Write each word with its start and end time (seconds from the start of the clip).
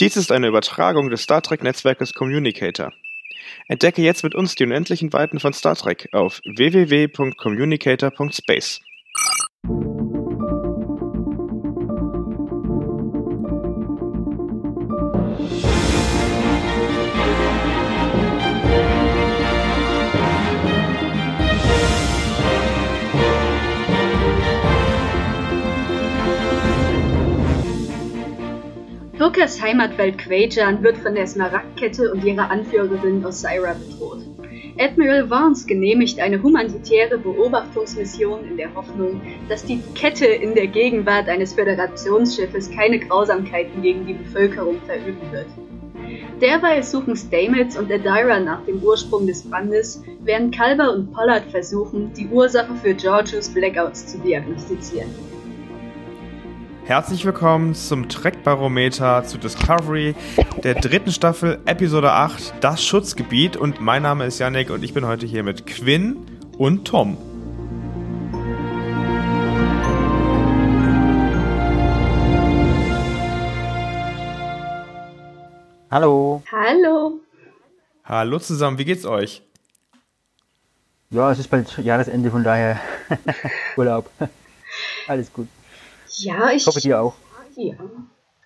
Dies 0.00 0.16
ist 0.16 0.30
eine 0.30 0.46
Übertragung 0.46 1.10
des 1.10 1.22
Star 1.22 1.42
Trek-Netzwerkes 1.42 2.14
Communicator. 2.14 2.92
Entdecke 3.66 4.00
jetzt 4.00 4.22
mit 4.22 4.36
uns 4.36 4.54
die 4.54 4.62
unendlichen 4.62 5.12
Weiten 5.12 5.40
von 5.40 5.52
Star 5.52 5.74
Trek 5.74 6.08
auf 6.12 6.40
www.communicator.space. 6.44 8.80
Booker 29.38 29.62
Heimatwelt 29.62 30.18
Quajan 30.18 30.82
wird 30.82 30.96
von 30.98 31.14
der 31.14 31.28
Smaragdkette 31.28 32.10
und 32.10 32.24
ihrer 32.24 32.50
Anführerin 32.50 33.24
Osira 33.24 33.74
bedroht. 33.74 34.22
Admiral 34.80 35.30
Vance 35.30 35.64
genehmigt 35.64 36.18
eine 36.18 36.42
humanitäre 36.42 37.18
Beobachtungsmission 37.18 38.44
in 38.48 38.56
der 38.56 38.74
Hoffnung, 38.74 39.20
dass 39.48 39.64
die 39.64 39.80
Kette 39.94 40.26
in 40.26 40.56
der 40.56 40.66
Gegenwart 40.66 41.28
eines 41.28 41.52
Föderationsschiffes 41.52 42.72
keine 42.72 42.98
Grausamkeiten 42.98 43.80
gegen 43.80 44.08
die 44.08 44.14
Bevölkerung 44.14 44.80
verüben 44.84 45.30
wird. 45.30 45.46
Derweil 46.40 46.82
suchen 46.82 47.14
Stamets 47.14 47.78
und 47.78 47.92
Adira 47.92 48.40
nach 48.40 48.64
dem 48.64 48.82
Ursprung 48.82 49.28
des 49.28 49.48
Brandes, 49.48 50.02
während 50.18 50.52
Calver 50.52 50.92
und 50.92 51.12
Pollard 51.12 51.44
versuchen, 51.52 52.12
die 52.12 52.26
Ursache 52.26 52.74
für 52.82 52.92
Georgios 52.92 53.48
Blackouts 53.50 54.08
zu 54.08 54.18
diagnostizieren. 54.18 55.37
Herzlich 56.88 57.26
willkommen 57.26 57.74
zum 57.74 58.08
Trek-Barometer 58.08 59.22
zu 59.24 59.36
Discovery 59.36 60.14
der 60.64 60.74
dritten 60.74 61.12
Staffel, 61.12 61.60
Episode 61.66 62.12
8, 62.12 62.54
das 62.62 62.82
Schutzgebiet. 62.82 63.58
Und 63.58 63.82
mein 63.82 64.00
Name 64.00 64.24
ist 64.24 64.38
Yannick 64.38 64.70
und 64.70 64.82
ich 64.82 64.94
bin 64.94 65.06
heute 65.06 65.26
hier 65.26 65.42
mit 65.42 65.66
Quinn 65.66 66.16
und 66.56 66.86
Tom. 66.86 67.18
Hallo. 75.90 76.42
Hallo. 76.50 77.20
Hallo 78.02 78.38
zusammen, 78.38 78.78
wie 78.78 78.86
geht's 78.86 79.04
euch? 79.04 79.42
Ja, 81.10 81.30
es 81.30 81.38
ist 81.38 81.48
bald 81.48 81.76
Jahresende, 81.76 82.30
von 82.30 82.42
daher 82.42 82.80
Urlaub. 83.76 84.10
Alles 85.06 85.30
gut. 85.30 85.48
Ja, 86.16 86.50
ich. 86.50 86.56
Ich 86.56 86.66
hoffe, 86.66 86.80
dir 86.80 87.00
auch. 87.00 87.14
Ja. 87.56 87.74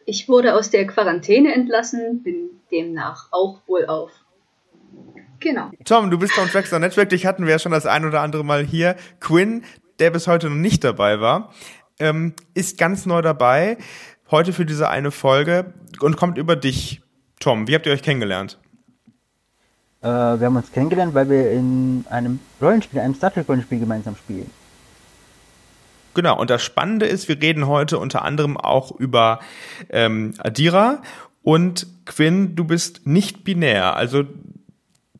Ich 0.05 0.28
wurde 0.28 0.55
aus 0.55 0.70
der 0.70 0.86
Quarantäne 0.86 1.55
entlassen, 1.55 2.22
bin 2.22 2.50
demnach 2.70 3.28
auch 3.30 3.60
wohl 3.66 3.86
auf. 3.86 4.10
Genau. 5.38 5.70
Tom, 5.84 6.10
du 6.10 6.19
bist 6.19 6.32
vom 6.34 6.48
Trackstar 6.48 6.78
Network, 6.78 7.08
dich 7.08 7.27
hatten 7.27 7.44
wir 7.44 7.52
ja 7.52 7.58
schon 7.58 7.72
das 7.72 7.86
ein 7.86 8.04
oder 8.04 8.20
andere 8.20 8.44
Mal 8.44 8.64
hier. 8.64 8.96
Quinn, 9.20 9.64
der 9.98 10.10
bis 10.10 10.27
heute 10.27 10.48
noch 10.48 10.56
nicht 10.56 10.84
dabei 10.84 11.20
war, 11.20 11.52
ähm, 11.98 12.34
ist 12.54 12.78
ganz 12.78 13.06
neu 13.06 13.22
dabei, 13.22 13.78
heute 14.30 14.52
für 14.52 14.64
diese 14.64 14.88
eine 14.88 15.10
Folge 15.10 15.74
und 16.00 16.16
kommt 16.16 16.38
über 16.38 16.56
dich. 16.56 17.02
Tom, 17.41 17.66
wie 17.66 17.74
habt 17.74 17.86
ihr 17.86 17.92
euch 17.92 18.02
kennengelernt? 18.02 18.58
Äh, 20.00 20.06
wir 20.06 20.47
haben 20.47 20.56
uns 20.56 20.70
kennengelernt, 20.72 21.14
weil 21.14 21.28
wir 21.28 21.50
in 21.52 22.04
einem 22.08 22.41
Rollenspiel, 22.60 23.00
einem 23.00 23.14
Star 23.14 23.32
Trek 23.32 23.48
Rollenspiel 23.48 23.80
gemeinsam 23.80 24.16
spielen. 24.16 24.50
Genau, 26.14 26.38
und 26.38 26.50
das 26.50 26.62
Spannende 26.62 27.06
ist, 27.06 27.28
wir 27.28 27.41
reden 27.41 27.66
heute 27.66 27.98
unter 27.98 28.22
anderem 28.22 28.56
auch 28.56 28.92
über 28.98 29.41
ähm, 29.91 30.34
Adira 30.38 31.02
und 31.42 31.86
Quinn, 32.04 32.54
du 32.54 32.64
bist 32.64 33.06
nicht 33.06 33.44
binär, 33.44 33.96
also 33.96 34.24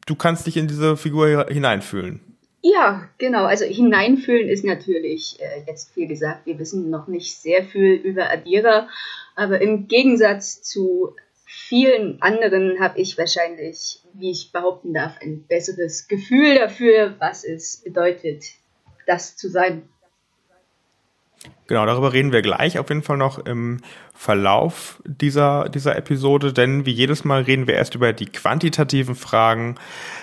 du 0.07 0.15
kannst 0.15 0.47
dich 0.47 0.57
in 0.57 0.69
diese 0.69 0.97
Figur 0.97 1.47
hineinfühlen. 1.49 2.21
Ja, 2.65 3.09
genau. 3.19 3.45
Also 3.45 3.65
hineinfühlen 3.65 4.49
ist 4.49 4.65
natürlich 4.65 5.39
äh, 5.41 5.65
jetzt 5.67 5.93
viel 5.93 6.07
gesagt. 6.07 6.47
Wir 6.47 6.61
wissen 6.61 6.91
noch 6.91 7.09
nicht 7.09 7.37
sehr 7.37 7.65
viel 7.65 7.95
über 7.95 8.31
Adira, 8.31 8.89
aber 9.35 9.61
im 9.61 9.89
Gegensatz 9.89 10.63
zu 10.63 11.17
vielen 11.45 12.23
anderen 12.23 12.79
habe 12.81 13.01
ich 13.01 13.19
wahrscheinlich, 13.19 14.01
wie 14.15 14.31
ich 14.31 14.53
behaupten 14.53 14.95
darf, 14.95 15.17
ein 15.21 15.45
besseres 15.49 16.07
Gefühl 16.07 16.55
dafür, 16.55 17.17
was 17.19 17.45
es 17.45 17.79
bedeutet, 17.79 18.45
das 19.07 19.37
zu 19.37 19.51
sein. 19.51 19.89
Genau, 21.67 21.87
darüber 21.87 22.13
reden 22.13 22.33
wir 22.33 22.43
gleich 22.43 22.79
auf 22.79 22.89
jeden 22.89 23.03
Fall 23.03 23.17
noch 23.17 23.39
im 23.39 23.81
Verlauf 24.15 25.03
dieser, 25.05 25.69
dieser 25.69 25.97
Episode, 25.97 26.53
denn 26.53 26.87
wie 26.87 26.93
jedes 26.93 27.25
Mal 27.25 27.43
reden 27.43 27.67
wir 27.67 27.75
erst 27.75 27.95
über 27.95 28.13
die 28.13 28.27
quantitativen 28.27 29.15
Fragen. 29.15 29.77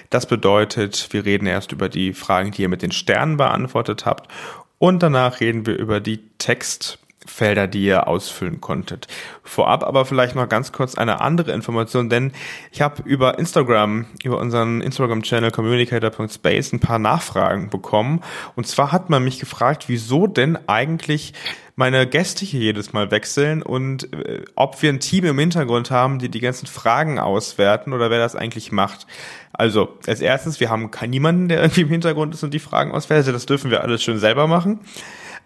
Das 0.10 0.28
bedeutet, 0.28 1.10
wir 1.12 1.26
reden 1.26 1.48
erst 1.48 1.72
über 1.72 1.90
die 1.90 2.14
Fragen, 2.14 2.52
die 2.52 2.62
ihr 2.62 2.70
mit 2.70 2.82
den 2.82 2.92
Sternen 2.92 3.38
beantwortet 3.38 4.06
habt 4.06 4.32
und 4.78 5.04
danach 5.04 5.40
reden 5.40 5.66
wir 5.66 5.78
über 5.78 6.00
die 6.00 6.20
Text- 6.38 7.00
Felder, 7.30 7.68
die 7.68 7.86
ihr 7.86 8.08
ausfüllen 8.08 8.60
konntet. 8.60 9.08
Vorab 9.44 9.84
aber 9.84 10.06
vielleicht 10.06 10.36
noch 10.36 10.50
ganz 10.50 10.72
kurz 10.72 10.96
eine 10.96 11.22
andere 11.22 11.52
Information, 11.52 12.10
denn 12.10 12.32
ich 12.72 12.82
habe 12.82 13.04
über 13.04 13.40
Instagram, 13.40 14.06
über 14.24 14.38
unseren 14.40 14.82
Instagram-Channel 14.82 15.52
communicator.space 15.52 16.74
ein 16.74 16.80
paar 16.80 17.00
Nachfragen 17.00 17.70
bekommen. 17.70 18.22
Und 18.56 18.68
zwar 18.68 18.92
hat 18.92 19.10
man 19.10 19.24
mich 19.24 19.40
gefragt, 19.40 19.86
wieso 19.88 20.28
denn 20.28 20.58
eigentlich 20.68 21.34
meine 21.80 22.06
Gäste 22.06 22.44
hier 22.44 22.60
jedes 22.60 22.92
Mal 22.92 23.10
wechseln 23.10 23.62
und 23.62 24.12
äh, 24.12 24.44
ob 24.56 24.82
wir 24.82 24.90
ein 24.90 25.00
Team 25.00 25.24
im 25.24 25.40
Hintergrund 25.40 25.92
haben, 25.92 26.20
die 26.20 26.28
die 26.28 26.42
ganzen 26.42 26.68
Fragen 26.68 27.20
auswerten 27.20 27.94
oder 27.94 28.10
wer 28.10 28.20
das 28.20 28.36
eigentlich 28.36 28.74
macht. 28.74 29.08
Also, 29.54 29.98
als 30.06 30.20
erstes, 30.20 30.60
wir 30.60 30.70
haben 30.70 30.92
niemanden, 31.08 31.48
der 31.48 31.62
irgendwie 31.62 31.82
im 31.82 31.90
Hintergrund 31.90 32.34
ist 32.34 32.44
und 32.44 32.54
die 32.54 32.60
Fragen 32.60 32.92
auswertet. 32.92 33.34
Das 33.34 33.46
dürfen 33.46 33.72
wir 33.72 33.82
alles 33.82 34.04
schön 34.04 34.20
selber 34.20 34.46
machen. 34.46 34.82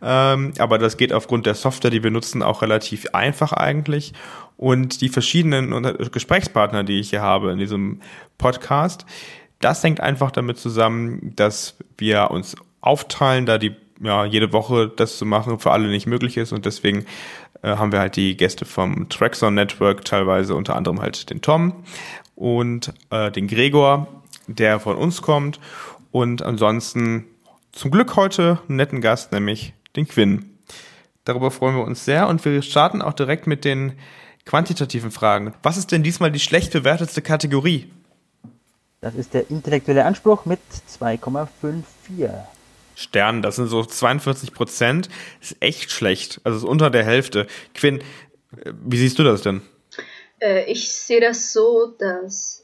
Ähm, 0.04 0.54
aber 0.60 0.78
das 0.78 0.98
geht 0.98 1.14
aufgrund 1.14 1.46
der 1.46 1.56
Software, 1.56 1.92
die 1.92 2.04
wir 2.04 2.12
nutzen, 2.12 2.44
auch 2.44 2.62
relativ 2.62 3.08
einfach 3.14 3.54
eigentlich. 3.54 4.14
Und 4.58 5.02
die 5.02 5.10
verschiedenen 5.10 5.98
Gesprächspartner, 6.12 6.84
die 6.84 7.00
ich 7.00 7.10
hier 7.10 7.22
habe 7.22 7.52
in 7.52 7.58
diesem 7.58 8.02
Podcast, 8.38 9.06
das 9.60 9.84
hängt 9.84 10.02
einfach 10.02 10.32
damit 10.32 10.58
zusammen, 10.58 11.34
dass 11.36 11.76
wir 11.98 12.32
uns 12.32 12.56
aufteilen, 12.82 13.46
da 13.46 13.58
die 13.58 13.76
ja, 14.02 14.26
jede 14.26 14.52
Woche 14.52 14.92
das 14.94 15.18
zu 15.18 15.26
machen 15.26 15.60
für 15.60 15.72
alle 15.72 15.88
nicht 15.88 16.08
möglich 16.08 16.36
ist 16.36 16.52
und 16.52 16.66
deswegen 16.66 17.06
äh, 17.62 17.70
haben 17.78 17.92
wir 17.92 18.00
halt 18.00 18.18
die 18.18 18.36
Gäste 18.36 18.66
vom 18.66 19.08
Traxon 19.08 19.54
Network 19.54 20.04
teilweise, 20.04 20.56
unter 20.56 20.76
anderem 20.76 21.02
halt 21.02 21.30
den 21.30 21.42
Tom 21.42 21.84
und 22.36 22.94
äh, 23.10 23.32
den 23.32 23.48
Gregor, 23.48 24.08
der 24.48 24.80
von 24.80 24.98
uns 24.98 25.22
kommt 25.22 25.60
und 26.12 26.42
ansonsten 26.42 27.26
zum 27.72 27.92
Glück 27.92 28.16
heute 28.18 28.60
einen 28.68 28.78
netten 28.78 29.00
Gast, 29.00 29.32
nämlich 29.32 29.74
den 29.96 30.08
Quinn. 30.08 30.58
Darüber 31.26 31.52
freuen 31.52 31.76
wir 31.76 31.84
uns 31.84 32.06
sehr 32.06 32.28
und 32.28 32.44
wir 32.44 32.62
starten 32.62 33.02
auch 33.02 33.14
direkt 33.14 33.48
mit 33.48 33.66
den 33.66 33.94
quantitativen 34.46 35.12
Fragen. 35.12 35.54
Was 35.64 35.78
ist 35.78 35.92
denn 35.92 36.04
diesmal 36.04 36.32
die 36.32 36.40
schlecht 36.40 36.74
bewertetste 36.74 37.22
Kategorie? 37.22 37.92
Das 39.02 39.16
ist 39.16 39.34
der 39.34 39.50
intellektuelle 39.50 40.06
Anspruch 40.06 40.46
mit 40.46 40.60
2,54. 41.00 42.30
Stern, 42.96 43.42
das 43.42 43.56
sind 43.56 43.68
so 43.68 43.84
42 43.84 44.54
Prozent. 44.54 45.10
Ist 45.42 45.58
echt 45.60 45.92
schlecht. 45.92 46.40
Also 46.44 46.60
ist 46.60 46.64
unter 46.64 46.90
der 46.90 47.04
Hälfte. 47.04 47.48
Quinn, 47.74 48.00
äh, 48.64 48.74
wie 48.86 48.98
siehst 48.98 49.18
du 49.18 49.24
das 49.24 49.42
denn? 49.42 49.62
Äh, 50.40 50.72
ich 50.72 50.92
sehe 50.92 51.20
das 51.20 51.54
so, 51.54 51.94
dass 51.98 52.63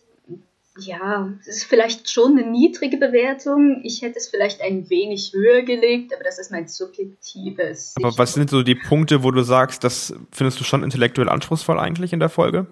ja, 0.80 1.34
es 1.42 1.48
ist 1.48 1.64
vielleicht 1.66 2.10
schon 2.10 2.38
eine 2.38 2.50
niedrige 2.50 2.98
Bewertung. 2.98 3.82
Ich 3.84 4.02
hätte 4.02 4.18
es 4.18 4.28
vielleicht 4.28 4.62
ein 4.62 4.90
wenig 4.90 5.34
höher 5.34 5.62
gelegt, 5.62 6.14
aber 6.14 6.24
das 6.24 6.40
ist 6.40 6.52
mein 6.52 6.68
subjektives. 6.68 7.96
Aber 7.98 8.18
was 8.18 8.34
sind 8.34 8.50
so 8.50 8.64
die 8.64 8.76
Punkte, 8.76 9.24
wo 9.24 9.32
du 9.32 9.42
sagst, 9.44 9.84
das 9.84 10.14
findest 10.32 10.60
du 10.60 10.64
schon 10.64 10.84
intellektuell 10.84 11.30
anspruchsvoll 11.30 11.80
eigentlich 11.80 12.14
in 12.14 12.20
der 12.20 12.30
Folge? 12.30 12.68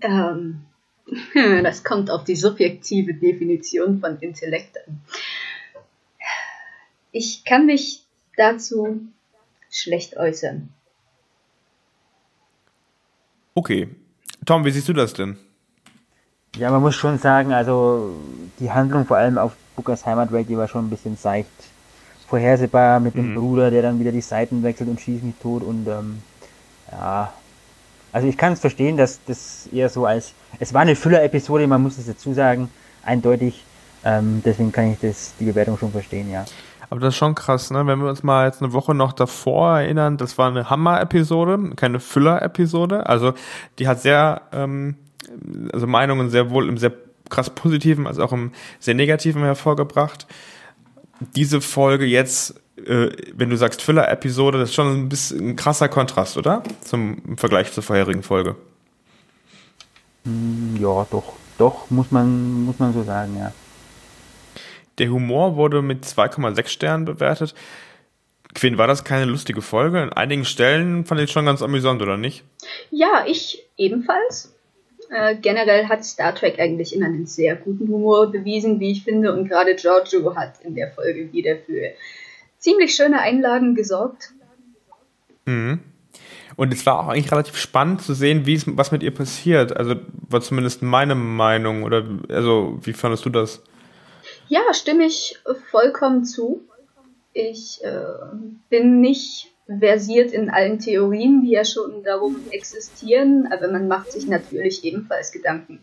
Ähm, 0.00 0.62
das 1.62 1.84
kommt 1.84 2.10
auf 2.10 2.24
die 2.24 2.36
subjektive 2.36 3.14
Definition 3.14 4.00
von 4.00 4.18
Intellekt 4.18 4.76
an. 4.86 5.00
Ich 7.12 7.44
kann 7.44 7.66
mich 7.66 8.04
dazu 8.36 9.00
schlecht 9.70 10.16
äußern. 10.16 10.70
Okay. 13.54 13.88
Tom, 14.44 14.64
wie 14.64 14.70
siehst 14.70 14.88
du 14.88 14.92
das 14.92 15.12
denn? 15.12 15.38
Ja, 16.56 16.70
man 16.70 16.82
muss 16.82 16.94
schon 16.94 17.18
sagen, 17.18 17.52
also 17.52 18.14
die 18.58 18.70
Handlung 18.70 19.06
vor 19.06 19.16
allem 19.16 19.38
auf 19.38 19.52
Bookers 19.74 20.04
Heimatwelt, 20.04 20.48
die 20.48 20.56
war 20.56 20.68
schon 20.68 20.86
ein 20.86 20.90
bisschen 20.90 21.16
seicht 21.16 21.48
vorhersehbar 22.28 23.00
mit 23.00 23.14
dem 23.14 23.30
mhm. 23.30 23.34
Bruder, 23.36 23.70
der 23.70 23.82
dann 23.82 23.98
wieder 23.98 24.12
die 24.12 24.20
Seiten 24.20 24.62
wechselt 24.62 24.88
und 24.90 25.00
schießt 25.00 25.24
mich 25.24 25.34
tot 25.40 25.62
und 25.62 25.86
ähm, 25.88 26.22
ja, 26.90 27.32
also 28.12 28.28
ich 28.28 28.36
kann 28.36 28.52
es 28.52 28.60
verstehen, 28.60 28.98
dass 28.98 29.20
das 29.26 29.66
eher 29.72 29.88
so 29.88 30.04
als, 30.04 30.34
es 30.60 30.74
war 30.74 30.82
eine 30.82 30.94
Füller-Episode, 30.94 31.66
man 31.66 31.82
muss 31.82 31.96
es 31.96 32.06
dazu 32.06 32.34
sagen, 32.34 32.68
eindeutig, 33.02 33.64
ähm, 34.04 34.42
deswegen 34.44 34.72
kann 34.72 34.92
ich 34.92 35.00
das, 35.00 35.32
die 35.40 35.46
Bewertung 35.46 35.78
schon 35.78 35.92
verstehen, 35.92 36.30
ja. 36.30 36.44
Aber 36.90 37.00
das 37.00 37.14
ist 37.14 37.18
schon 37.18 37.34
krass, 37.34 37.70
ne? 37.70 37.86
Wenn 37.86 38.00
wir 38.00 38.10
uns 38.10 38.22
mal 38.22 38.44
jetzt 38.44 38.60
eine 38.60 38.74
Woche 38.74 38.94
noch 38.94 39.14
davor 39.14 39.78
erinnern, 39.78 40.18
das 40.18 40.36
war 40.36 40.48
eine 40.48 40.68
Hammer-Episode, 40.68 41.70
keine 41.74 42.00
Füller-Episode. 42.00 43.06
Also 43.06 43.32
die 43.78 43.88
hat 43.88 44.02
sehr, 44.02 44.42
ähm, 44.52 44.96
also 45.72 45.86
Meinungen 45.86 46.30
sehr 46.30 46.50
wohl 46.50 46.68
im 46.68 46.78
sehr 46.78 46.92
krass 47.28 47.50
positiven, 47.50 48.06
als 48.06 48.18
auch 48.18 48.32
im 48.32 48.52
sehr 48.78 48.94
negativen 48.94 49.42
hervorgebracht. 49.42 50.26
Diese 51.36 51.60
Folge 51.60 52.04
jetzt, 52.04 52.60
äh, 52.76 53.10
wenn 53.34 53.50
du 53.50 53.56
sagst 53.56 53.82
Füller-Episode, 53.82 54.58
das 54.58 54.70
ist 54.70 54.74
schon 54.74 54.92
ein 54.92 55.08
bisschen 55.08 55.50
ein 55.50 55.56
krasser 55.56 55.88
Kontrast, 55.88 56.36
oder? 56.36 56.62
Zum 56.82 57.22
im 57.26 57.38
Vergleich 57.38 57.72
zur 57.72 57.82
vorherigen 57.82 58.22
Folge. 58.22 58.56
Hm, 60.24 60.76
ja, 60.80 61.06
doch. 61.10 61.34
Doch, 61.58 61.90
muss 61.90 62.10
man, 62.10 62.64
muss 62.64 62.78
man 62.78 62.92
so 62.92 63.02
sagen, 63.02 63.36
ja. 63.38 63.52
Der 64.98 65.10
Humor 65.10 65.56
wurde 65.56 65.82
mit 65.82 66.04
2,6 66.04 66.68
Sternen 66.68 67.04
bewertet. 67.04 67.54
Quinn, 68.54 68.78
war 68.78 68.86
das 68.86 69.04
keine 69.04 69.24
lustige 69.24 69.62
Folge? 69.62 70.02
An 70.02 70.12
einigen 70.12 70.44
Stellen 70.44 71.06
fand 71.06 71.20
ich 71.20 71.30
schon 71.30 71.46
ganz 71.46 71.62
amüsant, 71.62 72.02
oder 72.02 72.16
nicht? 72.16 72.44
Ja, 72.90 73.24
ich 73.26 73.64
ebenfalls. 73.76 74.51
Äh, 75.12 75.36
generell 75.36 75.88
hat 75.88 76.04
Star 76.06 76.34
Trek 76.34 76.58
eigentlich 76.58 76.96
immer 76.96 77.04
einen 77.04 77.26
sehr 77.26 77.54
guten 77.54 77.86
Humor 77.88 78.32
bewiesen, 78.32 78.80
wie 78.80 78.92
ich 78.92 79.04
finde, 79.04 79.34
und 79.34 79.46
gerade 79.46 79.74
Giorgio 79.74 80.34
hat 80.34 80.54
in 80.62 80.74
der 80.74 80.90
Folge 80.90 81.30
wieder 81.32 81.56
für 81.56 81.92
ziemlich 82.58 82.94
schöne 82.94 83.20
Einlagen 83.20 83.74
gesorgt. 83.74 84.32
Mhm. 85.44 85.80
Und 86.56 86.72
es 86.72 86.86
war 86.86 87.00
auch 87.00 87.08
eigentlich 87.08 87.30
relativ 87.30 87.56
spannend 87.56 88.00
zu 88.00 88.14
sehen, 88.14 88.46
wie 88.46 88.54
es, 88.54 88.64
was 88.66 88.90
mit 88.90 89.02
ihr 89.02 89.12
passiert. 89.12 89.76
Also 89.76 89.96
war 90.28 90.40
zumindest 90.40 90.80
meine 90.82 91.14
Meinung. 91.14 91.82
Oder 91.82 92.06
also 92.28 92.78
wie 92.82 92.92
fandest 92.92 93.24
du 93.24 93.30
das? 93.30 93.62
Ja, 94.48 94.60
stimme 94.72 95.04
ich 95.04 95.38
vollkommen 95.70 96.24
zu. 96.24 96.62
Ich 97.32 97.80
äh, 97.82 98.02
bin 98.68 99.00
nicht 99.00 99.51
versiert 99.66 100.32
in 100.32 100.50
allen 100.50 100.78
Theorien, 100.78 101.42
die 101.42 101.52
ja 101.52 101.64
schon 101.64 102.02
darum 102.04 102.36
existieren, 102.50 103.48
aber 103.52 103.70
man 103.70 103.88
macht 103.88 104.12
sich 104.12 104.26
natürlich 104.26 104.84
ebenfalls 104.84 105.32
Gedanken. 105.32 105.80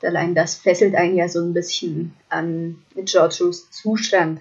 Und 0.00 0.08
allein 0.08 0.34
das 0.34 0.56
fesselt 0.56 0.94
einen 0.94 1.16
ja 1.16 1.28
so 1.28 1.40
ein 1.40 1.54
bisschen 1.54 2.14
an 2.28 2.82
Georgios 2.96 3.70
Zustand. 3.70 4.40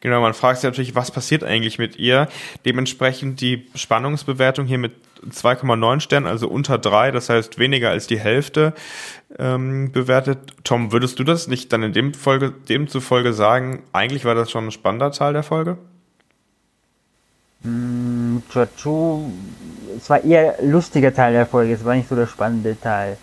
Genau, 0.00 0.20
man 0.20 0.34
fragt 0.34 0.60
sich 0.60 0.64
natürlich, 0.64 0.94
was 0.94 1.10
passiert 1.10 1.42
eigentlich 1.42 1.78
mit 1.78 1.96
ihr? 1.96 2.28
Dementsprechend 2.64 3.40
die 3.40 3.66
Spannungsbewertung 3.74 4.66
hier 4.66 4.78
mit 4.78 4.92
2,9 5.28 5.98
Sternen, 5.98 6.26
also 6.26 6.48
unter 6.48 6.78
3, 6.78 7.10
das 7.10 7.28
heißt 7.28 7.58
weniger 7.58 7.90
als 7.90 8.06
die 8.06 8.20
Hälfte 8.20 8.74
ähm, 9.38 9.90
bewertet. 9.90 10.38
Tom, 10.62 10.92
würdest 10.92 11.18
du 11.18 11.24
das 11.24 11.48
nicht 11.48 11.72
dann 11.72 11.82
in 11.82 11.92
dem 11.92 12.14
Folge, 12.14 12.52
demzufolge 12.52 13.32
sagen, 13.32 13.82
eigentlich 13.92 14.24
war 14.24 14.36
das 14.36 14.52
schon 14.52 14.66
ein 14.66 14.70
spannender 14.70 15.10
Teil 15.10 15.32
der 15.32 15.42
Folge? 15.42 15.78
Mm, 17.62 18.38
Giorgio, 18.50 19.22
es 19.96 20.08
war 20.08 20.22
eher 20.22 20.56
lustiger 20.62 21.12
Teil 21.12 21.32
der 21.32 21.46
Folge, 21.46 21.74
es 21.74 21.84
war 21.84 21.94
nicht 21.94 22.08
so 22.08 22.14
der 22.14 22.26
spannende 22.26 22.80
Teil. 22.80 23.16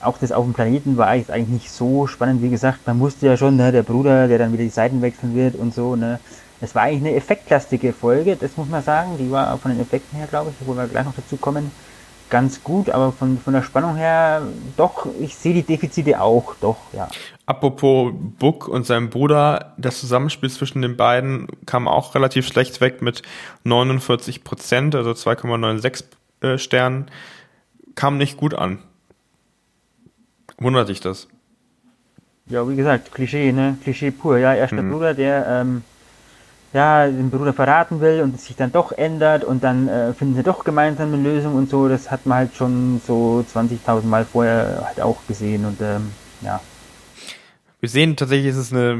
Auch 0.00 0.18
das 0.18 0.32
auf 0.32 0.44
dem 0.44 0.54
Planeten 0.54 0.96
war 0.96 1.08
eigentlich 1.08 1.48
nicht 1.48 1.70
so 1.70 2.06
spannend, 2.06 2.42
wie 2.42 2.50
gesagt, 2.50 2.86
man 2.86 3.00
wusste 3.00 3.26
ja 3.26 3.36
schon, 3.36 3.56
ne, 3.56 3.72
der 3.72 3.82
Bruder, 3.82 4.28
der 4.28 4.38
dann 4.38 4.52
wieder 4.52 4.64
die 4.64 4.68
Seiten 4.70 5.00
wechseln 5.02 5.34
wird 5.34 5.54
und 5.54 5.74
so, 5.74 5.96
ne. 5.96 6.18
Es 6.60 6.74
war 6.74 6.82
eigentlich 6.82 7.08
eine 7.08 7.14
effektlastige 7.16 7.92
Folge, 7.92 8.36
das 8.36 8.56
muss 8.56 8.68
man 8.68 8.82
sagen, 8.82 9.12
die 9.18 9.30
war 9.30 9.56
von 9.58 9.70
den 9.70 9.80
Effekten 9.80 10.18
her, 10.18 10.26
glaube 10.28 10.50
ich, 10.50 10.66
wo 10.66 10.74
wir 10.74 10.88
gleich 10.88 11.04
noch 11.04 11.14
dazu 11.14 11.36
kommen, 11.36 11.70
ganz 12.30 12.62
gut, 12.62 12.90
aber 12.90 13.12
von, 13.12 13.38
von 13.38 13.52
der 13.52 13.62
Spannung 13.62 13.96
her, 13.96 14.42
doch, 14.76 15.06
ich 15.20 15.36
sehe 15.36 15.54
die 15.54 15.62
Defizite 15.62 16.20
auch, 16.20 16.54
doch, 16.60 16.76
ja. 16.92 17.08
Apropos 17.46 18.12
Book 18.38 18.68
und 18.68 18.86
seinem 18.86 19.10
Bruder, 19.10 19.74
das 19.78 20.00
Zusammenspiel 20.00 20.50
zwischen 20.50 20.82
den 20.82 20.96
beiden 20.96 21.48
kam 21.66 21.88
auch 21.88 22.14
relativ 22.14 22.46
schlecht 22.46 22.80
weg 22.80 23.00
mit 23.00 23.22
49 23.64 24.44
Prozent, 24.44 24.94
also 24.94 25.10
2,96 25.10 26.04
äh, 26.42 26.58
Sternen. 26.58 27.06
Kam 27.94 28.18
nicht 28.18 28.36
gut 28.36 28.54
an. 28.54 28.78
Wundert 30.58 30.88
dich 30.88 31.00
das? 31.00 31.28
Ja, 32.46 32.68
wie 32.68 32.76
gesagt, 32.76 33.12
Klischee, 33.12 33.52
ne? 33.52 33.76
Klischee 33.82 34.10
pur. 34.10 34.38
Ja, 34.38 34.54
erst 34.54 34.72
der 34.72 34.82
mhm. 34.82 34.92
Bruder, 34.92 35.14
der 35.14 35.46
ähm, 35.46 35.82
ja, 36.72 37.06
den 37.06 37.30
Bruder 37.30 37.52
verraten 37.52 38.00
will 38.00 38.22
und 38.22 38.34
es 38.34 38.44
sich 38.46 38.56
dann 38.56 38.72
doch 38.72 38.92
ändert 38.92 39.44
und 39.44 39.64
dann 39.64 39.88
äh, 39.88 40.12
finden 40.12 40.34
sie 40.34 40.42
doch 40.42 40.64
gemeinsam 40.64 41.12
eine 41.12 41.22
Lösung 41.22 41.54
und 41.54 41.70
so. 41.70 41.88
Das 41.88 42.10
hat 42.10 42.26
man 42.26 42.38
halt 42.38 42.56
schon 42.56 43.00
so 43.06 43.44
20.000 43.54 44.04
Mal 44.04 44.24
vorher 44.24 44.82
halt 44.86 45.00
auch 45.00 45.18
gesehen 45.26 45.64
und 45.64 45.80
ähm, 45.80 46.12
ja. 46.42 46.60
Wir 47.80 47.88
sehen 47.88 48.16
tatsächlich, 48.16 48.48
ist 48.48 48.56
es 48.56 48.72
eine 48.72 48.98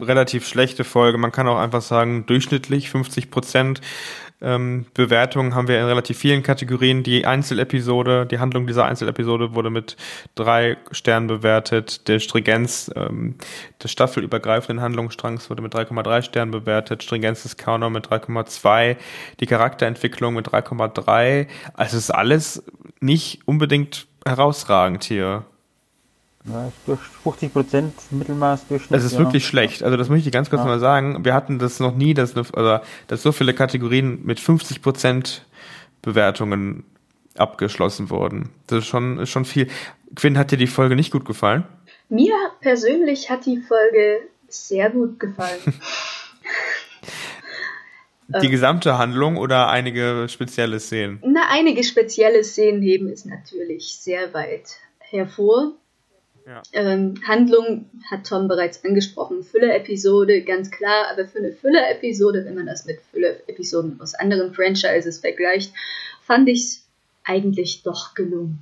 relativ 0.00 0.48
schlechte 0.48 0.84
Folge. 0.84 1.18
Man 1.18 1.32
kann 1.32 1.46
auch 1.48 1.58
einfach 1.58 1.82
sagen, 1.82 2.24
durchschnittlich 2.24 2.88
50 2.88 3.30
Prozent 3.30 3.82
ähm, 4.42 4.86
Bewertungen 4.92 5.54
haben 5.54 5.66
wir 5.66 5.78
in 5.78 5.86
relativ 5.86 6.18
vielen 6.18 6.42
Kategorien. 6.42 7.02
Die 7.02 7.24
Einzelepisode, 7.24 8.26
die 8.26 8.38
Handlung 8.38 8.66
dieser 8.66 8.84
Einzelepisode 8.84 9.54
wurde 9.54 9.70
mit 9.70 9.96
drei 10.34 10.76
Sternen 10.90 11.26
bewertet. 11.26 12.06
Der 12.08 12.18
Stringenz 12.18 12.90
ähm, 12.94 13.36
des 13.82 13.90
staffelübergreifenden 13.92 14.82
Handlungsstrangs 14.82 15.48
wurde 15.48 15.62
mit 15.62 15.74
3,3 15.74 16.22
Sternen 16.22 16.50
bewertet. 16.50 17.02
Stringenz 17.02 17.44
des 17.44 17.56
Counter 17.56 17.88
mit 17.88 18.08
3,2. 18.08 18.96
Die 19.40 19.46
Charakterentwicklung 19.46 20.34
mit 20.34 20.48
3,3. 20.48 21.46
Also 21.72 21.96
es 21.96 22.04
ist 22.04 22.10
alles 22.10 22.62
nicht 23.00 23.40
unbedingt 23.46 24.06
herausragend 24.26 25.04
hier. 25.04 25.46
Ja, 26.48 26.70
durch 26.86 27.00
50 27.00 27.52
Prozent 27.52 27.94
Mittelmaß 28.10 28.68
Durchschnitt. 28.68 28.96
Das 28.96 29.04
ist 29.04 29.14
ja. 29.14 29.18
wirklich 29.18 29.46
schlecht. 29.46 29.82
Also 29.82 29.96
das 29.96 30.08
möchte 30.08 30.28
ich 30.28 30.32
ganz 30.32 30.48
kurz 30.48 30.60
ja. 30.60 30.66
mal 30.66 30.78
sagen. 30.78 31.24
Wir 31.24 31.34
hatten 31.34 31.58
das 31.58 31.80
noch 31.80 31.94
nie, 31.96 32.14
dass, 32.14 32.36
also, 32.36 32.84
dass 33.08 33.22
so 33.22 33.32
viele 33.32 33.52
Kategorien 33.52 34.24
mit 34.24 34.38
50 34.38 34.80
Prozent 34.80 35.44
Bewertungen 36.02 36.84
abgeschlossen 37.36 38.10
wurden. 38.10 38.50
Das 38.68 38.78
ist 38.80 38.86
schon, 38.86 39.18
ist 39.18 39.30
schon 39.30 39.44
viel. 39.44 39.68
Quinn, 40.14 40.38
hat 40.38 40.52
dir 40.52 40.56
die 40.56 40.68
Folge 40.68 40.94
nicht 40.94 41.10
gut 41.10 41.24
gefallen? 41.24 41.64
Mir 42.08 42.34
persönlich 42.60 43.28
hat 43.30 43.44
die 43.46 43.58
Folge 43.58 44.20
sehr 44.48 44.90
gut 44.90 45.18
gefallen. 45.18 45.58
die 48.42 48.48
gesamte 48.48 48.98
Handlung 48.98 49.36
oder 49.36 49.68
einige 49.68 50.28
spezielle 50.28 50.78
Szenen? 50.78 51.20
Na, 51.24 51.48
einige 51.50 51.82
spezielle 51.82 52.44
Szenen 52.44 52.82
heben 52.82 53.08
es 53.08 53.24
natürlich 53.24 53.96
sehr 53.98 54.32
weit 54.32 54.76
hervor. 54.98 55.72
Ja. 56.46 56.62
Ähm, 56.72 57.14
Handlung 57.26 57.90
hat 58.08 58.24
Tom 58.28 58.46
bereits 58.46 58.84
angesprochen. 58.84 59.42
Füller-Episode, 59.42 60.42
ganz 60.42 60.70
klar, 60.70 61.06
aber 61.10 61.26
für 61.26 61.38
eine 61.38 61.52
Füller-Episode, 61.52 62.44
wenn 62.44 62.54
man 62.54 62.66
das 62.66 62.84
mit 62.86 63.00
Füller-Episoden 63.12 64.00
aus 64.00 64.14
anderen 64.14 64.54
Franchises 64.54 65.18
vergleicht, 65.18 65.72
fand 66.22 66.48
ich 66.48 66.60
es 66.60 66.86
eigentlich 67.24 67.82
doch 67.82 68.14
gelungen. 68.14 68.60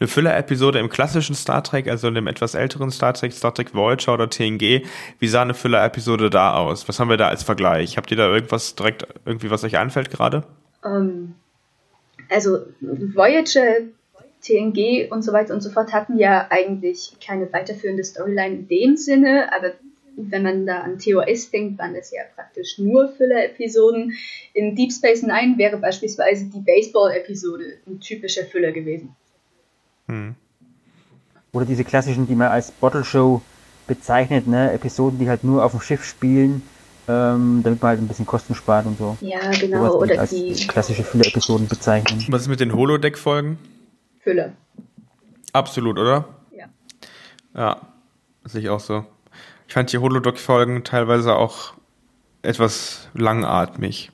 Eine 0.00 0.08
Füller-Episode 0.08 0.80
im 0.80 0.88
klassischen 0.88 1.36
Star 1.36 1.62
Trek, 1.62 1.86
also 1.86 2.08
in 2.08 2.16
dem 2.16 2.26
etwas 2.26 2.56
älteren 2.56 2.90
Star 2.90 3.14
Trek, 3.14 3.32
Star 3.32 3.54
Trek 3.54 3.72
Voyager 3.72 4.14
oder 4.14 4.28
TNG, 4.28 4.84
wie 5.20 5.28
sah 5.28 5.42
eine 5.42 5.54
Füller-Episode 5.54 6.28
da 6.28 6.54
aus? 6.54 6.88
Was 6.88 6.98
haben 6.98 7.08
wir 7.08 7.16
da 7.16 7.28
als 7.28 7.44
Vergleich? 7.44 7.96
Habt 7.96 8.10
ihr 8.10 8.16
da 8.16 8.26
irgendwas 8.26 8.74
direkt, 8.74 9.06
irgendwie, 9.24 9.50
was 9.50 9.62
euch 9.62 9.78
einfällt 9.78 10.10
gerade? 10.10 10.42
Um, 10.82 10.92
ähm, 10.92 11.34
also 12.28 12.58
Voyager 12.80 13.82
TNG 14.42 15.10
und 15.10 15.22
so 15.22 15.32
weiter 15.32 15.54
und 15.54 15.60
so 15.60 15.70
fort 15.70 15.92
hatten 15.92 16.18
ja 16.18 16.46
eigentlich 16.50 17.12
keine 17.24 17.52
weiterführende 17.52 18.04
Storyline 18.04 18.54
in 18.56 18.68
dem 18.68 18.96
Sinne, 18.96 19.52
aber 19.54 19.72
wenn 20.16 20.42
man 20.42 20.66
da 20.66 20.80
an 20.80 20.98
TOS 20.98 21.50
denkt, 21.50 21.78
waren 21.78 21.94
das 21.94 22.10
ja 22.10 22.22
praktisch 22.34 22.78
nur 22.78 23.08
Füller-Episoden. 23.08 24.12
In 24.54 24.74
Deep 24.74 24.92
Space 24.92 25.22
Nine 25.22 25.56
wäre 25.56 25.76
beispielsweise 25.76 26.46
die 26.46 26.60
Baseball-Episode 26.60 27.78
ein 27.86 28.00
typischer 28.00 28.44
Füller 28.44 28.72
gewesen. 28.72 29.14
Hm. 30.08 30.34
Oder 31.52 31.64
diese 31.64 31.84
klassischen, 31.84 32.26
die 32.26 32.34
man 32.34 32.48
als 32.48 32.70
Bottle 32.70 33.04
Show 33.04 33.42
bezeichnet, 33.86 34.46
ne? 34.46 34.72
Episoden, 34.72 35.18
die 35.18 35.28
halt 35.28 35.42
nur 35.42 35.64
auf 35.64 35.72
dem 35.72 35.80
Schiff 35.80 36.04
spielen, 36.04 36.62
ähm, 37.08 37.60
damit 37.64 37.82
man 37.82 37.90
halt 37.90 38.00
ein 38.00 38.08
bisschen 38.08 38.26
Kosten 38.26 38.54
spart 38.54 38.86
und 38.86 38.98
so. 38.98 39.16
Ja, 39.20 39.50
genau. 39.50 39.96
Oder 39.96 40.26
die 40.26 40.54
klassische 40.66 41.02
Füller-Episoden 41.02 41.66
bezeichnen. 41.66 42.24
Was 42.28 42.42
ist 42.42 42.48
mit 42.48 42.60
den 42.60 42.74
Holodeck-Folgen? 42.74 43.58
Fülle. 44.20 44.54
Absolut, 45.52 45.98
oder? 45.98 46.28
Ja. 46.52 46.66
Ja, 47.54 47.80
sehe 48.44 48.62
ich 48.62 48.68
auch 48.68 48.80
so. 48.80 49.04
Ich 49.66 49.74
fand 49.74 49.92
die 49.92 49.98
Holodoc-Folgen 49.98 50.84
teilweise 50.84 51.36
auch 51.36 51.74
etwas 52.42 53.08
langatmig 53.14 54.10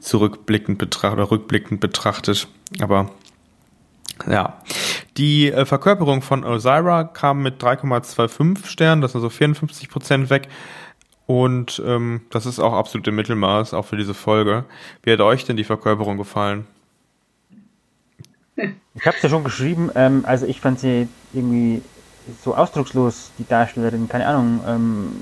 zurückblickend 0.00 0.78
betrachtet 0.78 1.18
oder 1.18 1.30
rückblickend 1.30 1.80
betrachtet. 1.80 2.48
Aber 2.80 3.10
ja. 4.28 4.62
Die 5.16 5.50
äh, 5.50 5.66
Verkörperung 5.66 6.22
von 6.22 6.44
Osira 6.44 7.04
kam 7.04 7.42
mit 7.42 7.62
3,25 7.62 8.66
Sternen, 8.66 9.02
das 9.02 9.12
ist 9.12 9.16
also 9.16 9.28
54 9.30 9.88
Prozent 9.88 10.30
weg. 10.30 10.48
Und 11.26 11.80
ähm, 11.86 12.22
das 12.30 12.46
ist 12.46 12.58
auch 12.58 12.72
absolut 12.72 13.06
im 13.06 13.14
Mittelmaß, 13.14 13.74
auch 13.74 13.84
für 13.84 13.96
diese 13.96 14.14
Folge. 14.14 14.64
Wie 15.02 15.12
hat 15.12 15.20
euch 15.20 15.44
denn 15.44 15.56
die 15.56 15.64
Verkörperung 15.64 16.16
gefallen? 16.16 16.66
Ich 18.56 19.06
habe 19.06 19.16
es 19.16 19.22
ja 19.22 19.28
schon 19.28 19.44
geschrieben, 19.44 19.90
ähm, 19.94 20.24
also 20.26 20.46
ich 20.46 20.60
fand 20.60 20.80
sie 20.80 21.08
irgendwie 21.32 21.82
so 22.44 22.54
ausdruckslos, 22.54 23.30
die 23.38 23.46
Darstellerin, 23.46 24.08
keine 24.08 24.26
Ahnung. 24.26 24.60
Ähm, 24.66 25.12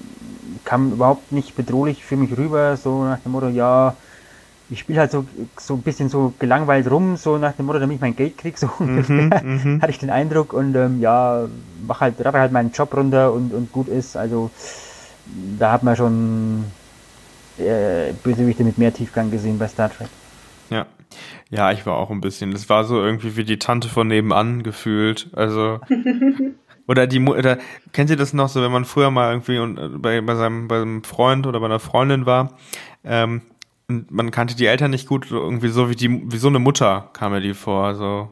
kam 0.65 0.93
überhaupt 0.93 1.33
nicht 1.33 1.55
bedrohlich 1.57 2.05
für 2.05 2.17
mich 2.17 2.37
rüber, 2.37 2.77
so 2.77 3.05
nach 3.05 3.21
dem 3.21 3.33
Motto, 3.33 3.49
ja, 3.49 3.95
ich 4.71 4.81
spiele 4.81 5.01
halt 5.01 5.11
so, 5.11 5.25
so 5.59 5.75
ein 5.75 5.83
bisschen 5.83 6.09
so 6.09 6.35
gelangweilt 6.39 6.91
rum, 6.91 7.17
so 7.17 7.39
nach 7.39 7.53
dem 7.53 7.67
Motto, 7.67 7.79
damit 7.79 7.97
ich 7.97 8.01
mein 8.01 8.17
Geld 8.17 8.37
kriege, 8.37 8.59
so 8.59 8.67
mhm, 8.79 8.89
ungefähr, 8.89 9.43
mhm. 9.43 9.79
hatte 9.83 9.91
ich 9.91 9.99
den 9.99 10.11
Eindruck 10.11 10.53
und 10.53 10.75
ähm, 10.75 11.01
ja, 11.01 11.47
mach 11.87 12.01
halt, 12.01 12.23
rappe 12.25 12.39
halt 12.39 12.53
meinen 12.53 12.73
Job 12.73 12.95
runter 12.95 13.33
und, 13.33 13.55
und 13.55 13.73
gut 13.73 13.89
ist, 13.89 14.17
also 14.17 14.51
da 15.59 15.73
hat 15.73 15.83
man 15.83 15.97
schon 15.97 16.65
äh, 17.59 18.13
Bösewichte 18.23 18.65
mit 18.65 18.79
mehr 18.79 18.93
Tiefgang 18.93 19.31
gesehen 19.31 19.59
bei 19.59 19.69
Star 19.69 19.91
Trek. 19.91 20.09
Ja. 21.51 21.73
Ich 21.73 21.87
war 21.87 21.97
auch 21.97 22.11
ein 22.11 22.21
bisschen. 22.21 22.51
Das 22.53 22.69
war 22.69 22.85
so 22.85 23.03
irgendwie 23.03 23.37
wie 23.37 23.45
die 23.45 23.59
Tante 23.59 23.89
von 23.89 24.09
nebenan 24.09 24.63
gefühlt. 24.63 25.29
Also. 25.33 25.81
oder 26.89 27.07
die 27.07 27.21
oder 27.21 27.59
kennt 27.93 28.11
ihr 28.11 28.17
das 28.17 28.33
noch 28.33 28.49
so, 28.49 28.63
wenn 28.63 28.73
man 28.73 28.85
früher 28.85 29.11
mal 29.11 29.31
irgendwie 29.31 29.57
äh, 29.57 29.89
bei, 29.99 30.21
bei 30.21 30.35
seinem, 30.35 30.69
bei 30.69 30.79
seinem 30.79 31.05
Freund 31.05 31.47
oder 31.47 31.61
bei 31.61 31.67
einer 31.67 31.81
Freundin 31.81 32.27
war, 32.27 32.57
ähm, 33.05 33.43
und 33.89 34.11
man 34.11 34.31
kannte 34.31 34.55
die 34.55 34.67
Eltern 34.67 34.91
nicht 34.91 35.09
gut, 35.09 35.31
irgendwie 35.31 35.69
so 35.69 35.89
wie 35.89 35.97
die, 35.97 36.31
wie 36.31 36.37
so 36.37 36.49
eine 36.49 36.59
Mutter 36.59 37.09
kam 37.15 37.33
mir 37.33 37.41
die 37.41 37.55
vor, 37.55 37.95
so, 37.95 38.31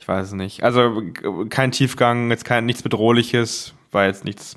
ich 0.00 0.08
weiß 0.08 0.28
es 0.28 0.32
nicht. 0.32 0.64
Also 0.64 1.02
kein 1.50 1.70
Tiefgang, 1.70 2.30
jetzt 2.30 2.44
kein 2.44 2.66
nichts 2.66 2.82
Bedrohliches, 2.82 3.74
war 3.92 4.06
jetzt 4.06 4.24
nichts, 4.24 4.56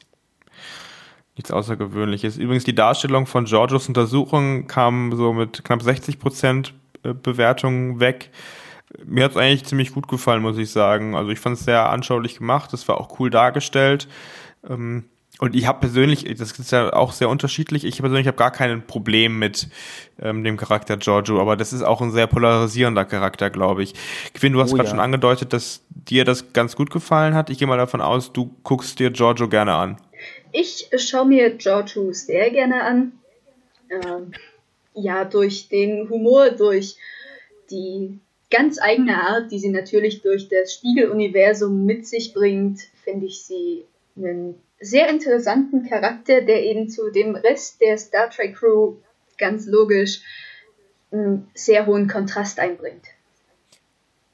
nichts 1.35 1.51
Außergewöhnliches. 1.51 2.37
Übrigens 2.37 2.63
die 2.63 2.73
Darstellung 2.73 3.27
von 3.27 3.45
Georgios 3.45 3.87
Untersuchung 3.87 4.65
kam 4.65 5.15
so 5.15 5.31
mit 5.31 5.63
knapp 5.63 5.83
60 5.83 6.17
Prozent 6.17 6.73
äh, 7.03 7.13
Bewertung 7.13 7.99
weg. 7.99 8.29
Mir 9.05 9.23
hat 9.23 9.31
es 9.31 9.37
eigentlich 9.37 9.65
ziemlich 9.65 9.93
gut 9.93 10.07
gefallen, 10.07 10.41
muss 10.41 10.57
ich 10.57 10.71
sagen. 10.71 11.15
Also 11.15 11.31
ich 11.31 11.39
fand 11.39 11.57
es 11.57 11.65
sehr 11.65 11.89
anschaulich 11.89 12.37
gemacht, 12.37 12.73
es 12.73 12.87
war 12.87 12.99
auch 12.99 13.19
cool 13.19 13.29
dargestellt. 13.29 14.07
Ähm, 14.69 15.05
und 15.39 15.55
ich 15.55 15.65
habe 15.65 15.79
persönlich, 15.79 16.25
das 16.37 16.51
ist 16.51 16.71
ja 16.71 16.93
auch 16.93 17.13
sehr 17.13 17.27
unterschiedlich, 17.27 17.83
ich 17.83 17.97
persönlich 17.97 18.27
habe 18.27 18.37
gar 18.37 18.51
kein 18.51 18.85
Problem 18.85 19.39
mit 19.39 19.69
ähm, 20.21 20.43
dem 20.43 20.55
Charakter 20.55 20.97
Giorgio, 20.97 21.41
aber 21.41 21.55
das 21.55 21.73
ist 21.73 21.81
auch 21.81 21.99
ein 22.01 22.11
sehr 22.11 22.27
polarisierender 22.27 23.05
Charakter, 23.05 23.49
glaube 23.49 23.81
ich. 23.81 23.95
Quinn, 24.35 24.53
du 24.53 24.61
hast 24.61 24.71
oh, 24.71 24.75
gerade 24.75 24.89
ja. 24.89 24.91
schon 24.91 24.99
angedeutet, 24.99 25.51
dass 25.51 25.81
dir 25.89 26.25
das 26.25 26.53
ganz 26.53 26.75
gut 26.75 26.91
gefallen 26.91 27.33
hat. 27.33 27.49
Ich 27.49 27.57
gehe 27.57 27.67
mal 27.67 27.77
davon 27.77 28.01
aus, 28.01 28.33
du 28.33 28.55
guckst 28.61 28.99
dir 28.99 29.09
Giorgio 29.09 29.47
gerne 29.47 29.73
an. 29.73 29.97
Ich 30.51 30.89
schaue 30.97 31.25
mir 31.25 31.49
Giorgio 31.57 32.11
sehr 32.11 32.51
gerne 32.51 32.83
an. 32.83 33.13
Ähm, 33.89 34.33
ja, 34.93 35.25
durch 35.25 35.69
den 35.69 36.09
Humor, 36.09 36.51
durch 36.51 36.97
die 37.69 38.19
ganz 38.49 38.79
eigene 38.81 39.15
Art, 39.15 39.51
die 39.51 39.59
sie 39.59 39.69
natürlich 39.69 40.21
durch 40.21 40.49
das 40.49 40.73
Spiegeluniversum 40.73 41.85
mit 41.85 42.05
sich 42.05 42.33
bringt, 42.33 42.81
finde 43.03 43.25
ich 43.27 43.43
sie 43.43 43.85
einen 44.15 44.55
sehr 44.79 45.09
interessanten 45.09 45.87
Charakter, 45.87 46.41
der 46.41 46.63
eben 46.63 46.89
zu 46.89 47.11
dem 47.11 47.35
Rest 47.35 47.79
der 47.81 47.97
Star 47.97 48.29
Trek 48.29 48.55
Crew 48.55 48.95
ganz 49.37 49.65
logisch 49.65 50.21
einen 51.11 51.49
sehr 51.53 51.85
hohen 51.85 52.07
Kontrast 52.07 52.59
einbringt. 52.59 53.05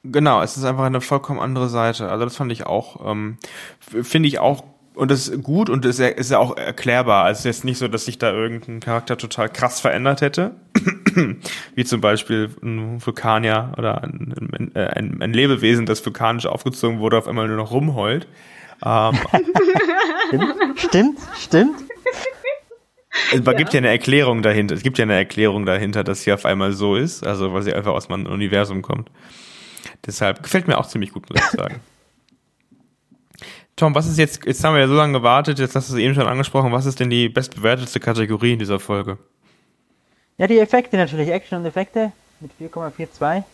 Genau, 0.04 0.42
es 0.42 0.56
ist 0.56 0.64
einfach 0.64 0.84
eine 0.84 1.00
vollkommen 1.00 1.40
andere 1.40 1.68
Seite. 1.68 2.08
Also 2.08 2.24
das 2.24 2.36
fand 2.36 2.52
ich 2.52 2.66
auch, 2.66 3.10
ähm, 3.10 3.38
finde 3.80 4.28
ich 4.28 4.38
auch, 4.38 4.64
und 4.98 5.12
das 5.12 5.28
ist 5.28 5.44
gut 5.44 5.70
und 5.70 5.84
ist 5.84 6.00
ja, 6.00 6.08
ist 6.08 6.32
ja 6.32 6.38
auch 6.38 6.56
erklärbar. 6.56 7.24
Also 7.24 7.38
es 7.38 7.38
ist 7.40 7.44
jetzt 7.44 7.64
nicht 7.64 7.78
so, 7.78 7.86
dass 7.86 8.04
sich 8.04 8.18
da 8.18 8.32
irgendein 8.32 8.80
Charakter 8.80 9.16
total 9.16 9.48
krass 9.48 9.78
verändert 9.78 10.22
hätte. 10.22 10.56
Wie 11.76 11.84
zum 11.84 12.00
Beispiel 12.00 12.50
ein 12.62 13.04
Vulkanier 13.04 13.72
oder 13.78 14.02
ein, 14.02 14.72
ein, 14.74 15.22
ein 15.22 15.32
Lebewesen, 15.32 15.86
das 15.86 16.04
vulkanisch 16.04 16.46
aufgezogen 16.46 16.98
wurde, 16.98 17.16
auf 17.16 17.28
einmal 17.28 17.46
nur 17.46 17.56
noch 17.56 17.70
rumheult. 17.70 18.26
Ähm, 18.84 19.18
stimmt, 20.26 20.54
stimmt, 20.80 21.18
stimmt. 21.38 21.76
Es 23.32 23.44
ja. 23.44 23.52
gibt 23.52 23.72
ja 23.72 23.78
eine 23.78 23.88
Erklärung 23.88 24.42
dahinter. 24.42 24.74
Es 24.74 24.82
gibt 24.82 24.98
ja 24.98 25.04
eine 25.04 25.14
Erklärung 25.14 25.64
dahinter, 25.64 26.02
dass 26.02 26.22
sie 26.22 26.32
auf 26.32 26.44
einmal 26.44 26.72
so 26.72 26.96
ist, 26.96 27.24
also 27.24 27.54
weil 27.54 27.62
sie 27.62 27.72
einfach 27.72 27.92
aus 27.92 28.08
meinem 28.08 28.26
Universum 28.26 28.82
kommt. 28.82 29.10
Deshalb 30.06 30.42
gefällt 30.42 30.66
mir 30.66 30.76
auch 30.76 30.86
ziemlich 30.86 31.12
gut, 31.12 31.30
muss 31.30 31.40
ich 31.40 31.50
sagen. 31.58 31.80
Tom, 33.78 33.94
was 33.94 34.06
ist 34.06 34.18
jetzt, 34.18 34.44
jetzt 34.44 34.62
haben 34.62 34.74
wir 34.74 34.80
ja 34.80 34.88
so 34.88 34.94
lange 34.94 35.14
gewartet, 35.14 35.58
jetzt 35.58 35.74
hast 35.74 35.88
du 35.88 35.94
es 35.94 36.00
eben 36.00 36.14
schon 36.14 36.26
angesprochen, 36.26 36.72
was 36.72 36.86
ist 36.86 37.00
denn 37.00 37.10
die 37.10 37.28
bestbewertete 37.28 38.00
Kategorie 38.00 38.52
in 38.52 38.58
dieser 38.58 38.80
Folge? 38.80 39.18
Ja, 40.36 40.46
die 40.46 40.58
Effekte 40.58 40.96
natürlich, 40.96 41.30
Action 41.30 41.58
und 41.58 41.64
Effekte 41.64 42.12
mit 42.40 42.50
4,42. 42.60 43.44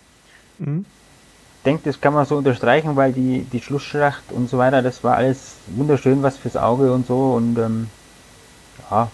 Mhm 0.59 0.85
denke, 1.65 1.83
das 1.85 2.01
kann 2.01 2.15
man 2.15 2.27
so 2.27 2.37
unterstreichen, 2.37 2.97
weil 2.97 3.13
die, 3.13 3.45
die 3.53 3.61
Schlussschlacht 3.61 4.25
und 4.31 4.49
so 4.49 4.59
weiter, 4.59 4.83
das 4.83 5.03
war 5.03 5.17
alles 5.17 5.57
wunderschön, 5.69 6.23
was 6.23 6.37
fürs 6.37 6.57
Auge 6.57 6.93
und 6.93 7.07
so. 7.07 7.33
Und 7.33 7.59
ähm, 7.59 7.89
ja, 8.91 9.11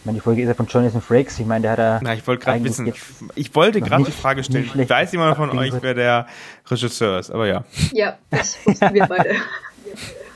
ich 0.00 0.06
meine, 0.06 0.16
die 0.18 0.22
Folge 0.22 0.42
ist 0.42 0.48
ja 0.48 0.54
von 0.54 0.66
Jonathan 0.66 1.00
Frakes. 1.00 1.38
Ich 1.38 1.46
meine, 1.46 1.62
der 1.62 1.70
hat 1.72 1.78
da. 1.78 2.00
Na, 2.02 2.14
ich 2.14 2.26
wollte 2.26 2.44
gerade 2.44 2.64
wissen, 2.64 2.92
ich 3.34 3.54
wollte 3.54 3.80
gerade 3.80 4.04
die 4.04 4.12
Frage 4.12 4.44
stellen. 4.44 4.70
Weiß 4.74 5.12
jemand 5.12 5.36
von 5.36 5.56
euch, 5.56 5.72
wer 5.80 5.94
der 5.94 6.26
Regisseur 6.66 7.18
ist, 7.18 7.30
aber 7.30 7.46
ja. 7.46 7.64
Ja, 7.92 8.18
das 8.30 8.58
wussten 8.64 8.94
wir 8.94 9.06
beide. 9.06 9.30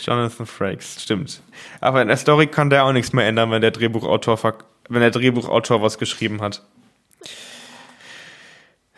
Jonathan 0.00 0.46
Frakes, 0.46 1.02
stimmt. 1.02 1.42
Aber 1.80 2.02
in 2.02 2.08
der 2.08 2.16
Story 2.16 2.46
kann 2.46 2.70
der 2.70 2.84
auch 2.84 2.92
nichts 2.92 3.12
mehr 3.12 3.26
ändern, 3.26 3.50
wenn 3.50 3.60
der 3.60 3.70
Drehbuchautor, 3.70 4.58
wenn 4.88 5.00
der 5.00 5.10
Drehbuchautor 5.10 5.82
was 5.82 5.98
geschrieben 5.98 6.40
hat. 6.40 6.62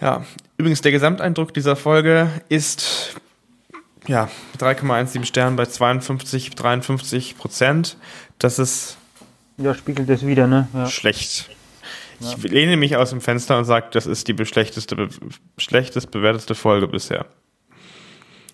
Ja, 0.00 0.24
übrigens 0.56 0.80
der 0.80 0.92
Gesamteindruck 0.92 1.52
dieser 1.52 1.76
Folge 1.76 2.30
ist 2.48 3.16
ja 4.06 4.30
3,17 4.58 5.24
Sterne 5.24 5.56
bei 5.56 5.66
52, 5.66 6.50
53 6.50 7.36
Prozent. 7.36 7.96
Das 8.38 8.58
ist 8.58 8.96
ja 9.58 9.74
spiegelt 9.74 10.08
das 10.08 10.26
wieder, 10.26 10.46
ne? 10.46 10.68
Ja. 10.72 10.86
Schlecht. 10.86 11.50
Ja. 12.20 12.32
Ich 12.32 12.42
lehne 12.42 12.76
mich 12.76 12.96
aus 12.96 13.10
dem 13.10 13.20
Fenster 13.20 13.58
und 13.58 13.64
sage, 13.64 13.88
das 13.92 14.06
ist 14.06 14.28
die 14.28 14.46
schlechteste, 14.46 15.08
schlechtest 15.58 16.10
bewertete 16.10 16.54
Folge 16.54 16.88
bisher. 16.88 17.26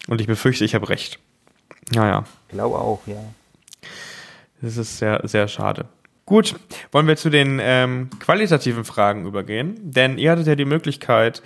Und 0.09 0.21
ich 0.21 0.27
befürchte, 0.27 0.65
ich 0.65 0.75
habe 0.75 0.89
recht. 0.89 1.19
Naja. 1.93 2.25
Ich 2.49 2.55
glaube 2.55 2.77
auch, 2.77 3.01
ja. 3.07 3.23
Das 4.61 4.77
ist 4.77 4.99
sehr, 4.99 5.21
sehr 5.25 5.49
schade. 5.49 5.87
Gut, 6.25 6.57
wollen 6.91 7.07
wir 7.07 7.17
zu 7.17 7.31
den 7.31 7.61
ähm, 7.63 8.11
qualitativen 8.19 8.85
Fragen 8.85 9.27
übergehen? 9.27 9.77
Denn 9.81 10.19
ihr 10.19 10.33
hattet 10.33 10.49
ja 10.49 10.57
die 10.57 10.65
Möglichkeit, 10.65 11.41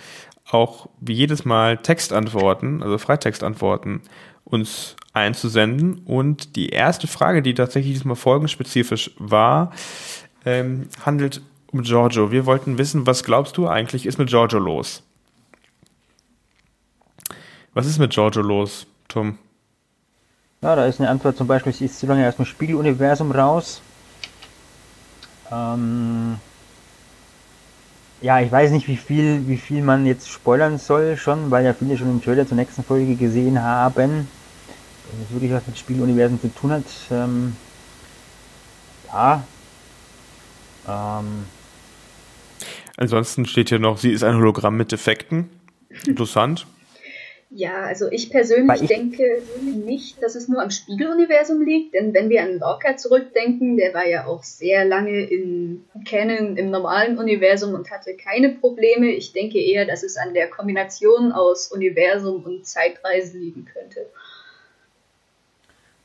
auch 0.49 0.89
wie 0.99 1.13
jedes 1.13 1.45
Mal 1.45 1.77
Textantworten, 1.77 2.81
also 2.81 2.97
Freitextantworten, 2.97 4.01
uns 4.43 4.95
einzusenden. 5.13 5.99
Und 6.05 6.55
die 6.55 6.69
erste 6.69 7.07
Frage, 7.07 7.43
die 7.43 7.53
tatsächlich 7.53 7.93
diesmal 7.93 8.15
folgenspezifisch 8.15 9.11
war, 9.17 9.71
ähm, 10.45 10.89
handelt 11.05 11.41
um 11.71 11.83
Giorgio. 11.83 12.31
Wir 12.31 12.45
wollten 12.47 12.77
wissen, 12.77 13.05
was 13.05 13.23
glaubst 13.23 13.57
du 13.57 13.67
eigentlich 13.67 14.05
ist 14.05 14.17
mit 14.17 14.29
Giorgio 14.29 14.59
los? 14.59 15.03
Was 17.73 17.85
ist 17.85 17.99
mit 17.99 18.11
Giorgio 18.11 18.41
los, 18.41 18.87
Tom? 19.07 19.37
Ja, 20.63 20.75
da 20.75 20.85
ist 20.85 20.99
eine 20.99 21.09
Antwort 21.09 21.37
zum 21.37 21.47
Beispiel, 21.47 21.73
sie 21.73 21.85
ist 21.85 21.99
zu 21.99 22.05
lange 22.05 22.27
aus 22.29 22.35
dem 22.35 22.45
Spiegeluniversum 22.45 23.31
raus. 23.31 23.81
Ähm, 25.51 26.37
ja, 28.21 28.39
ich 28.41 28.51
weiß 28.51 28.69
nicht, 28.69 28.87
wie 28.87 28.95
viel, 28.95 29.47
wie 29.47 29.57
viel 29.57 29.81
man 29.81 30.05
jetzt 30.05 30.29
spoilern 30.29 30.77
soll 30.77 31.17
schon, 31.17 31.49
weil 31.49 31.65
ja 31.65 31.73
viele 31.73 31.97
schon 31.97 32.11
im 32.11 32.23
Trailer 32.23 32.45
zur 32.45 32.57
nächsten 32.57 32.83
Folge 32.83 33.15
gesehen 33.15 33.63
haben. 33.63 34.27
Das 35.19 35.31
wirklich 35.31 35.51
was 35.51 35.65
mit 35.65 35.79
Spieluniversen 35.79 36.39
zu 36.39 36.53
tun 36.53 36.71
hat. 36.73 36.85
Ähm, 37.09 37.55
ja. 39.07 39.43
Ähm, 40.87 41.45
Ansonsten 42.97 43.47
steht 43.47 43.69
hier 43.69 43.79
noch, 43.79 43.97
sie 43.97 44.11
ist 44.11 44.23
ein 44.23 44.35
Hologramm 44.35 44.77
mit 44.77 44.91
Defekten. 44.91 45.49
Interessant. 46.05 46.67
Ja, 47.53 47.81
also 47.81 48.09
ich 48.09 48.29
persönlich 48.29 48.81
ich 48.81 48.87
denke 48.87 49.41
nicht, 49.61 50.23
dass 50.23 50.35
es 50.35 50.47
nur 50.47 50.61
am 50.61 50.71
Spiegeluniversum 50.71 51.61
liegt, 51.61 51.93
denn 51.93 52.13
wenn 52.13 52.29
wir 52.29 52.43
an 52.43 52.59
Lorca 52.59 52.95
zurückdenken, 52.95 53.75
der 53.75 53.93
war 53.93 54.07
ja 54.07 54.25
auch 54.25 54.41
sehr 54.41 54.85
lange 54.85 55.19
in 55.29 55.83
Canon 56.07 56.55
im 56.55 56.71
normalen 56.71 57.17
Universum 57.17 57.73
und 57.73 57.91
hatte 57.91 58.15
keine 58.15 58.51
Probleme. 58.51 59.07
Ich 59.11 59.33
denke 59.33 59.59
eher, 59.59 59.85
dass 59.85 60.03
es 60.03 60.15
an 60.15 60.33
der 60.33 60.49
Kombination 60.49 61.33
aus 61.33 61.67
Universum 61.67 62.41
und 62.45 62.65
Zeitreise 62.65 63.37
liegen 63.37 63.65
könnte. 63.65 64.05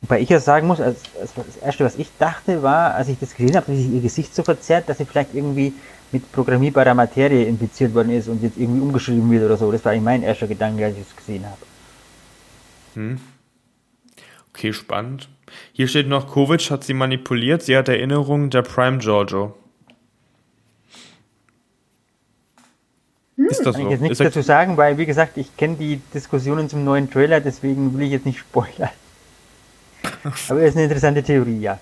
Wobei 0.00 0.20
ich 0.20 0.28
ja 0.28 0.40
sagen 0.40 0.66
muss, 0.66 0.80
als, 0.80 1.00
als 1.20 1.34
das 1.34 1.56
erste, 1.62 1.84
was 1.84 1.96
ich 1.96 2.08
dachte, 2.18 2.64
war, 2.64 2.94
als 2.96 3.08
ich 3.08 3.20
das 3.20 3.36
gesehen 3.36 3.54
habe, 3.54 3.66
dass 3.66 3.76
sich 3.76 3.88
ihr 3.88 4.02
Gesicht 4.02 4.34
so 4.34 4.42
verzerrt, 4.42 4.88
dass 4.88 4.98
sie 4.98 5.04
vielleicht 5.04 5.32
irgendwie 5.32 5.74
mit 6.16 6.32
programmierbarer 6.32 6.94
Materie 6.94 7.44
infiziert 7.44 7.94
worden 7.94 8.10
ist 8.10 8.28
und 8.28 8.42
jetzt 8.42 8.56
irgendwie 8.56 8.80
umgeschrieben 8.80 9.30
wird 9.30 9.44
oder 9.44 9.56
so. 9.56 9.70
Das 9.70 9.84
war 9.84 9.92
eigentlich 9.92 10.04
mein 10.04 10.22
erster 10.22 10.46
Gedanke, 10.46 10.84
als 10.84 10.96
ich 10.96 11.02
es 11.02 11.16
gesehen 11.16 11.44
habe. 11.44 11.58
Hm. 12.94 13.20
Okay, 14.50 14.72
spannend. 14.72 15.28
Hier 15.72 15.86
steht 15.88 16.08
noch, 16.08 16.26
Kovic 16.28 16.70
hat 16.70 16.84
sie 16.84 16.94
manipuliert. 16.94 17.62
Sie 17.62 17.76
hat 17.76 17.88
Erinnerungen 17.88 18.48
der 18.50 18.62
Prime 18.62 18.98
Giorgio. 18.98 19.54
Hm. 23.36 23.46
Ist 23.46 23.66
das 23.66 23.76
so? 23.76 23.82
Ich 23.82 23.90
jetzt 23.90 24.00
nichts 24.00 24.18
dazu 24.18 24.40
sagen, 24.40 24.78
weil, 24.78 24.96
wie 24.96 25.06
gesagt, 25.06 25.36
ich 25.36 25.54
kenne 25.58 25.76
die 25.76 26.00
Diskussionen 26.14 26.70
zum 26.70 26.84
neuen 26.84 27.10
Trailer, 27.10 27.40
deswegen 27.40 27.94
will 27.94 28.06
ich 28.06 28.12
jetzt 28.12 28.24
nicht 28.24 28.38
spoilern. 28.48 28.90
Aber 30.48 30.60
es 30.62 30.70
ist 30.70 30.76
eine 30.76 30.84
interessante 30.84 31.22
Theorie, 31.22 31.60
ja. 31.60 31.78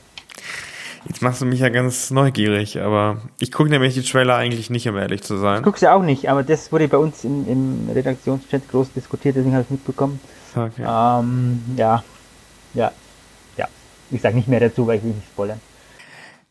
Jetzt 1.06 1.20
machst 1.20 1.42
du 1.42 1.46
mich 1.46 1.60
ja 1.60 1.68
ganz 1.68 2.10
neugierig, 2.10 2.80
aber 2.80 3.18
ich 3.38 3.52
gucke 3.52 3.68
nämlich 3.68 3.94
die 3.94 4.02
Trailer 4.02 4.36
eigentlich 4.36 4.70
nicht, 4.70 4.88
um 4.88 4.96
ehrlich 4.96 5.22
zu 5.22 5.36
sein. 5.36 5.58
Ich 5.58 5.62
gucke 5.62 5.78
sie 5.78 5.90
auch 5.90 6.02
nicht, 6.02 6.30
aber 6.30 6.42
das 6.42 6.72
wurde 6.72 6.88
bei 6.88 6.96
uns 6.96 7.24
im, 7.24 7.46
im 7.46 7.90
Redaktionschat 7.92 8.68
groß 8.70 8.92
diskutiert, 8.92 9.36
deswegen 9.36 9.52
habe 9.54 9.64
ich 9.64 9.70
mitbekommen. 9.70 10.18
Okay. 10.56 10.82
Ähm, 10.86 11.62
ja, 11.76 12.02
ja, 12.72 12.92
ja. 13.56 13.68
Ich 14.10 14.22
sage 14.22 14.36
nicht 14.36 14.48
mehr 14.48 14.60
dazu, 14.60 14.86
weil 14.86 14.98
ich 14.98 15.04
will 15.04 15.10
nicht 15.10 15.26
spoilern. 15.26 15.60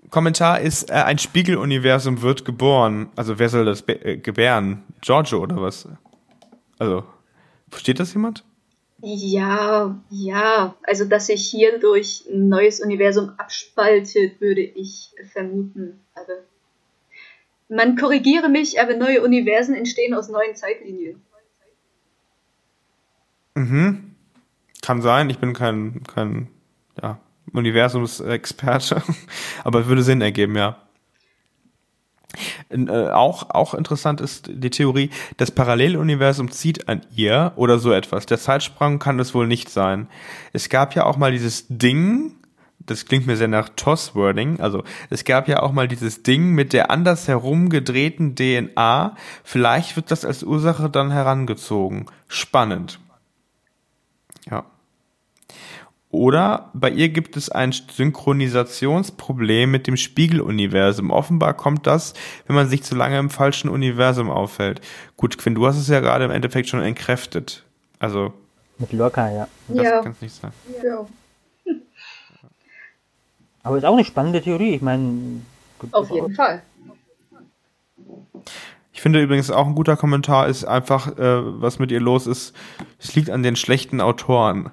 Kommentar 0.09 0.59
ist, 0.59 0.91
äh, 0.91 0.93
ein 0.93 1.17
Spiegeluniversum 1.17 2.21
wird 2.21 2.45
geboren. 2.45 3.09
Also 3.15 3.39
wer 3.39 3.49
soll 3.49 3.65
das 3.65 3.83
äh, 3.87 4.17
gebären? 4.17 4.83
Giorgio 5.01 5.39
oder 5.39 5.59
was? 5.59 5.87
Also, 6.77 7.03
versteht 7.71 7.99
das 7.99 8.13
jemand? 8.13 8.43
Ja, 9.05 9.99
ja. 10.09 10.75
Also, 10.83 11.03
dass 11.03 11.27
sich 11.27 11.45
hier 11.45 11.77
durch 11.77 12.23
ein 12.31 12.47
neues 12.47 12.79
Universum 12.79 13.33
abspaltet, 13.37 14.39
würde 14.39 14.61
ich 14.61 15.11
vermuten. 15.33 15.99
Also, 16.15 16.31
man 17.67 17.97
korrigiere 17.97 18.47
mich, 18.47 18.79
aber 18.79 18.95
neue 18.95 19.21
Universen 19.21 19.75
entstehen 19.75 20.13
aus 20.13 20.29
neuen 20.29 20.55
Zeitlinien. 20.55 21.21
Mhm. 23.55 24.15
Kann 24.81 25.01
sein. 25.01 25.29
Ich 25.29 25.39
bin 25.39 25.53
kein, 25.53 26.03
kein 26.03 26.47
ja, 27.01 27.19
Universumsexperte, 27.51 29.03
aber 29.65 29.87
würde 29.87 30.03
Sinn 30.03 30.21
ergeben, 30.21 30.55
ja. 30.55 30.82
Äh, 32.69 33.09
auch, 33.09 33.49
auch 33.49 33.73
interessant 33.73 34.21
ist 34.21 34.49
die 34.51 34.69
Theorie, 34.69 35.09
das 35.37 35.51
Paralleluniversum 35.51 36.51
zieht 36.51 36.89
an 36.89 37.01
ihr 37.15 37.53
oder 37.55 37.79
so 37.79 37.91
etwas. 37.91 38.25
Der 38.25 38.39
Zeitsprung 38.39 38.99
kann 38.99 39.19
es 39.19 39.33
wohl 39.33 39.47
nicht 39.47 39.69
sein. 39.69 40.07
Es 40.51 40.69
gab 40.69 40.95
ja 40.95 41.05
auch 41.05 41.17
mal 41.17 41.31
dieses 41.31 41.65
Ding, 41.69 42.35
das 42.79 43.05
klingt 43.05 43.27
mir 43.27 43.37
sehr 43.37 43.47
nach 43.47 43.69
Toss-Wording, 43.69 44.59
also 44.59 44.83
es 45.09 45.23
gab 45.23 45.47
ja 45.47 45.61
auch 45.61 45.71
mal 45.71 45.87
dieses 45.87 46.23
Ding 46.23 46.51
mit 46.51 46.73
der 46.73 46.91
andersherum 46.91 47.69
gedrehten 47.69 48.35
DNA. 48.35 49.15
Vielleicht 49.43 49.95
wird 49.95 50.11
das 50.11 50.25
als 50.25 50.43
Ursache 50.43 50.89
dann 50.89 51.11
herangezogen. 51.11 52.07
Spannend. 52.27 52.99
Ja. 54.49 54.65
Oder 56.13 56.69
bei 56.75 56.91
ihr 56.91 57.09
gibt 57.09 57.35
es 57.37 57.49
ein 57.49 57.71
Synchronisationsproblem 57.71 59.71
mit 59.71 59.87
dem 59.87 59.97
Spiegeluniversum. 59.97 61.09
Offenbar 61.09 61.55
kommt 61.55 61.87
das, 61.87 62.13
wenn 62.45 62.55
man 62.55 62.69
sich 62.69 62.83
zu 62.83 62.93
lange 62.93 63.17
im 63.17 63.31
falschen 63.31 63.67
Universum 63.67 64.29
aufhält. 64.29 64.79
Gut, 65.17 65.39
Quinn, 65.39 65.55
du 65.55 65.65
hast 65.65 65.77
es 65.77 65.87
ja 65.87 66.01
gerade 66.01 66.25
im 66.25 66.29
Endeffekt 66.29 66.69
schon 66.69 66.83
entkräftet. 66.83 67.63
Also. 67.97 68.31
Mit 68.77 68.93
Lorca, 68.93 69.27
ja. 69.31 69.47
Das 69.69 69.83
ja. 69.83 70.01
kann 70.03 70.11
es 70.11 70.21
nicht 70.21 70.35
sein. 70.35 70.51
Ja. 70.85 71.03
Aber 73.63 73.79
ist 73.79 73.83
auch 73.83 73.95
eine 73.95 74.05
spannende 74.05 74.39
Theorie. 74.39 74.75
Ich 74.75 74.83
meine. 74.83 75.41
Auf 75.93 76.11
jeden 76.11 76.35
Fall. 76.35 76.61
Ich 78.91 79.01
finde 79.01 79.19
übrigens 79.19 79.49
auch 79.49 79.65
ein 79.65 79.73
guter 79.73 79.97
Kommentar 79.97 80.47
ist 80.47 80.63
einfach, 80.63 81.17
äh, 81.17 81.59
was 81.59 81.79
mit 81.79 81.89
ihr 81.89 81.99
los 81.99 82.27
ist. 82.27 82.53
Es 82.99 83.15
liegt 83.15 83.31
an 83.31 83.41
den 83.41 83.55
schlechten 83.55 83.99
Autoren. 83.99 84.69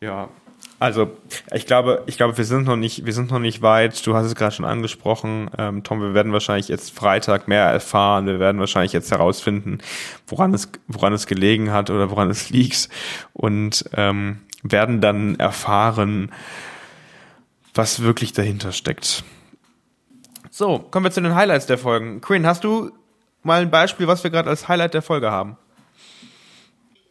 Ja, 0.00 0.28
also 0.78 1.16
ich 1.52 1.66
glaube, 1.66 2.02
ich 2.06 2.16
glaube, 2.16 2.36
wir 2.36 2.44
sind 2.44 2.66
noch 2.66 2.76
nicht, 2.76 3.06
wir 3.06 3.12
sind 3.12 3.30
noch 3.30 3.38
nicht 3.38 3.62
weit. 3.62 4.06
Du 4.06 4.14
hast 4.14 4.26
es 4.26 4.34
gerade 4.34 4.54
schon 4.54 4.64
angesprochen, 4.64 5.50
ähm, 5.56 5.82
Tom. 5.82 6.00
Wir 6.00 6.14
werden 6.14 6.32
wahrscheinlich 6.32 6.68
jetzt 6.68 6.94
Freitag 6.94 7.48
mehr 7.48 7.64
erfahren. 7.64 8.26
Wir 8.26 8.40
werden 8.40 8.58
wahrscheinlich 8.60 8.92
jetzt 8.92 9.10
herausfinden, 9.10 9.78
woran 10.26 10.52
es, 10.52 10.68
woran 10.88 11.12
es 11.12 11.26
gelegen 11.26 11.72
hat 11.72 11.90
oder 11.90 12.10
woran 12.10 12.28
es 12.28 12.50
liegt 12.50 12.88
und 13.32 13.84
ähm, 13.94 14.40
werden 14.62 15.00
dann 15.00 15.36
erfahren, 15.36 16.32
was 17.72 18.02
wirklich 18.02 18.32
dahinter 18.32 18.72
steckt. 18.72 19.24
So, 20.50 20.78
kommen 20.78 21.04
wir 21.04 21.10
zu 21.10 21.20
den 21.20 21.34
Highlights 21.34 21.66
der 21.66 21.78
Folgen. 21.78 22.20
Quinn, 22.20 22.46
hast 22.46 22.62
du 22.62 22.90
mal 23.42 23.62
ein 23.62 23.70
Beispiel, 23.70 24.06
was 24.06 24.22
wir 24.22 24.30
gerade 24.30 24.50
als 24.50 24.68
Highlight 24.68 24.94
der 24.94 25.02
Folge 25.02 25.30
haben? 25.30 25.56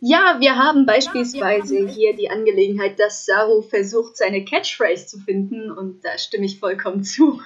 Ja, 0.05 0.35
wir 0.41 0.57
haben 0.57 0.85
beispielsweise 0.85 1.87
hier 1.87 2.13
die 2.13 2.29
Angelegenheit, 2.29 2.99
dass 2.99 3.25
Saru 3.25 3.61
versucht, 3.61 4.17
seine 4.17 4.43
Catchphrase 4.43 5.07
zu 5.07 5.17
finden 5.17 5.71
und 5.71 6.03
da 6.03 6.17
stimme 6.17 6.45
ich 6.45 6.59
vollkommen 6.59 7.05
zu. 7.05 7.39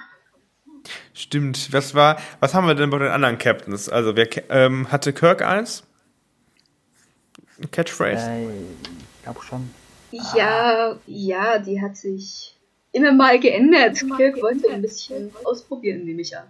Stimmt. 1.14 1.72
Was 1.72 1.94
war, 1.94 2.18
was 2.40 2.54
haben 2.54 2.66
wir 2.66 2.74
denn 2.74 2.90
bei 2.90 2.98
den 2.98 3.12
anderen 3.12 3.38
Captains? 3.38 3.88
Also 3.88 4.16
wer 4.16 4.26
ähm, 4.50 4.90
hatte 4.90 5.12
Kirk 5.12 5.40
eins? 5.40 5.84
Catchphrase? 7.70 8.28
Äh, 8.28 8.48
ich 8.48 9.22
glaube 9.22 9.40
schon. 9.40 9.70
Ja, 10.10 10.96
ja, 11.06 11.60
die 11.60 11.80
hat 11.80 11.96
sich 11.96 12.56
immer 12.90 13.12
mal 13.12 13.38
geändert. 13.38 14.04
Kirk 14.16 14.42
wollte 14.42 14.68
ein 14.72 14.82
bisschen 14.82 15.30
ausprobieren, 15.44 16.04
nehme 16.04 16.22
ich 16.22 16.36
an. 16.36 16.48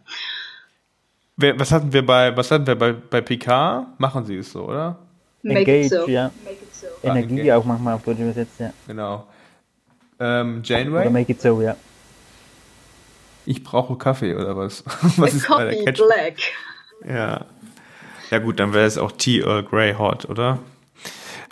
Was 1.37 1.71
hatten 1.71 1.93
wir 1.93 2.07
bei, 2.07 2.35
was 2.35 2.51
hatten 2.51 2.67
wir 2.67 2.77
bei, 2.77 2.95
bei 2.95 3.21
Picard? 3.21 4.01
Machen 4.01 4.25
sie 4.25 4.39
es 4.39 4.53
so, 4.53 4.65
oder? 4.65 4.99
Engage, 5.51 5.89
so. 5.89 6.09
ja. 6.09 6.31
So. 6.73 6.87
Energie 7.03 7.51
ah, 7.51 7.57
auch 7.57 7.65
manchmal 7.65 7.95
auf 7.95 8.03
Deutsch 8.03 8.21
übersetzt, 8.21 8.59
ja. 8.59 8.73
Genau. 8.87 9.27
Ähm, 10.21 10.63
Janeway? 10.65 11.03
Oder 11.03 11.11
Make 11.11 11.33
It 11.33 11.41
So, 11.41 11.61
ja. 11.61 11.77
Ich 13.47 13.65
brauche 13.65 13.97
Kaffee 13.97 14.35
oder 14.35 14.57
was? 14.57 14.85
was 15.17 15.35
ist 15.35 15.47
Coffee 15.47 15.71
der 15.71 15.85
Catch 15.85 16.03
Black. 16.05 16.35
Ja. 17.09 17.47
Ja 18.31 18.39
gut, 18.39 18.61
dann 18.61 18.75
wäre 18.75 18.85
es 18.85 18.99
auch 18.99 19.13
Tea 19.13 19.41
Earl 19.41 19.63
Grey 19.63 19.95
Hot, 19.95 20.29
oder? 20.29 20.59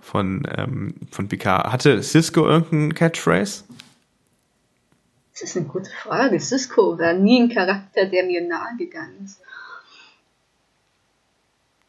Von, 0.02 0.46
ähm, 0.56 0.94
von 1.10 1.28
Picard. 1.28 1.72
Hatte 1.72 2.02
Cisco 2.02 2.46
irgendeinen 2.46 2.94
Catchphrase? 2.94 3.64
Das 5.32 5.42
ist 5.42 5.56
eine 5.56 5.66
gute 5.66 5.90
Frage. 5.90 6.38
Cisco 6.38 6.98
war 6.98 7.12
nie 7.12 7.42
ein 7.42 7.48
Charakter, 7.48 8.06
der 8.06 8.24
mir 8.24 8.46
nahe 8.46 8.76
gegangen 8.78 9.24
ist. 9.24 9.40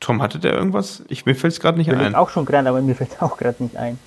Tom, 0.07 0.21
hatte 0.21 0.39
der 0.39 0.53
irgendwas? 0.53 1.03
Ich, 1.09 1.25
mir 1.25 1.35
fällt 1.35 1.51
es 1.51 1.59
gerade 1.59 1.77
nicht 1.77 1.89
ich 1.89 1.93
ein. 1.93 2.15
auch 2.15 2.29
schon 2.29 2.45
gerade, 2.45 2.69
aber 2.69 2.81
mir 2.81 2.95
fällt 2.95 3.21
auch 3.21 3.35
gerade 3.35 3.61
nicht 3.61 3.75
ein. 3.75 3.99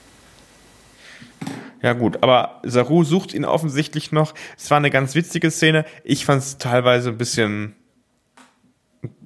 Ja 1.83 1.93
gut, 1.93 2.23
aber 2.23 2.63
Saru 2.63 3.05
sucht 3.05 3.35
ihn 3.35 3.45
offensichtlich 3.45 4.11
noch. 4.11 4.33
Es 4.57 4.71
war 4.71 4.79
eine 4.79 4.89
ganz 4.89 5.15
witzige 5.15 5.51
Szene. 5.51 5.85
Ich 6.03 6.25
fand 6.25 6.41
es 6.41 6.57
teilweise 6.57 7.11
ein 7.11 7.19
bisschen, 7.19 7.77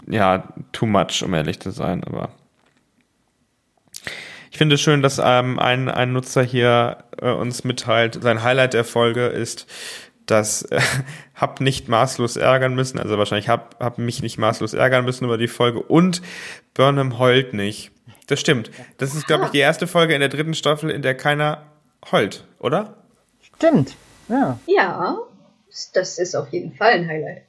ja, 0.08 0.48
too 0.72 0.86
much, 0.86 1.22
um 1.24 1.32
ehrlich 1.34 1.60
zu 1.60 1.70
sein. 1.70 2.02
Aber 2.02 2.30
ich 4.50 4.58
finde 4.58 4.74
es 4.74 4.80
schön, 4.80 5.00
dass 5.00 5.20
ähm, 5.22 5.60
ein, 5.60 5.88
ein 5.88 6.12
Nutzer 6.12 6.42
hier 6.42 7.04
äh, 7.22 7.30
uns 7.30 7.62
mitteilt, 7.62 8.20
sein 8.20 8.42
Highlight 8.42 8.74
der 8.74 8.84
Folge 8.84 9.26
ist, 9.26 9.68
dass 10.26 10.62
äh, 10.62 10.80
hab 11.34 11.60
nicht 11.60 11.88
maßlos 11.88 12.36
ärgern 12.36 12.74
müssen, 12.74 12.98
also 12.98 13.18
wahrscheinlich 13.18 13.48
hab, 13.48 13.82
hab 13.82 13.98
mich 13.98 14.22
nicht 14.22 14.38
maßlos 14.38 14.74
ärgern 14.74 15.04
müssen 15.04 15.24
über 15.24 15.38
die 15.38 15.48
Folge 15.48 15.80
und 15.80 16.22
Burnham 16.74 17.18
heult 17.18 17.54
nicht. 17.54 17.90
Das 18.26 18.40
stimmt. 18.40 18.70
Das 18.98 19.14
ist, 19.14 19.26
glaube 19.26 19.44
ich, 19.44 19.50
die 19.50 19.58
erste 19.58 19.86
Folge 19.86 20.14
in 20.14 20.20
der 20.20 20.28
dritten 20.28 20.54
Staffel, 20.54 20.90
in 20.90 21.02
der 21.02 21.14
keiner 21.14 21.62
heult, 22.10 22.44
oder? 22.58 22.96
Stimmt, 23.56 23.96
ja. 24.28 24.58
Ja, 24.66 25.18
das 25.92 26.18
ist 26.18 26.34
auf 26.34 26.48
jeden 26.50 26.74
Fall 26.74 26.92
ein 26.92 27.08
Highlight. 27.08 27.42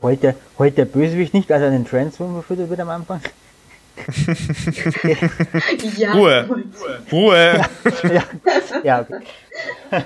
Heult 0.00 0.22
der, 0.22 0.34
heult 0.58 0.78
der 0.78 0.84
Bösewicht 0.84 1.32
nicht, 1.32 1.52
als 1.52 1.62
er 1.62 1.70
den 1.70 1.84
Transform 1.84 2.34
gefüttert 2.34 2.70
wird 2.70 2.80
am 2.80 2.88
Anfang? 2.90 3.20
Ja. 5.96 6.12
Ruhe. 6.12 6.64
Ruhe. 7.10 7.60
ja, 8.04 8.22
ja 8.82 9.00
okay. 9.00 10.04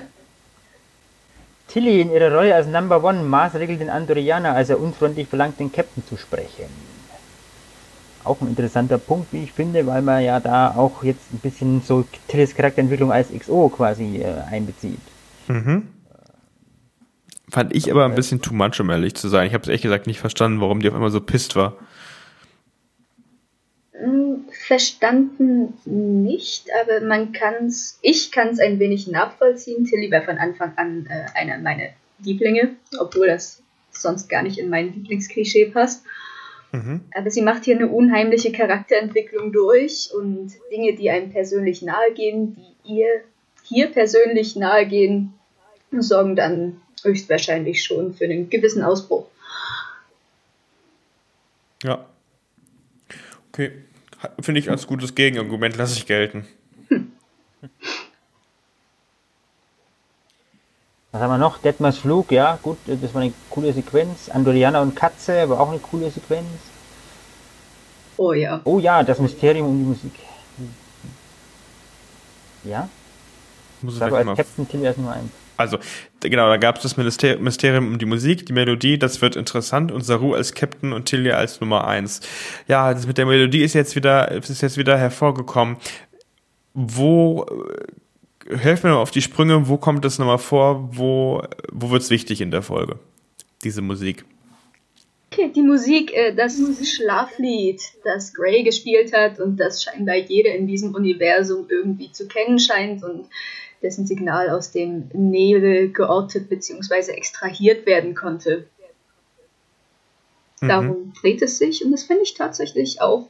Tilly 1.67 2.01
in 2.01 2.11
ihrer 2.11 2.33
Rolle 2.33 2.55
als 2.55 2.67
Number 2.67 3.03
One 3.03 3.23
maßregelt 3.23 3.81
den 3.81 3.89
Andorianer, 3.89 4.53
als 4.53 4.69
er 4.69 4.79
unfreundlich 4.79 5.27
verlangt, 5.27 5.59
den 5.59 5.71
Captain 5.71 6.03
zu 6.05 6.17
sprechen. 6.17 6.65
Auch 8.23 8.41
ein 8.41 8.47
interessanter 8.47 8.97
Punkt, 8.97 9.31
wie 9.31 9.43
ich 9.43 9.51
finde, 9.51 9.85
weil 9.85 10.01
man 10.01 10.23
ja 10.23 10.39
da 10.39 10.71
auch 10.75 11.03
jetzt 11.03 11.33
ein 11.33 11.39
bisschen 11.39 11.81
so 11.81 12.05
Tillys 12.27 12.55
Charakterentwicklung 12.55 13.11
als 13.11 13.29
XO 13.31 13.69
quasi 13.69 14.17
äh, 14.17 14.41
einbezieht. 14.49 14.99
Mhm. 15.47 15.87
Fand 17.49 17.73
ich 17.73 17.89
aber 17.91 18.05
ein 18.05 18.15
bisschen 18.15 18.41
too 18.41 18.53
much, 18.53 18.79
um 18.79 18.89
ehrlich 18.89 19.15
zu 19.15 19.29
sein. 19.29 19.47
Ich 19.47 19.53
habe 19.53 19.61
es 19.61 19.67
ehrlich 19.69 19.81
gesagt 19.81 20.07
nicht 20.07 20.19
verstanden, 20.19 20.59
warum 20.59 20.81
die 20.81 20.89
auf 20.89 20.95
einmal 20.95 21.11
so 21.11 21.21
pisst 21.21 21.55
war. 21.55 21.73
Verstanden 24.67 25.75
nicht, 25.85 26.67
aber 26.81 26.99
man 26.99 27.31
kann 27.31 27.67
es, 27.67 27.99
ich 28.01 28.33
kann 28.33 28.49
es 28.49 28.59
ein 28.59 28.79
wenig 28.79 29.07
nachvollziehen. 29.07 29.85
Tilly 29.85 30.11
war 30.11 30.23
von 30.23 30.37
Anfang 30.37 30.73
an 30.75 31.07
äh, 31.09 31.25
einer 31.39 31.57
meiner 31.57 31.87
Lieblinge, 32.19 32.75
obwohl 32.99 33.27
das 33.27 33.63
sonst 33.91 34.27
gar 34.27 34.43
nicht 34.43 34.57
in 34.57 34.69
mein 34.69 34.93
Lieblingsklischee 34.93 35.67
passt. 35.67 36.03
Mhm. 36.73 36.99
Aber 37.15 37.31
sie 37.31 37.43
macht 37.43 37.63
hier 37.63 37.77
eine 37.77 37.87
unheimliche 37.87 38.51
Charakterentwicklung 38.51 39.53
durch 39.53 40.09
und 40.13 40.51
Dinge, 40.69 40.97
die 40.97 41.11
einem 41.11 41.31
persönlich 41.31 41.81
nahe 41.81 42.11
gehen, 42.13 42.57
die 42.83 42.97
ihr 42.97 43.21
hier 43.63 43.87
persönlich 43.87 44.57
nahe 44.57 44.85
gehen, 44.85 45.33
sorgen 45.91 46.35
dann 46.35 46.81
höchstwahrscheinlich 47.03 47.85
schon 47.85 48.13
für 48.13 48.25
einen 48.25 48.49
gewissen 48.49 48.83
Ausbruch. 48.83 49.27
Ja. 51.83 52.05
Okay. 53.47 53.71
Finde 54.39 54.59
ich 54.59 54.69
als 54.69 54.87
gutes 54.87 55.15
Gegenargument, 55.15 55.77
lasse 55.77 55.95
ich 55.95 56.05
gelten. 56.05 56.47
Hm. 56.89 57.11
Was 61.11 61.21
haben 61.21 61.31
wir 61.31 61.37
noch? 61.37 61.57
Detmers 61.59 61.97
Flug, 61.97 62.31
ja, 62.31 62.59
gut, 62.61 62.77
das 62.85 63.13
war 63.13 63.21
eine 63.21 63.33
coole 63.49 63.73
Sequenz. 63.73 64.29
Andoriana 64.29 64.81
und 64.81 64.95
Katze 64.95 65.49
war 65.49 65.59
auch 65.59 65.69
eine 65.69 65.79
coole 65.79 66.11
Sequenz. 66.11 66.47
Oh 68.17 68.33
ja. 68.33 68.61
Oh 68.63 68.79
ja, 68.79 69.03
das 69.03 69.19
Mysterium 69.19 69.67
um 69.67 69.77
die 69.77 69.85
Musik. 69.85 70.13
Hm. 70.57 70.73
Ja? 72.63 72.89
Muss 73.81 73.93
ich 73.93 73.99
Sag 73.99 74.11
als 74.13 74.37
Captain 74.37 74.67
Till 74.67 74.83
erstmal 74.83 75.19
ein. 75.19 75.31
Also, 75.57 75.79
genau, 76.21 76.47
da 76.47 76.57
gab 76.57 76.77
es 76.77 76.83
das 76.83 76.97
Mysterium 76.97 77.87
um 77.87 77.97
die 77.97 78.05
Musik, 78.05 78.45
die 78.45 78.53
Melodie, 78.53 78.99
das 78.99 79.21
wird 79.21 79.35
interessant 79.35 79.91
und 79.91 80.01
Saru 80.01 80.33
als 80.33 80.53
Captain 80.53 80.93
und 80.93 81.05
Tilly 81.05 81.31
als 81.31 81.59
Nummer 81.59 81.87
eins. 81.87 82.21
Ja, 82.67 82.93
das 82.93 83.07
mit 83.07 83.17
der 83.17 83.25
Melodie 83.25 83.63
ist 83.63 83.73
jetzt 83.73 83.95
wieder, 83.95 84.31
ist 84.31 84.61
jetzt 84.61 84.77
wieder 84.77 84.97
hervorgekommen. 84.97 85.77
Wo, 86.73 87.45
äh, 88.49 88.57
helf 88.57 88.83
mir 88.83 88.91
mal 88.91 88.97
auf 88.97 89.11
die 89.11 89.23
Sprünge, 89.23 89.67
wo 89.67 89.77
kommt 89.77 90.05
das 90.05 90.19
nochmal 90.19 90.37
vor, 90.37 90.89
wo, 90.95 91.41
wo 91.71 91.89
wird's 91.89 92.11
wichtig 92.11 92.39
in 92.39 92.51
der 92.51 92.61
Folge? 92.61 92.99
Diese 93.63 93.81
Musik. 93.81 94.25
Okay, 95.31 95.51
die 95.53 95.61
Musik, 95.61 96.13
äh, 96.13 96.33
das 96.33 96.57
Schlaflied, 96.87 97.81
das 98.03 98.33
Gray 98.33 98.63
gespielt 98.63 99.11
hat 99.13 99.39
und 99.39 99.57
das 99.59 99.83
scheinbar 99.83 100.15
jeder 100.15 100.55
in 100.55 100.67
diesem 100.67 100.95
Universum 100.95 101.65
irgendwie 101.67 102.11
zu 102.11 102.27
kennen 102.27 102.59
scheint 102.59 103.03
und 103.03 103.25
dessen 103.81 104.07
Signal 104.07 104.49
aus 104.49 104.71
dem 104.71 105.09
Nebel 105.13 105.89
geortet 105.89 106.49
bzw. 106.49 107.11
extrahiert 107.11 107.85
werden 107.85 108.15
konnte. 108.15 108.67
Mhm. 110.61 110.67
Darum 110.67 111.13
dreht 111.21 111.41
es 111.41 111.57
sich 111.57 111.85
und 111.85 111.91
das 111.91 112.03
finde 112.03 112.23
ich 112.23 112.33
tatsächlich 112.33 113.01
auch 113.01 113.29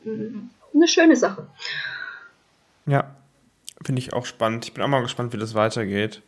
eine 0.74 0.88
schöne 0.88 1.16
Sache. 1.16 1.48
Ja, 2.86 3.16
finde 3.84 4.00
ich 4.00 4.14
auch 4.14 4.26
spannend. 4.26 4.66
Ich 4.66 4.74
bin 4.74 4.84
auch 4.84 4.88
mal 4.88 5.02
gespannt, 5.02 5.34
wie 5.34 5.38
das 5.38 5.54
weitergeht. 5.54 6.22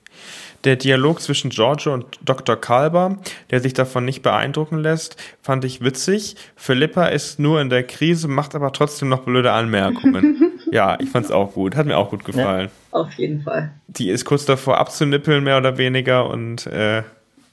Der 0.66 0.76
Dialog 0.76 1.22
zwischen 1.22 1.52
Giorgio 1.52 1.94
und 1.94 2.20
Dr. 2.22 2.60
Kalber, 2.60 3.18
der 3.50 3.62
sich 3.62 3.74
davon 3.74 4.04
nicht 4.06 4.22
beeindrucken 4.22 4.80
lässt, 4.80 5.16
fand 5.42 5.64
ich 5.64 5.82
witzig. 5.82 6.36
Philippa 6.56 7.08
ist 7.08 7.40
nur 7.40 7.62
in 7.62 7.70
der 7.70 7.84
Krise, 7.84 8.28
macht 8.28 8.56
aber 8.56 8.74
trotzdem 8.74 9.08
noch 9.08 9.24
blöde 9.24 9.54
Anmerkungen. 9.54 10.54
ja, 10.72 10.98
ich 11.00 11.10
fand's 11.10 11.32
auch 11.32 11.54
gut. 11.54 11.76
Hat 11.76 11.86
mir 11.86 11.98
auch 11.98 12.10
gut 12.10 12.26
gefallen. 12.26 12.70
Auf 12.92 13.14
jeden 13.14 13.42
Fall. 13.42 13.72
Die 13.88 14.10
ist 14.10 14.26
kurz 14.26 14.46
davor 14.46 14.78
abzunippeln, 14.78 15.44
mehr 15.44 15.58
oder 15.58 15.78
weniger, 15.78 16.30
und 16.30 16.68
äh, 16.68 17.04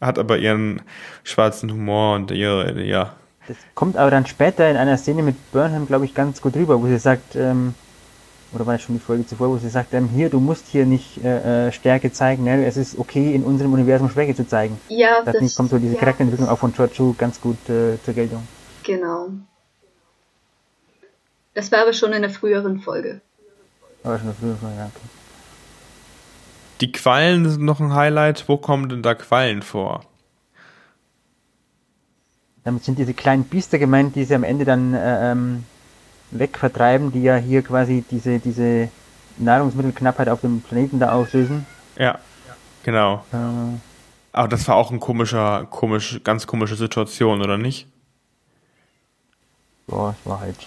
hat 0.01 0.19
aber 0.19 0.39
ihren 0.39 0.83
schwarzen 1.25 1.73
Humor 1.73 2.17
und 2.17 2.31
ihre, 2.31 2.83
ja. 2.83 3.15
Das 3.49 3.57
kommt 3.75 3.97
aber 3.97 4.11
dann 4.11 4.27
später 4.27 4.69
in 4.69 4.77
einer 4.77 4.97
Szene 4.97 5.23
mit 5.23 5.53
Burnham, 5.53 5.87
glaube 5.87 6.05
ich, 6.05 6.15
ganz 6.15 6.41
gut 6.41 6.57
rüber, 6.57 6.81
wo 6.83 6.87
sie 6.87 6.99
sagt, 6.99 7.37
ähm, 7.37 7.75
oder 8.53 8.67
war 8.67 8.75
das 8.75 8.83
schon 8.83 8.97
die 8.97 9.01
Folge 9.01 9.27
zuvor, 9.27 9.51
wo 9.51 9.57
sie 9.59 9.69
sagt, 9.69 9.95
ähm, 9.95 10.09
hier, 10.09 10.31
du 10.31 10.41
musst 10.41 10.67
hier 10.67 10.87
nicht 10.87 11.23
äh, 11.25 11.69
äh, 11.69 11.73
Stärke 11.73 12.13
zeigen, 12.13 12.45
ne? 12.45 12.65
es 12.65 12.77
ist 12.77 12.99
okay, 12.99 13.35
in 13.35 13.45
unserem 13.45 13.73
Universum 13.73 14.09
Schwäche 14.11 14.35
zu 14.35 14.47
zeigen. 14.47 14.79
Ja, 14.89 15.23
Da 15.25 15.33
finde 15.33 15.47
ich, 15.47 15.55
kommt 15.55 15.71
so 15.71 15.79
diese 15.79 15.95
ja, 15.95 16.01
Charakterentwicklung 16.01 16.49
auch 16.49 16.59
von 16.59 16.73
Giorgio 16.73 17.15
ganz 17.17 17.41
gut 17.41 17.59
äh, 17.69 18.03
zur 18.05 18.15
Geltung. 18.15 18.43
Genau. 18.83 19.29
Das 21.57 21.73
war 21.73 21.81
aber 21.81 21.95
schon 21.95 22.13
in 22.13 22.21
der 22.21 22.31
früheren 22.31 22.81
Folge. 22.81 23.23
Aber 24.05 24.19
schon 24.19 24.35
früher, 24.35 24.59
ja, 24.77 24.91
okay. 24.95 25.09
Die 26.83 26.93
Quallen 26.93 27.49
sind 27.49 27.65
noch 27.65 27.81
ein 27.81 27.95
Highlight. 27.95 28.47
Wo 28.47 28.59
kommen 28.59 28.91
denn 28.91 29.03
da 29.03 29.15
Quallen 29.15 29.63
vor? 29.63 30.05
Damit 32.63 32.85
sind 32.85 32.99
diese 32.99 33.15
kleinen 33.15 33.45
Biester 33.45 33.79
gemeint, 33.79 34.17
die 34.17 34.25
sie 34.25 34.35
am 34.35 34.45
Ende 34.45 34.67
dann 34.67 34.93
äh, 34.93 35.33
ähm, 35.33 35.65
wegvertreiben, 36.31 37.11
die 37.11 37.23
ja 37.23 37.37
hier 37.37 37.63
quasi 37.63 38.05
diese, 38.11 38.39
diese 38.39 38.91
Nahrungsmittelknappheit 39.39 40.29
auf 40.29 40.43
dem 40.43 40.61
Planeten 40.61 41.01
da 41.01 41.13
auslösen. 41.13 41.65
Ja, 41.99 42.19
genau. 42.83 43.25
Äh, 43.33 43.79
Aber 44.33 44.49
das 44.49 44.69
war 44.69 44.77
auch 44.77 44.91
ein 44.91 45.01
komischer, 45.01 45.67
komisch, 45.71 46.21
ganz 46.23 46.47
komische 46.47 46.77
Situation, 46.77 47.41
oder 47.41 47.57
nicht? 47.57 47.89
boah, 49.87 50.15
es 50.21 50.29
war 50.29 50.41
halt 50.41 50.59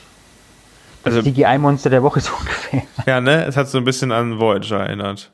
Also, 1.03 1.21
das 1.21 1.33
CGI-Monster 1.33 1.89
der 1.89 2.03
Woche 2.03 2.19
so 2.19 2.31
ungefähr. 2.39 2.83
ja, 3.05 3.21
ne? 3.21 3.45
Es 3.45 3.55
hat 3.57 3.67
so 3.69 3.77
ein 3.77 3.83
bisschen 3.85 4.11
an 4.11 4.39
Voyager 4.39 4.81
erinnert. 4.81 5.31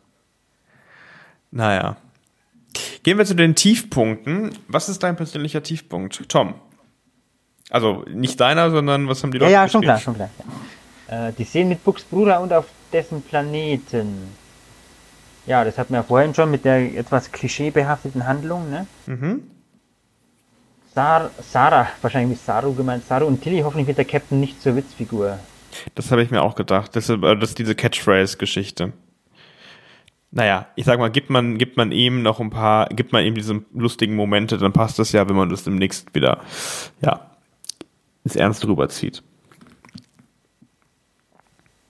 Naja. 1.51 1.97
Gehen 3.04 3.17
wir 3.17 3.25
zu 3.25 3.36
den 3.36 3.56
Tiefpunkten. 3.56 4.51
Was 4.67 4.89
ist 4.89 5.04
dein 5.04 5.15
persönlicher 5.15 5.63
Tiefpunkt, 5.63 6.28
Tom? 6.28 6.56
Also 7.69 8.04
nicht 8.08 8.39
deiner, 8.39 8.69
sondern 8.71 9.08
was 9.08 9.23
haben 9.23 9.32
die 9.32 9.38
Ja, 9.38 9.43
Leute 9.43 9.54
ja, 9.54 9.69
schon 9.69 9.82
geschrieben? 9.82 9.97
klar, 9.97 9.99
schon 9.99 10.15
klar. 10.15 10.30
Ja. 11.10 11.28
Äh, 11.30 11.34
die 11.34 11.43
Szenen 11.45 11.69
mit 11.69 11.84
Bucks 11.84 12.04
Bruder 12.04 12.41
und 12.41 12.51
auf 12.54 12.65
dessen 12.91 13.21
Planeten. 13.21 14.36
Ja, 15.45 15.63
das 15.63 15.78
hatten 15.78 15.93
wir 15.93 15.97
ja 15.99 16.04
vorhin 16.04 16.34
schon 16.34 16.51
mit 16.51 16.65
der 16.65 16.95
etwas 16.97 17.32
klischeebehafteten 17.32 18.25
Handlung, 18.28 18.69
ne? 18.69 18.88
Mhm. 19.06 19.43
Sar 20.93 21.30
Sarah, 21.51 21.88
wahrscheinlich 22.01 22.38
mit 22.38 22.45
Saru 22.45 22.73
gemeint. 22.73 23.06
Saru 23.06 23.25
und 23.25 23.41
Tilly, 23.41 23.62
hoffentlich 23.62 23.88
wird 23.88 23.97
der 23.97 24.06
Captain 24.06 24.39
nicht 24.39 24.62
zur 24.62 24.75
Witzfigur. 24.75 25.38
Das 25.95 26.11
habe 26.11 26.23
ich 26.23 26.31
mir 26.31 26.41
auch 26.41 26.55
gedacht. 26.55 26.95
Das 26.95 27.09
äh, 27.09 27.17
das 27.17 27.49
ist 27.49 27.59
diese 27.59 27.75
Catchphrase-Geschichte. 27.75 28.93
Naja, 30.31 30.67
ich 30.75 30.85
sag 30.85 30.99
mal, 30.99 31.09
gibt 31.09 31.29
man, 31.29 31.57
gibt 31.57 31.77
man 31.77 31.93
ihm 31.93 32.21
noch 32.21 32.41
ein 32.41 32.49
paar, 32.49 32.88
gibt 32.89 33.13
man 33.13 33.23
ihm 33.23 33.35
diese 33.35 33.63
lustigen 33.73 34.15
Momente, 34.15 34.57
dann 34.57 34.73
passt 34.73 34.99
das 34.99 35.13
ja, 35.13 35.29
wenn 35.29 35.35
man 35.35 35.49
das 35.49 35.63
demnächst 35.63 36.13
wieder, 36.13 36.39
ja, 37.01 37.31
ins 38.25 38.35
Ernst 38.35 38.67
rüberzieht. 38.67 39.23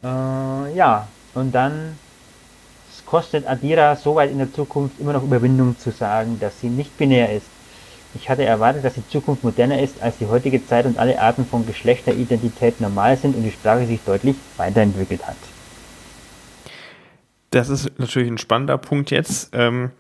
Äh, 0.04 0.76
ja, 0.76 1.08
und 1.34 1.56
dann 1.56 1.98
es 2.96 3.04
kostet 3.04 3.48
Adira 3.48 3.96
so 3.96 4.16
weit 4.16 4.32
in 4.32 4.38
der 4.38 4.54
Zukunft 4.54 5.00
immer 5.00 5.14
noch 5.14 5.24
Überwindung 5.24 5.78
zu 5.80 5.90
sagen, 5.92 6.40
dass 6.40 6.62
sie 6.62 6.70
nicht 6.70 6.96
binär 6.98 7.34
ist. 7.34 7.48
Ich 8.16 8.30
hatte 8.30 8.44
erwartet, 8.44 8.84
dass 8.86 8.94
die 8.94 9.08
Zukunft 9.08 9.44
moderner 9.44 9.82
ist 9.82 10.02
als 10.02 10.18
die 10.18 10.26
heutige 10.26 10.66
Zeit 10.66 10.86
und 10.86 10.98
alle 10.98 11.20
Arten 11.22 11.46
von 11.46 11.66
Geschlechteridentität 11.66 12.80
normal 12.82 13.18
sind 13.18 13.36
und 13.36 13.44
die 13.44 13.52
Sprache 13.52 13.86
sich 13.86 14.00
deutlich 14.06 14.36
weiterentwickelt 14.58 15.28
hat. 15.28 15.36
Das 17.52 17.70
ist 17.70 18.00
natürlich 18.00 18.30
ein 18.30 18.38
spannender 18.38 18.78
Punkt 18.78 19.12
jetzt. 19.12 19.50
Ähm, 19.54 19.92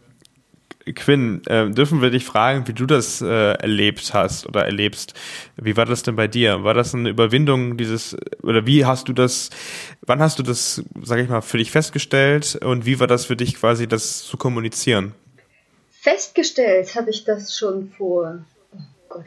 Quinn, 0.93 1.41
äh, 1.47 1.69
dürfen 1.71 2.01
wir 2.01 2.11
dich 2.11 2.25
fragen, 2.25 2.67
wie 2.67 2.73
du 2.73 2.85
das 2.85 3.21
äh, 3.21 3.53
erlebt 3.53 4.13
hast 4.13 4.45
oder 4.45 4.65
erlebst? 4.65 5.15
Wie 5.57 5.75
war 5.75 5.85
das 5.85 6.03
denn 6.03 6.15
bei 6.15 6.27
dir? 6.27 6.63
War 6.63 6.75
das 6.75 6.93
eine 6.93 7.09
Überwindung 7.09 7.77
dieses 7.77 8.15
oder 8.43 8.67
wie 8.67 8.85
hast 8.85 9.07
du 9.07 9.13
das? 9.13 9.49
Wann 10.05 10.19
hast 10.19 10.37
du 10.37 10.43
das, 10.43 10.83
sage 11.01 11.23
ich 11.23 11.29
mal, 11.29 11.41
für 11.41 11.57
dich 11.57 11.71
festgestellt 11.71 12.59
und 12.63 12.85
wie 12.85 12.99
war 12.99 13.07
das 13.07 13.25
für 13.25 13.35
dich 13.35 13.55
quasi, 13.55 13.87
das 13.87 14.23
zu 14.23 14.37
kommunizieren? 14.37 15.13
Festgestellt 16.05 16.93
habe 16.93 17.09
ich 17.09 17.23
das 17.23 17.57
schon 17.57 17.89
vor. 17.89 18.45
Oh 18.71 18.77
Gott. 19.09 19.25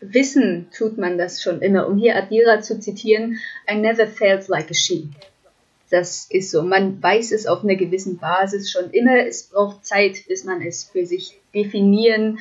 Wissen 0.00 0.68
tut 0.76 0.98
man 0.98 1.16
das 1.16 1.42
schon 1.42 1.62
immer. 1.62 1.88
Um 1.88 1.96
hier 1.96 2.16
Adira 2.16 2.60
zu 2.60 2.78
zitieren, 2.78 3.38
I 3.66 3.76
never 3.76 4.06
felt 4.06 4.46
like 4.48 4.70
a 4.70 4.74
she. 4.74 5.08
Das 5.88 6.26
ist 6.28 6.50
so. 6.50 6.60
Man 6.62 7.02
weiß 7.02 7.32
es 7.32 7.46
auf 7.46 7.64
einer 7.64 7.76
gewissen 7.76 8.18
Basis 8.18 8.70
schon 8.70 8.90
immer. 8.90 9.26
Es 9.26 9.44
braucht 9.44 9.86
Zeit, 9.86 10.18
bis 10.28 10.44
man 10.44 10.60
es 10.60 10.84
für 10.84 11.06
sich 11.06 11.40
definieren, 11.54 12.40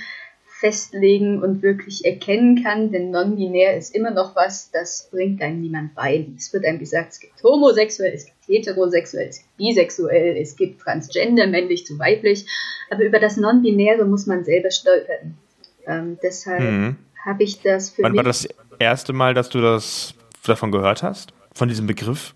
festlegen 0.59 1.41
und 1.43 1.61
wirklich 1.61 2.05
erkennen 2.05 2.63
kann. 2.63 2.91
Denn 2.91 3.11
non-binär 3.11 3.77
ist 3.77 3.93
immer 3.95 4.11
noch 4.11 4.35
was, 4.35 4.71
das 4.71 5.07
bringt 5.11 5.41
einem 5.41 5.61
niemand 5.61 5.93
bei. 5.95 6.25
Es 6.37 6.51
wird 6.53 6.65
einem 6.65 6.79
gesagt, 6.79 7.13
es 7.13 7.19
gibt 7.19 7.41
homosexuell, 7.43 8.13
es 8.13 8.25
gibt 8.25 8.37
heterosexuell, 8.47 9.27
es 9.27 9.37
gibt 9.39 9.57
bisexuell, 9.57 10.37
es 10.37 10.55
gibt 10.55 10.81
transgender, 10.81 11.47
männlich 11.47 11.85
zu 11.85 11.97
weiblich. 11.99 12.45
Aber 12.89 13.03
über 13.03 13.19
das 13.19 13.37
Non-Binäre 13.37 14.05
muss 14.05 14.25
man 14.25 14.43
selber 14.43 14.71
stolpern. 14.71 15.37
Ähm, 15.85 16.17
deshalb 16.23 16.61
Mhm. 16.61 16.95
habe 17.25 17.43
ich 17.43 17.61
das 17.61 17.89
für 17.89 18.03
Wann 18.03 18.11
mich. 18.13 18.17
war 18.17 18.23
das 18.23 18.47
erste 18.79 19.13
Mal, 19.13 19.33
dass 19.33 19.49
du 19.49 19.61
das 19.61 20.13
davon 20.45 20.71
gehört 20.71 21.03
hast? 21.03 21.33
Von 21.53 21.67
diesem 21.69 21.87
Begriff? 21.87 22.33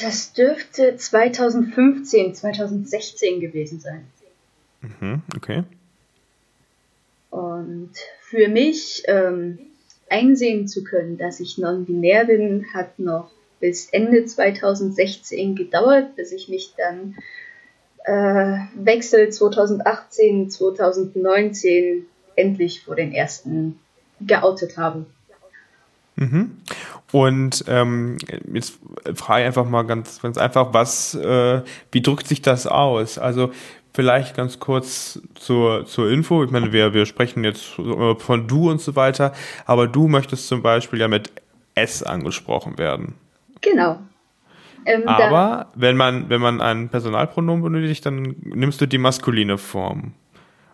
Das 0.00 0.32
dürfte 0.32 0.96
2015, 0.96 2.34
2016 2.34 3.40
gewesen 3.40 3.78
sein. 3.80 4.06
Mhm, 4.80 5.22
okay. 5.36 5.62
Und 7.34 7.90
für 8.20 8.46
mich 8.46 9.02
ähm, 9.08 9.58
einsehen 10.08 10.68
zu 10.68 10.84
können, 10.84 11.18
dass 11.18 11.40
ich 11.40 11.58
non-binär 11.58 12.26
bin, 12.26 12.66
hat 12.72 13.00
noch 13.00 13.32
bis 13.58 13.88
Ende 13.88 14.24
2016 14.24 15.56
gedauert, 15.56 16.14
bis 16.14 16.30
ich 16.30 16.48
mich 16.48 16.74
dann 16.76 17.16
äh, 18.04 18.58
Wechsel 18.76 19.30
2018, 19.30 20.48
2019 20.48 22.06
endlich 22.36 22.82
vor 22.82 22.94
den 22.94 23.12
ersten 23.12 23.80
geoutet 24.20 24.76
habe. 24.76 25.04
Mhm. 26.14 26.58
Und 27.10 27.64
ähm, 27.66 28.18
jetzt 28.52 28.74
frage 29.16 29.42
ich 29.42 29.46
einfach 29.48 29.68
mal 29.68 29.82
ganz, 29.82 30.22
ganz 30.22 30.38
einfach, 30.38 30.72
was, 30.72 31.16
äh, 31.16 31.62
wie 31.90 32.00
drückt 32.00 32.28
sich 32.28 32.42
das 32.42 32.68
aus? 32.68 33.18
Also 33.18 33.50
vielleicht 33.94 34.36
ganz 34.36 34.58
kurz 34.58 35.20
zur, 35.34 35.86
zur 35.86 36.10
Info. 36.10 36.44
Ich 36.44 36.50
meine, 36.50 36.72
wir, 36.72 36.92
wir 36.92 37.06
sprechen 37.06 37.44
jetzt 37.44 37.78
äh, 37.78 38.14
von 38.16 38.46
du 38.46 38.70
und 38.70 38.80
so 38.80 38.96
weiter, 38.96 39.32
aber 39.64 39.86
du 39.86 40.08
möchtest 40.08 40.48
zum 40.48 40.62
Beispiel 40.62 41.00
ja 41.00 41.08
mit 41.08 41.32
S 41.74 42.02
angesprochen 42.02 42.76
werden. 42.76 43.14
Genau. 43.60 44.00
Ähm, 44.86 45.08
Aber 45.08 45.68
wenn 45.74 45.96
man, 45.96 46.28
wenn 46.28 46.40
man 46.40 46.60
ein 46.60 46.90
Personalpronomen 46.90 47.62
benötigt, 47.62 48.04
dann 48.04 48.36
nimmst 48.42 48.80
du 48.80 48.86
die 48.86 48.98
maskuline 48.98 49.56
Form. 49.56 50.12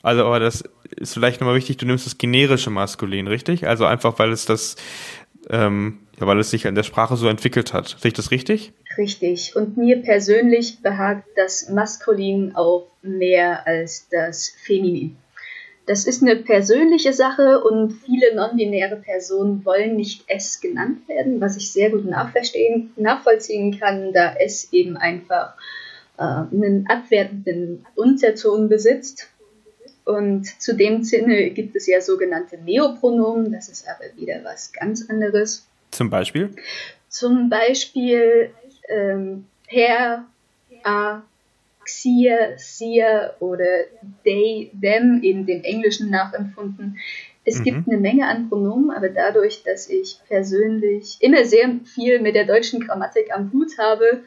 Also, 0.02 0.24
aber 0.24 0.40
das 0.40 0.64
ist 0.96 1.14
vielleicht 1.14 1.40
nochmal 1.40 1.54
wichtig, 1.54 1.76
du 1.76 1.86
nimmst 1.86 2.06
das 2.06 2.18
generische 2.18 2.70
Maskulin, 2.70 3.28
richtig? 3.28 3.68
Also 3.68 3.84
einfach, 3.84 4.18
weil 4.18 4.32
es 4.32 4.46
das, 4.46 4.76
ähm, 5.50 5.98
ja, 6.18 6.26
weil 6.26 6.38
es 6.38 6.50
sich 6.50 6.64
in 6.64 6.74
der 6.74 6.82
Sprache 6.82 7.16
so 7.16 7.28
entwickelt 7.28 7.72
hat. 7.72 7.96
Sehe 8.00 8.08
ich 8.08 8.14
das 8.14 8.30
richtig? 8.30 8.72
Richtig. 8.96 9.54
Und 9.54 9.76
mir 9.76 10.02
persönlich 10.02 10.80
behagt 10.82 11.24
das 11.36 11.68
Maskulin 11.68 12.54
auch 12.56 12.88
mehr 13.02 13.66
als 13.66 14.08
das 14.10 14.48
Feminin. 14.48 15.16
Das 15.86 16.06
ist 16.06 16.22
eine 16.22 16.36
persönliche 16.36 17.12
Sache 17.12 17.60
und 17.64 17.90
viele 17.92 18.34
non-binäre 18.34 18.96
Personen 18.96 19.64
wollen 19.64 19.96
nicht 19.96 20.24
S 20.28 20.60
genannt 20.60 21.08
werden, 21.08 21.40
was 21.40 21.56
ich 21.56 21.72
sehr 21.72 21.90
gut 21.90 22.04
nachvollziehen 22.04 23.80
kann, 23.80 24.12
da 24.12 24.34
S 24.34 24.68
eben 24.72 24.96
einfach 24.96 25.54
äh, 26.18 26.22
einen 26.22 26.86
abwertenden 26.88 27.86
Unterton 27.94 28.68
besitzt. 28.68 29.28
Und 30.04 30.46
zu 30.60 30.76
dem 30.76 31.02
Sinne 31.02 31.50
gibt 31.50 31.76
es 31.76 31.86
ja 31.86 32.00
sogenannte 32.00 32.58
Neopronomen, 32.58 33.52
das 33.52 33.68
ist 33.68 33.86
aber 33.88 34.16
wieder 34.16 34.44
was 34.44 34.72
ganz 34.72 35.08
anderes. 35.08 35.66
Zum 35.90 36.10
Beispiel? 36.10 36.50
Zum 37.08 37.48
Beispiel 37.50 38.50
ähm, 38.90 39.46
per, 39.68 40.26
a, 40.84 41.22
xir, 41.84 42.56
sir 42.56 43.34
oder 43.40 43.84
they, 44.24 44.70
them, 44.80 45.22
eben 45.22 45.46
dem 45.46 45.62
Englischen 45.62 46.10
nachempfunden. 46.10 46.98
Es 47.44 47.58
mhm. 47.58 47.64
gibt 47.64 47.88
eine 47.88 47.98
Menge 47.98 48.26
an 48.28 48.48
Pronomen, 48.48 48.90
aber 48.90 49.08
dadurch, 49.08 49.62
dass 49.62 49.88
ich 49.88 50.20
persönlich 50.28 51.16
immer 51.20 51.44
sehr 51.44 51.68
viel 51.84 52.20
mit 52.20 52.34
der 52.34 52.44
deutschen 52.44 52.80
Grammatik 52.80 53.34
am 53.34 53.50
Hut 53.52 53.78
habe, 53.78 54.22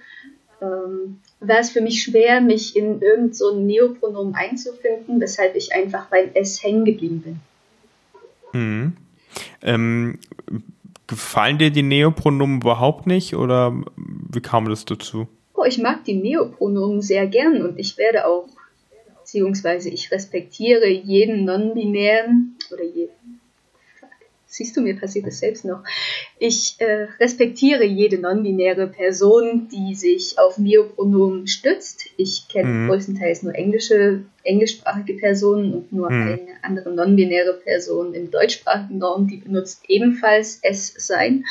ähm, 0.62 1.19
war 1.39 1.60
es 1.60 1.69
für 1.69 1.82
mich 1.82 2.04
schwer, 2.04 2.41
mich 2.41 2.76
in 2.76 3.02
irgendein 3.02 3.34
so 3.34 3.60
Neopronomen 3.60 4.36
einzufinden, 4.36 5.19
weshalb 5.19 5.56
ich 5.56 5.73
einfach 5.73 6.08
beim 6.08 6.32
S 6.34 6.63
hängen 6.63 6.86
geblieben 6.86 7.21
bin. 7.21 8.60
Mhm. 8.60 8.93
Ähm, 9.62 10.19
gefallen 11.13 11.58
dir 11.58 11.71
die 11.71 11.84
Neopronomen 11.84 12.62
überhaupt 12.62 13.08
nicht 13.08 13.36
oder 13.36 13.73
wie 13.95 14.41
kam 14.41 14.69
das 14.69 14.86
dazu? 14.86 15.28
Oh, 15.54 15.63
ich 15.63 15.78
mag 15.78 16.04
die 16.06 16.15
Neopronomen 16.15 17.02
sehr 17.02 17.28
gern 17.28 17.62
und 17.62 17.80
ich 17.80 17.97
werde 17.97 18.28
auch, 18.28 18.47
beziehungsweise 19.19 19.89
ich 19.89 20.12
respektiere 20.12 20.88
jeden 20.88 21.45
non-binären 21.45 22.58
oder 22.71 22.84
jeden 22.84 23.22
siehst 24.53 24.77
du, 24.77 24.81
mir 24.81 24.99
passiert 24.99 25.25
es 25.25 25.39
selbst 25.39 25.65
noch. 25.65 25.83
Ich 26.37 26.75
äh, 26.77 27.07
respektiere 27.19 27.83
jede 27.83 28.19
non-binäre 28.19 28.87
Person, 28.87 29.67
die 29.67 29.95
sich 29.95 30.37
auf 30.37 30.59
Neopronomen 30.59 31.47
stützt. 31.47 32.05
Ich 32.17 32.47
kenne 32.49 32.69
mhm. 32.69 32.87
größtenteils 32.87 33.41
nur 33.41 33.55
englische, 33.55 34.25
englischsprachige 34.43 35.15
Personen 35.15 35.73
und 35.73 35.91
nur 35.91 36.11
mhm. 36.11 36.21
eine 36.21 36.47
andere 36.61 36.93
non-binäre 36.93 37.53
Person 37.63 38.13
im 38.13 38.29
deutschsprachigen 38.29 39.01
Raum, 39.01 39.27
die 39.27 39.37
benutzt 39.37 39.83
ebenfalls 39.87 40.59
es 40.61 40.93
sein. 40.97 41.45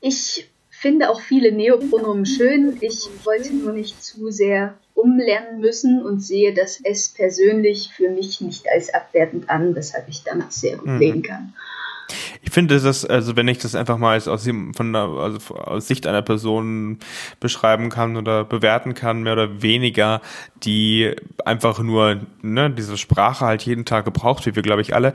Ich 0.00 0.48
finde 0.82 1.10
auch 1.10 1.20
viele 1.20 1.52
Neopronomen 1.52 2.26
schön. 2.26 2.76
Ich 2.80 3.08
wollte 3.24 3.54
nur 3.54 3.72
nicht 3.72 4.02
zu 4.02 4.32
sehr 4.32 4.74
umlernen 4.94 5.60
müssen 5.60 6.04
und 6.04 6.20
sehe 6.20 6.52
das 6.52 6.80
S 6.80 7.08
persönlich 7.08 7.90
für 7.94 8.10
mich 8.10 8.40
nicht 8.40 8.68
als 8.68 8.92
abwertend 8.92 9.48
an, 9.48 9.76
weshalb 9.76 10.08
ich 10.08 10.24
damit 10.24 10.52
sehr 10.52 10.76
gut 10.76 10.88
mhm. 10.88 10.98
leben 10.98 11.22
kann. 11.22 11.54
Ich 12.42 12.50
finde 12.50 12.80
das, 12.80 13.04
also 13.04 13.36
wenn 13.36 13.48
ich 13.48 13.58
das 13.58 13.74
einfach 13.74 13.98
mal 13.98 14.16
aus, 14.16 14.48
von 14.74 14.92
der, 14.92 15.02
also 15.02 15.54
aus 15.54 15.86
Sicht 15.86 16.06
einer 16.06 16.22
Person 16.22 16.98
beschreiben 17.40 17.88
kann 17.88 18.16
oder 18.16 18.44
bewerten 18.44 18.94
kann, 18.94 19.22
mehr 19.22 19.34
oder 19.34 19.62
weniger, 19.62 20.20
die 20.62 21.14
einfach 21.44 21.78
nur 21.78 22.20
ne, 22.42 22.70
diese 22.70 22.98
Sprache 22.98 23.46
halt 23.46 23.62
jeden 23.62 23.84
Tag 23.84 24.04
gebraucht, 24.04 24.44
wie 24.46 24.54
wir 24.54 24.62
glaube 24.62 24.82
ich 24.82 24.94
alle, 24.94 25.12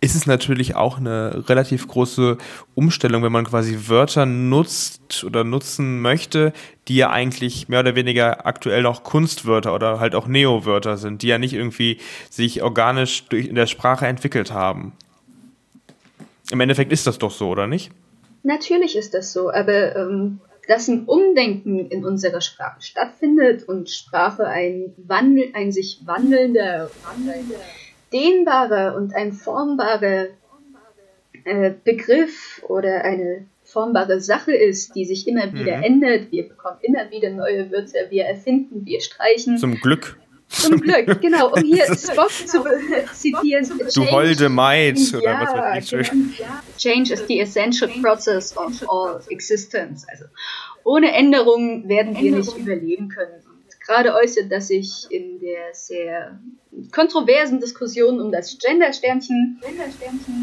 ist 0.00 0.14
es 0.14 0.26
natürlich 0.26 0.76
auch 0.76 0.96
eine 0.96 1.48
relativ 1.48 1.86
große 1.86 2.38
Umstellung, 2.74 3.22
wenn 3.22 3.32
man 3.32 3.44
quasi 3.44 3.88
Wörter 3.88 4.24
nutzt 4.24 5.24
oder 5.24 5.44
nutzen 5.44 6.00
möchte, 6.00 6.52
die 6.88 6.96
ja 6.96 7.10
eigentlich 7.10 7.68
mehr 7.68 7.80
oder 7.80 7.94
weniger 7.94 8.46
aktuell 8.46 8.82
noch 8.82 9.04
Kunstwörter 9.04 9.74
oder 9.74 10.00
halt 10.00 10.14
auch 10.14 10.26
Neo-Wörter 10.26 10.96
sind, 10.96 11.22
die 11.22 11.28
ja 11.28 11.38
nicht 11.38 11.52
irgendwie 11.52 11.98
sich 12.30 12.62
organisch 12.62 13.26
durch 13.26 13.46
in 13.46 13.54
der 13.54 13.66
Sprache 13.66 14.06
entwickelt 14.06 14.52
haben. 14.52 14.92
Im 16.50 16.60
Endeffekt 16.60 16.92
ist 16.92 17.06
das 17.06 17.18
doch 17.18 17.30
so, 17.30 17.48
oder 17.48 17.66
nicht? 17.66 17.90
Natürlich 18.42 18.96
ist 18.96 19.14
das 19.14 19.32
so, 19.32 19.50
aber 19.50 19.96
ähm, 19.96 20.40
dass 20.66 20.88
ein 20.88 21.04
Umdenken 21.04 21.90
in 21.90 22.04
unserer 22.04 22.40
Sprache 22.40 22.80
stattfindet 22.80 23.68
und 23.68 23.90
Sprache 23.90 24.46
ein, 24.46 24.94
Wandel, 24.96 25.50
ein 25.54 25.72
sich 25.72 26.00
wandelnder, 26.04 26.90
wandelnder 27.04 27.56
dehnbarer 28.12 28.96
und 28.96 29.14
ein 29.14 29.32
formbarer 29.32 30.26
äh, 31.44 31.72
Begriff 31.84 32.62
oder 32.68 33.04
eine 33.04 33.46
formbare 33.64 34.20
Sache 34.20 34.52
ist, 34.52 34.94
die 34.96 35.04
sich 35.04 35.28
immer 35.28 35.52
wieder 35.52 35.78
mhm. 35.78 35.82
ändert. 35.82 36.32
Wir 36.32 36.48
bekommen 36.48 36.78
immer 36.82 37.10
wieder 37.10 37.30
neue 37.30 37.70
Wörter, 37.70 38.10
wir 38.10 38.24
erfinden, 38.24 38.84
wir 38.84 39.00
streichen. 39.00 39.58
Zum 39.58 39.76
Glück. 39.76 40.18
Zum 40.50 40.80
Glück, 40.80 41.20
genau, 41.20 41.52
um 41.52 41.62
hier 41.62 41.84
Spock 41.86 42.30
zu 42.30 42.64
zitieren. 43.14 43.70
Du 43.94 44.10
holde 44.10 44.48
Maid, 44.48 44.98
oder 45.14 45.24
ja, 45.24 45.40
was 45.40 45.54
weiß 45.54 45.92
ich. 45.92 46.10
Genau. 46.10 46.28
Change 46.76 47.12
is 47.14 47.24
the 47.28 47.40
essential 47.40 47.88
process 48.02 48.56
of 48.56 48.72
all 48.88 49.20
existence. 49.28 50.04
Also, 50.10 50.24
ohne 50.82 51.12
Änderungen 51.12 51.88
werden 51.88 52.16
wir 52.16 52.32
nicht 52.32 52.56
überleben 52.56 53.08
können. 53.08 53.42
Und 53.46 53.80
gerade 53.80 54.12
äußert 54.14 54.50
das 54.50 54.68
sich 54.68 55.06
in 55.10 55.38
der 55.38 55.72
sehr 55.72 56.40
kontroversen 56.92 57.60
Diskussion 57.60 58.20
um 58.20 58.32
das 58.32 58.58
Gender-Sternchen, 58.58 59.60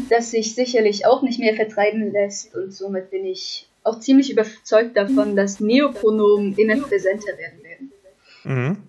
das 0.08 0.30
sich 0.30 0.54
sicherlich 0.54 1.06
auch 1.06 1.20
nicht 1.22 1.38
mehr 1.38 1.54
vertreiben 1.54 2.12
lässt. 2.12 2.54
Und 2.54 2.72
somit 2.72 3.10
bin 3.10 3.26
ich 3.26 3.68
auch 3.84 4.00
ziemlich 4.00 4.32
überzeugt 4.32 4.96
davon, 4.96 5.36
dass 5.36 5.60
Neopronomen 5.60 6.56
immer 6.56 6.76
präsenter 6.76 7.36
werden 7.36 7.62
werden. 7.62 7.92
Mhm. 8.44 8.87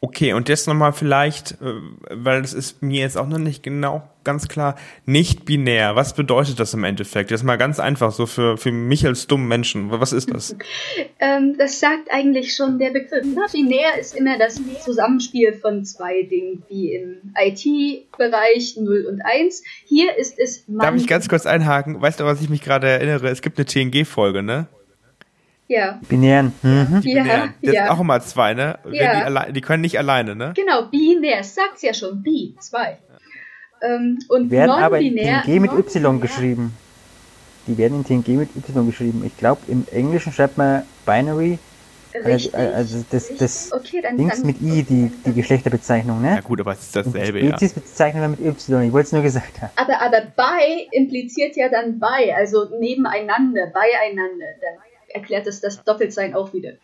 Okay, 0.00 0.32
und 0.32 0.48
jetzt 0.48 0.66
nochmal 0.66 0.92
vielleicht, 0.92 1.52
äh, 1.62 1.74
weil 2.10 2.42
das 2.42 2.54
ist 2.54 2.82
mir 2.82 3.02
jetzt 3.02 3.16
auch 3.16 3.28
noch 3.28 3.38
nicht 3.38 3.62
genau 3.62 4.02
ganz 4.24 4.48
klar, 4.48 4.76
nicht 5.06 5.44
binär. 5.44 5.96
Was 5.96 6.14
bedeutet 6.14 6.58
das 6.58 6.74
im 6.74 6.84
Endeffekt? 6.84 7.30
Jetzt 7.30 7.44
mal 7.44 7.56
ganz 7.56 7.78
einfach, 7.78 8.10
so 8.10 8.26
für, 8.26 8.56
für 8.56 8.72
mich 8.72 9.06
als 9.06 9.26
dummen 9.26 9.46
Menschen. 9.46 9.90
Was 9.90 10.12
ist 10.12 10.34
das? 10.34 10.56
ähm, 11.20 11.56
das 11.58 11.78
sagt 11.78 12.10
eigentlich 12.10 12.56
schon 12.56 12.80
der 12.80 12.90
Begriff. 12.90 13.24
Ne? 13.24 13.42
Binär 13.52 13.98
ist 14.00 14.16
immer 14.16 14.38
das 14.38 14.60
Zusammenspiel 14.84 15.54
von 15.54 15.84
zwei 15.84 16.22
Dingen, 16.24 16.64
wie 16.68 16.94
im 16.94 17.34
IT-Bereich 17.38 18.76
0 18.76 19.06
und 19.08 19.20
1. 19.22 19.62
Hier 19.84 20.16
ist 20.16 20.38
es 20.38 20.66
Mann. 20.66 20.80
Darf 20.80 20.96
ich 20.96 21.06
ganz 21.06 21.28
kurz 21.28 21.46
einhaken? 21.46 22.00
Weißt 22.00 22.20
du, 22.20 22.24
was 22.24 22.40
ich 22.40 22.48
mich 22.48 22.62
gerade 22.62 22.88
erinnere? 22.88 23.28
Es 23.28 23.40
gibt 23.42 23.58
eine 23.58 23.66
TNG-Folge, 23.66 24.42
ne? 24.42 24.66
Ja. 25.68 25.98
Binären. 26.08 26.52
Mhm. 26.62 26.86
Ja, 26.90 27.00
binären. 27.00 27.54
Das 27.62 27.74
ja. 27.74 27.82
sind 27.84 27.92
auch 27.92 28.00
immer 28.00 28.20
zwei, 28.20 28.54
ne? 28.54 28.78
Ja. 28.90 29.46
Die, 29.46 29.52
die, 29.54 29.60
können 29.60 29.80
nicht 29.80 29.98
alleine, 29.98 30.36
ne? 30.36 30.52
Genau, 30.54 30.86
binär, 30.86 31.44
sagt's 31.44 31.82
ja 31.82 31.94
schon, 31.94 32.22
bi, 32.22 32.54
zwei. 32.60 32.98
Ähm, 33.82 34.18
und 34.28 34.50
werden 34.50 34.70
aber 34.70 35.00
in 35.00 35.16
TNG 35.16 35.60
mit 35.60 35.72
Y 35.72 36.20
geschrieben. 36.20 36.76
Die 37.66 37.78
werden 37.78 37.98
in 37.98 38.04
TNG 38.04 38.36
mit 38.36 38.50
Y 38.56 38.86
geschrieben. 38.86 39.22
Ich 39.24 39.36
glaube, 39.36 39.60
im 39.68 39.86
Englischen 39.90 40.32
schreibt 40.32 40.58
man 40.58 40.82
Binary. 41.06 41.58
Also, 42.14 42.28
Richtig. 42.28 42.54
Also, 42.54 42.74
also 42.74 43.04
das, 43.10 43.36
das 43.38 43.72
okay, 43.72 44.02
dann, 44.02 44.18
Dings 44.18 44.36
dann, 44.36 44.46
mit 44.46 44.60
I, 44.60 44.82
die, 44.82 45.10
die 45.24 45.32
Geschlechterbezeichnung, 45.32 46.20
ne? 46.20 46.34
Ja 46.34 46.40
gut, 46.40 46.60
aber 46.60 46.72
es 46.72 46.82
ist 46.82 46.96
dasselbe, 46.96 47.40
ja. 47.40 47.48
Spezies 47.48 47.72
bezeichnen 47.72 48.22
wir 48.22 48.28
mit 48.28 48.40
Y, 48.40 48.82
ich 48.82 48.92
wollte 48.92 49.06
es 49.06 49.12
nur 49.12 49.22
gesagt 49.22 49.62
haben. 49.62 49.70
Aber, 49.76 50.00
aber 50.00 50.26
bei 50.36 50.88
impliziert 50.90 51.56
ja 51.56 51.70
dann 51.70 51.98
bei, 51.98 52.34
also 52.36 52.68
nebeneinander, 52.78 53.68
beieinander. 53.68 54.46
Dann 54.60 54.91
erklärt 55.12 55.46
es 55.46 55.60
das 55.60 55.84
Doppeltsein 55.84 56.34
auch 56.34 56.52
wieder. 56.52 56.74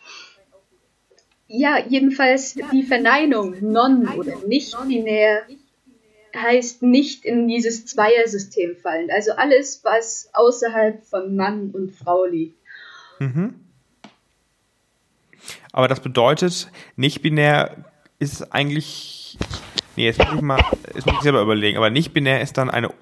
Ja, 1.47 1.79
jedenfalls 1.87 2.55
die 2.71 2.83
Verneinung 2.83 3.55
non 3.59 4.07
oder 4.09 4.37
nicht 4.45 4.75
binär 4.87 5.41
heißt 6.35 6.83
nicht 6.83 7.25
in 7.25 7.47
dieses 7.47 7.85
Zweiersystem 7.87 8.75
fallen. 8.75 9.09
Also 9.11 9.31
alles, 9.31 9.83
was 9.83 10.29
außerhalb 10.33 11.03
von 11.03 11.35
Mann 11.35 11.71
und 11.71 11.91
Frau 11.91 12.25
liegt. 12.25 12.55
Mhm. 13.19 13.55
Aber 15.71 15.87
das 15.87 16.01
bedeutet, 16.01 16.69
nicht 16.95 17.21
binär 17.21 17.85
ist 18.19 18.53
eigentlich. 18.53 19.37
Nee, 19.95 20.05
jetzt 20.05 20.19
muss 20.19 20.35
ich 20.35 20.41
mal, 20.41 20.61
jetzt 20.93 21.05
muss 21.05 21.15
ich 21.15 21.21
selber 21.21 21.41
überlegen, 21.41 21.77
aber 21.77 21.89
nicht 21.89 22.13
binär 22.13 22.41
ist 22.41 22.57
dann 22.57 22.69
eine 22.69 22.93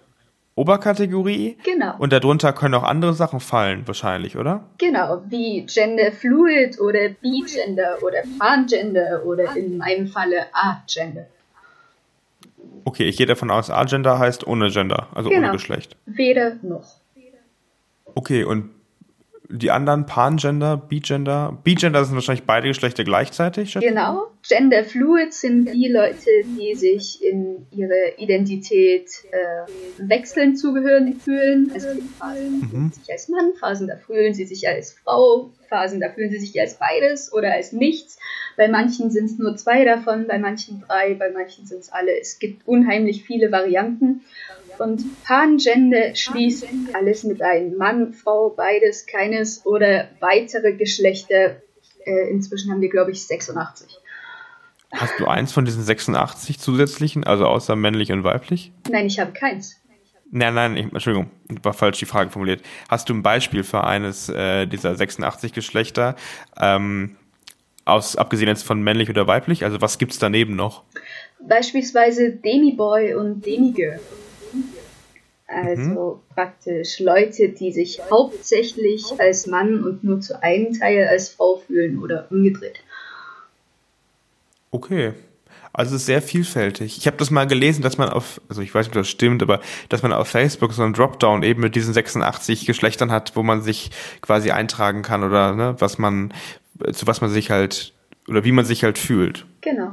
Oberkategorie. 0.58 1.56
Genau. 1.64 1.94
Und 2.00 2.12
darunter 2.12 2.52
können 2.52 2.74
auch 2.74 2.84
andere 2.84 3.14
Sachen 3.14 3.40
fallen, 3.40 3.88
wahrscheinlich, 3.88 4.38
oder? 4.38 4.64
Genau, 4.80 5.22
wie 5.30 5.64
Gender 5.68 6.12
Fluid 6.12 6.80
oder 6.80 7.10
Bigender 7.10 8.00
oder 8.02 8.24
Pangender 8.40 9.24
oder 9.24 9.56
in 9.56 9.78
meinem 9.78 10.08
Falle 10.08 10.48
Agender. 10.54 11.28
Okay, 12.86 13.04
ich 13.04 13.18
gehe 13.18 13.28
davon 13.28 13.52
aus, 13.52 13.70
Agender 13.70 14.18
heißt 14.18 14.48
ohne 14.48 14.72
Gender, 14.72 15.08
also 15.14 15.30
genau. 15.30 15.44
ohne 15.44 15.52
Geschlecht. 15.52 15.96
Weder 16.08 16.56
noch. 16.64 16.96
Okay, 18.16 18.44
und 18.44 18.72
die 19.50 19.72
anderen 19.72 20.06
Pangender, 20.06 20.78
Bigender. 20.78 21.58
Bigender 21.64 22.04
sind 22.04 22.16
wahrscheinlich 22.16 22.46
beide 22.46 22.68
Geschlechter 22.68 23.04
gleichzeitig. 23.04 23.74
Genau. 23.80 24.28
Genderfluid 24.48 25.34
sind 25.34 25.74
die 25.74 25.90
Leute, 25.90 26.30
die 26.46 26.76
sich 26.76 27.24
in 27.24 27.66
ihre 27.72 28.14
Identität 28.18 29.10
äh, 29.32 30.08
wechselnd 30.10 30.58
zugehörig 30.58 31.18
fühlen. 31.22 31.72
Also 31.74 31.90
Phasen, 32.18 32.62
da 32.62 32.68
fühlen 32.68 32.92
sie 32.92 33.00
sich 33.02 33.12
als 33.12 33.30
Mann, 33.30 33.54
Phasen, 33.60 33.88
da 33.88 33.98
fühlen 33.98 34.34
sie 34.34 34.46
sich 34.46 34.68
als 34.68 34.94
Frau, 34.94 35.52
Phasen, 35.70 36.00
da 36.00 36.10
fühlen 36.10 36.32
sie 36.32 36.40
sich 36.40 36.60
als 36.60 36.76
beides 36.76 37.34
oder 37.34 37.54
als 37.54 37.74
nichts. 37.74 38.18
Bei 38.56 38.68
manchen 38.68 39.12
sind 39.12 39.26
es 39.26 39.38
nur 39.38 39.56
zwei 39.58 39.84
davon, 39.84 40.28
bei 40.28 40.40
manchen 40.40 40.82
drei, 40.82 41.14
bei 41.14 41.30
manchen 41.30 41.66
sind 41.66 41.80
es 41.80 41.92
alle. 41.92 42.18
Es 42.20 42.40
gibt 42.40 42.68
unheimlich 42.68 43.24
viele 43.26 43.52
Varianten. 43.52 44.22
Und 44.80 45.24
Pangender 45.24 46.16
schließt 46.16 46.68
alles 46.94 47.24
mit 47.24 47.42
ein. 47.42 47.76
Mann, 47.78 48.14
Frau, 48.14 48.50
beides, 48.50 49.06
keines 49.06 49.66
oder 49.66 50.08
weitere 50.20 50.74
Geschlechter. 50.74 51.62
Äh, 52.06 52.30
inzwischen 52.30 52.72
haben 52.72 52.82
wir, 52.82 52.90
glaube 52.90 53.12
ich, 53.12 53.26
86. 53.26 54.00
Hast 54.94 55.20
du 55.20 55.26
eins 55.26 55.52
von 55.52 55.66
diesen 55.66 55.84
86 55.84 56.60
zusätzlichen, 56.60 57.26
also 57.26 57.46
außer 57.46 57.76
männlich 57.76 58.12
und 58.12 58.24
weiblich? 58.24 58.72
Nein, 58.90 59.08
ich 59.08 59.20
habe 59.20 59.34
keins. 59.34 59.76
Nein, 60.32 60.54
nein, 60.54 60.78
ich, 60.78 60.92
Entschuldigung, 60.92 61.30
war 61.64 61.74
falsch 61.74 62.00
die 62.00 62.06
Frage 62.06 62.30
formuliert. 62.30 62.62
Hast 62.90 63.10
du 63.10 63.14
ein 63.14 63.24
Beispiel 63.24 63.64
für 63.64 63.84
eines 63.84 64.30
äh, 64.30 64.66
dieser 64.66 64.96
86 64.96 65.54
Geschlechter, 65.54 66.16
ähm, 66.60 67.18
aus, 67.86 68.16
abgesehen 68.18 68.50
jetzt 68.50 68.64
von 68.64 68.82
männlich 68.82 69.10
oder 69.10 69.28
weiblich? 69.28 69.64
Also 69.64 69.82
was 69.82 69.98
gibt 69.98 70.12
es 70.12 70.20
daneben 70.20 70.56
noch? 70.56 70.84
Beispielsweise 71.40 72.32
Demi-Boy 72.32 73.16
und 73.16 73.46
Demi-Girl. 73.46 74.00
Also 75.48 76.22
mhm. 76.22 76.34
praktisch 76.34 77.00
Leute, 77.00 77.50
die 77.50 77.72
sich 77.72 78.02
hauptsächlich 78.12 79.04
als 79.18 79.48
Mann 79.48 79.84
und 79.84 80.04
nur 80.04 80.20
zu 80.20 80.42
einem 80.44 80.78
Teil 80.78 81.08
als 81.08 81.30
Frau 81.30 81.58
fühlen 81.66 82.00
oder 82.00 82.28
umgedreht. 82.30 82.80
Okay. 84.72 85.14
Also 85.72 85.98
sehr 85.98 86.22
vielfältig. 86.22 86.98
Ich 86.98 87.06
habe 87.08 87.18
das 87.18 87.30
mal 87.30 87.46
gelesen, 87.46 87.84
dass 87.84 87.98
man 87.98 88.10
auf, 88.10 88.42
also 88.50 88.62
ich 88.62 88.74
weiß 88.74 88.88
nicht, 88.88 88.96
ob 88.96 89.02
das 89.02 89.10
stimmt, 89.10 89.44
aber 89.44 89.62
dass 89.90 90.02
man 90.02 90.12
auf 90.12 90.28
Facebook 90.28 90.74
so 90.74 90.82
einen 90.82 90.94
Dropdown 90.94 91.44
eben 91.44 91.62
mit 91.62 91.76
diesen 91.76 91.94
86 91.94 92.66
Geschlechtern 92.66 93.12
hat, 93.12 93.36
wo 93.36 93.44
man 93.44 93.62
sich 93.62 93.92
quasi 94.22 94.50
eintragen 94.52 95.04
kann 95.04 95.24
oder 95.24 95.54
ne, 95.54 95.76
was 95.78 96.00
man, 96.00 96.34
zu 96.92 97.06
was 97.06 97.22
man 97.22 97.30
sich 97.30 97.52
halt 97.52 97.94
oder 98.28 98.44
wie 98.44 98.52
man 98.52 98.66
sich 98.66 98.84
halt 98.84 98.98
fühlt. 98.98 99.46
Genau. 99.62 99.92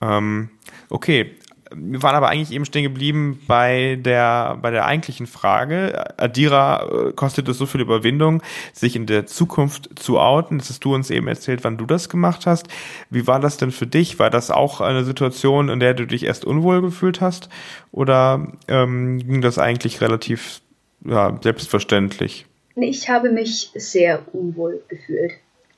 Ähm, 0.00 0.50
okay, 0.88 1.36
wir 1.74 2.02
waren 2.02 2.14
aber 2.14 2.28
eigentlich 2.28 2.52
eben 2.52 2.64
stehen 2.64 2.82
geblieben 2.82 3.40
bei 3.46 3.96
der, 4.00 4.58
bei 4.60 4.70
der 4.70 4.86
eigentlichen 4.86 5.26
Frage. 5.26 6.18
Adira 6.18 7.08
äh, 7.08 7.12
kostet 7.12 7.48
es 7.48 7.58
so 7.58 7.66
viel 7.66 7.80
Überwindung, 7.80 8.42
sich 8.72 8.96
in 8.96 9.06
der 9.06 9.26
Zukunft 9.26 9.98
zu 9.98 10.18
outen. 10.18 10.58
Das 10.58 10.68
hast 10.70 10.84
du 10.84 10.94
uns 10.94 11.10
eben 11.10 11.28
erzählt, 11.28 11.62
wann 11.62 11.76
du 11.76 11.86
das 11.86 12.08
gemacht 12.08 12.46
hast. 12.46 12.68
Wie 13.08 13.26
war 13.26 13.40
das 13.40 13.56
denn 13.56 13.70
für 13.70 13.86
dich? 13.86 14.18
War 14.18 14.30
das 14.30 14.50
auch 14.50 14.80
eine 14.80 15.04
Situation, 15.04 15.68
in 15.68 15.80
der 15.80 15.94
du 15.94 16.06
dich 16.06 16.24
erst 16.24 16.44
unwohl 16.44 16.82
gefühlt 16.82 17.20
hast? 17.20 17.48
Oder 17.92 18.48
ähm, 18.68 19.18
ging 19.18 19.40
das 19.40 19.58
eigentlich 19.58 20.00
relativ 20.00 20.60
ja, 21.04 21.38
selbstverständlich? 21.42 22.46
Ich 22.76 23.08
habe 23.08 23.30
mich 23.30 23.70
sehr 23.74 24.22
unwohl 24.32 24.82
gefühlt. 24.88 25.32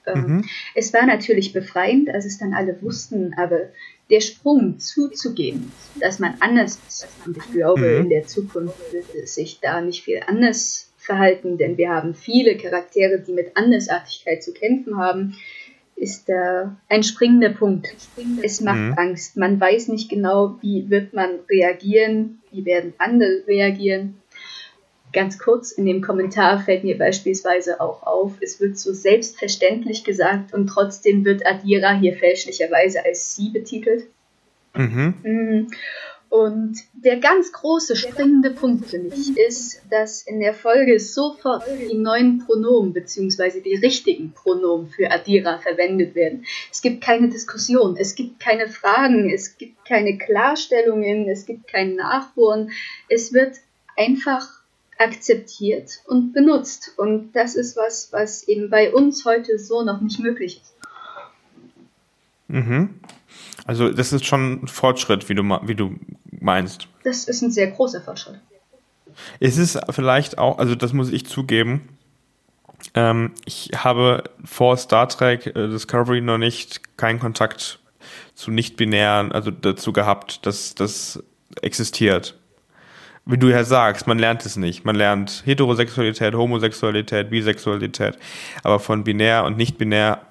Ähm, 0.07 0.27
mhm. 0.27 0.45
Es 0.75 0.93
war 0.93 1.07
natürlich 1.07 1.53
befreiend, 1.53 2.11
als 2.11 2.25
es 2.25 2.39
dann 2.39 2.55
alle 2.55 2.81
wussten, 2.83 3.35
aber 3.37 3.59
der 4.13 4.21
Sprung 4.21 4.79
zuzugehen, 4.79 5.73
dass 5.99 6.19
man 6.19 6.35
anders 6.41 6.79
ist. 6.87 7.09
Und 7.27 7.39
ich 7.39 7.51
glaube, 7.51 7.81
mhm. 7.81 8.03
in 8.03 8.11
der 8.11 8.27
Zukunft 8.27 8.93
wird 8.93 9.07
es 9.15 9.35
sich 9.35 9.59
da 9.61 9.81
nicht 9.81 10.05
viel 10.05 10.21
anders 10.27 10.93
verhalten, 10.99 11.57
denn 11.57 11.79
wir 11.79 11.89
haben 11.89 12.15
viele 12.15 12.57
Charaktere, 12.57 13.19
die 13.19 13.33
mit 13.33 13.57
Andersartigkeit 13.57 14.43
zu 14.43 14.53
kämpfen 14.53 14.99
haben, 14.99 15.35
ist 15.97 16.29
da 16.29 16.77
ein 16.89 17.03
springender 17.03 17.51
Punkt. 17.51 17.89
Es 18.43 18.61
macht 18.61 18.79
mhm. 18.79 18.95
Angst. 18.97 19.37
Man 19.37 19.59
weiß 19.59 19.89
nicht 19.89 20.11
genau, 20.11 20.59
wie 20.61 20.91
wird 20.91 21.15
man 21.15 21.41
reagieren, 21.49 22.41
wie 22.51 22.65
werden 22.65 22.93
andere 22.99 23.45
reagieren. 23.47 24.22
Ganz 25.13 25.39
kurz 25.39 25.73
in 25.73 25.85
dem 25.85 26.01
Kommentar 26.01 26.61
fällt 26.61 26.85
mir 26.85 26.97
beispielsweise 26.97 27.81
auch 27.81 28.03
auf, 28.03 28.33
es 28.41 28.61
wird 28.61 28.79
so 28.79 28.93
selbstverständlich 28.93 30.05
gesagt 30.05 30.55
und 30.55 30.67
trotzdem 30.69 31.25
wird 31.25 31.47
Adira 31.47 31.93
hier 31.93 32.15
fälschlicherweise 32.15 33.05
als 33.05 33.35
sie 33.35 33.51
betitelt. 33.51 34.07
Mhm. 34.75 35.15
Mm. 35.23 35.67
Und 36.33 36.79
der 36.95 37.19
ganz 37.19 37.53
große 37.53 37.95
springende 37.95 38.53
Punkt 38.53 38.87
für 38.87 38.99
mich 38.99 39.37
ist, 39.37 39.83
dass 39.91 40.23
in 40.23 40.41
der 40.41 40.55
Folge 40.55 40.99
sofort 40.99 41.65
die 41.91 41.99
neuen 41.99 42.39
Pronomen 42.39 42.95
bzw. 42.95 43.61
die 43.61 43.75
richtigen 43.75 44.33
Pronomen 44.33 44.89
für 44.89 45.11
Adira 45.11 45.59
verwendet 45.59 46.15
werden. 46.15 46.47
Es 46.71 46.81
gibt 46.81 47.05
keine 47.05 47.29
Diskussion, 47.29 47.99
es 47.99 48.15
gibt 48.15 48.41
keine 48.41 48.69
Fragen, 48.69 49.31
es 49.31 49.59
gibt 49.59 49.85
keine 49.85 50.17
Klarstellungen, 50.17 51.29
es 51.29 51.45
gibt 51.45 51.69
kein 51.69 51.97
Nachbohren. 51.97 52.71
Es 53.11 53.35
wird 53.35 53.59
einfach 53.99 54.62
akzeptiert 54.99 56.01
und 56.07 56.33
benutzt. 56.33 56.93
Und 56.97 57.33
das 57.33 57.55
ist 57.55 57.77
was, 57.77 58.13
was 58.13 58.47
eben 58.49 58.71
bei 58.71 58.93
uns 58.93 59.25
heute 59.25 59.59
so 59.59 59.83
noch 59.83 60.01
nicht 60.01 60.21
möglich 60.21 60.61
ist. 60.63 60.75
Mhm. 62.49 63.01
Also 63.65 63.91
das 63.91 64.13
ist 64.13 64.27
schon 64.27 64.65
ein 64.65 64.69
Fortschritt, 64.69 65.29
wie 65.29 65.35
du, 65.35 65.43
wie 65.43 65.75
du 65.75 65.97
meinst. 66.41 66.89
Das 67.05 67.25
ist 67.25 67.43
ein 67.43 67.51
sehr 67.51 67.71
großer 67.71 68.01
Fortschritt. 68.01 68.41
Es 69.41 69.57
ist 69.59 69.79
vielleicht 69.91 70.39
auch, 70.39 70.59
also 70.59 70.75
das 70.75 70.93
muss 70.93 71.11
ich 71.11 71.27
zugeben, 71.27 71.89
ähm, 72.95 73.33
ich 73.45 73.71
habe 73.75 74.25
vor 74.45 74.77
Star 74.77 75.09
Trek 75.09 75.47
äh, 75.47 75.69
Discovery 75.69 76.21
noch 76.21 76.39
nicht 76.39 76.97
keinen 76.97 77.21
Kontakt 77.21 77.79
zu 78.35 78.51
nicht-binären, 78.51 79.33
also 79.33 79.51
dazu 79.51 79.93
gehabt, 79.93 80.45
dass 80.47 80.75
das 80.75 81.23
existiert 81.61 82.37
wie 83.25 83.39
du 83.39 83.49
ja 83.49 83.65
sagst, 83.65 84.07
man 84.07 84.19
lernt 84.19 84.45
es 84.45 84.57
nicht. 84.57 84.85
Man 84.85 84.97
lernt 84.97 85.43
Heterosexualität, 85.45 86.35
Homosexualität, 86.35 87.31
Bisexualität. 87.31 88.19
Aber 88.63 88.81
von 88.81 89.05
binär 89.05 89.45
und 89.45 89.57
nicht 89.57 89.79
binär 89.79 90.23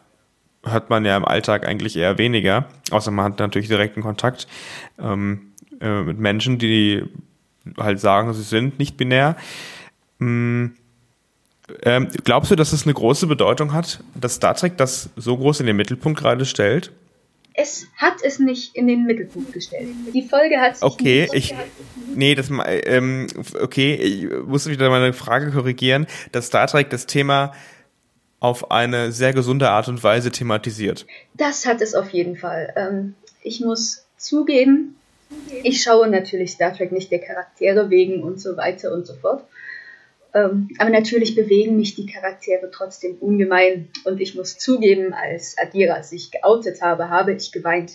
hört 0.64 0.90
man 0.90 1.06
ja 1.06 1.16
im 1.18 1.26
Alltag 1.26 1.68
eigentlich 1.68 1.96
eher 1.96 2.18
weniger. 2.18 2.66
Außer 2.92 3.12
man 3.12 3.26
hat 3.26 3.40
natürlich 3.40 3.68
direkten 3.68 4.02
Kontakt 4.02 4.48
ähm, 5.00 5.54
äh, 5.80 6.02
mit 6.02 6.20
Menschen, 6.20 6.58
die 6.58 7.04
halt 7.78 8.00
sagen, 8.00 8.34
sie 8.34 8.44
sind 8.44 8.78
nicht 8.78 8.98
binär. 8.98 9.36
Hm, 10.20 10.74
ähm, 11.84 12.10
glaubst 12.24 12.52
du, 12.52 12.56
dass 12.56 12.74
es 12.74 12.84
eine 12.84 12.94
große 12.94 13.28
Bedeutung 13.28 13.74
hat, 13.74 14.04
dass 14.16 14.36
Star 14.36 14.56
Trek 14.56 14.78
das 14.78 15.10
so 15.16 15.38
groß 15.38 15.62
in 15.62 15.68
den 15.68 15.78
Mittelpunkt 15.78 16.20
gerade 16.20 16.46
stellt? 16.46 16.92
Es 17.54 17.88
hat 17.98 18.16
es 18.24 18.40
nicht 18.40 18.76
in 18.76 18.88
den 18.88 19.06
Mittelpunkt 19.06 19.54
gestellt. 19.54 19.90
Die 20.14 20.22
Folge 20.22 20.60
hat 20.60 20.78
sich 20.78 20.84
Okay, 20.84 21.28
ich 21.34 21.54
nee, 22.16 22.36
das 22.36 22.50
ähm, 22.50 23.28
okay, 23.60 23.96
ich 23.96 24.30
muss 24.46 24.68
wieder 24.68 24.90
meine 24.90 25.14
Frage 25.14 25.52
korrigieren, 25.52 26.08
dass 26.32 26.48
Star 26.48 26.68
Trek 26.68 26.90
das 26.90 27.06
Thema 27.06 27.54
auf 28.40 28.72
eine 28.72 29.12
sehr 29.12 29.34
gesunde 29.34 29.70
Art 29.70 29.88
und 29.88 30.04
Weise 30.04 30.32
thematisiert. 30.32 31.06
Das 31.36 31.66
hat 31.66 31.82
es 31.82 31.94
auf 31.94 32.10
jeden 32.10 32.38
Fall. 32.38 32.74
Ähm, 32.76 33.16
ich 33.44 33.62
muss 33.62 34.06
zugeben, 34.18 34.96
ich 35.64 35.84
schaue 35.84 36.08
natürlich 36.08 36.52
Star 36.52 36.76
Trek 36.76 36.92
nicht 36.92 37.12
der 37.12 37.20
Charaktere 37.20 37.90
wegen 37.90 38.24
und 38.24 38.40
so 38.40 38.58
weiter 38.58 38.92
und 38.94 39.06
so 39.06 39.14
fort. 39.14 39.44
Ähm, 40.34 40.70
aber 40.78 40.90
natürlich 40.90 41.36
bewegen 41.36 41.78
mich 41.78 41.96
die 41.96 42.06
Charaktere 42.06 42.72
trotzdem 42.72 43.18
ungemein. 43.20 43.90
Und 44.06 44.22
ich 44.22 44.36
muss 44.36 44.58
zugeben, 44.58 45.14
als 45.14 45.58
Adira 45.58 46.04
sich 46.04 46.32
geoutet 46.32 46.82
habe, 46.82 47.10
habe 47.10 47.34
ich 47.34 47.52
geweint. 47.52 47.94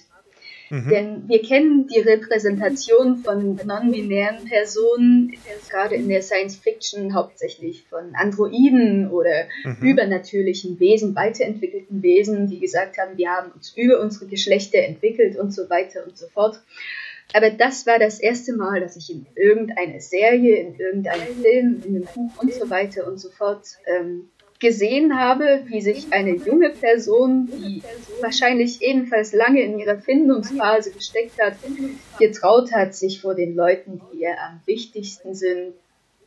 Mhm. 0.69 0.89
Denn 0.89 1.29
wir 1.29 1.43
kennen 1.43 1.87
die 1.87 2.01
Repräsentation 2.01 3.19
von 3.19 3.57
non-binären 3.65 4.45
Personen, 4.47 5.33
gerade 5.71 5.95
in 5.95 6.09
der 6.09 6.23
Science 6.23 6.57
Fiction, 6.57 7.15
hauptsächlich 7.15 7.85
von 7.89 8.15
Androiden 8.15 9.11
oder 9.11 9.47
mhm. 9.65 9.77
übernatürlichen 9.81 10.81
Wesen, 10.81 11.15
weiterentwickelten 11.15 12.03
Wesen, 12.03 12.49
die 12.49 12.59
gesagt 12.59 12.99
haben, 12.99 13.17
wir 13.17 13.31
haben 13.31 13.53
uns 13.53 13.75
über 13.77 14.01
unsere 14.01 14.27
Geschlechter 14.27 14.79
entwickelt 14.79 15.39
und 15.39 15.53
so 15.55 15.71
weiter 15.71 16.05
und 16.05 16.17
so 16.19 16.27
fort. 16.29 16.61
Aber 17.33 17.51
das 17.51 17.87
war 17.87 17.99
das 17.99 18.21
erste 18.21 18.55
Mal, 18.55 18.81
dass 18.81 18.97
ich 18.97 19.11
in 19.11 19.27
irgendeiner 19.35 20.01
Serie, 20.01 20.57
in 20.61 20.79
irgendeinem 20.79 21.35
Film, 21.43 21.83
in 21.85 21.97
einem 21.97 22.09
Buch 22.15 22.43
und 22.43 22.53
so 22.53 22.71
weiter 22.71 23.07
und 23.07 23.19
so 23.19 23.31
fort 23.31 23.67
ähm, 23.87 24.31
gesehen 24.59 25.19
habe, 25.19 25.63
wie 25.67 25.81
sich 25.83 26.13
eine 26.13 26.35
junge 26.37 26.71
Person, 26.71 27.47
die 27.47 27.83
wahrscheinlich 28.21 28.81
ebenfalls 28.81 29.33
lange 29.33 29.63
in 29.63 29.79
ihrer 29.79 29.99
Findungsphase 29.99 30.93
gesteckt 30.93 31.41
hat, 31.41 31.55
getraut 32.19 32.73
hat, 32.73 32.95
sich 32.95 33.21
vor 33.21 33.35
den 33.35 33.55
Leuten, 33.55 34.01
die 34.13 34.23
ihr 34.23 34.41
am 34.41 34.61
wichtigsten 34.65 35.35
sind, 35.35 35.75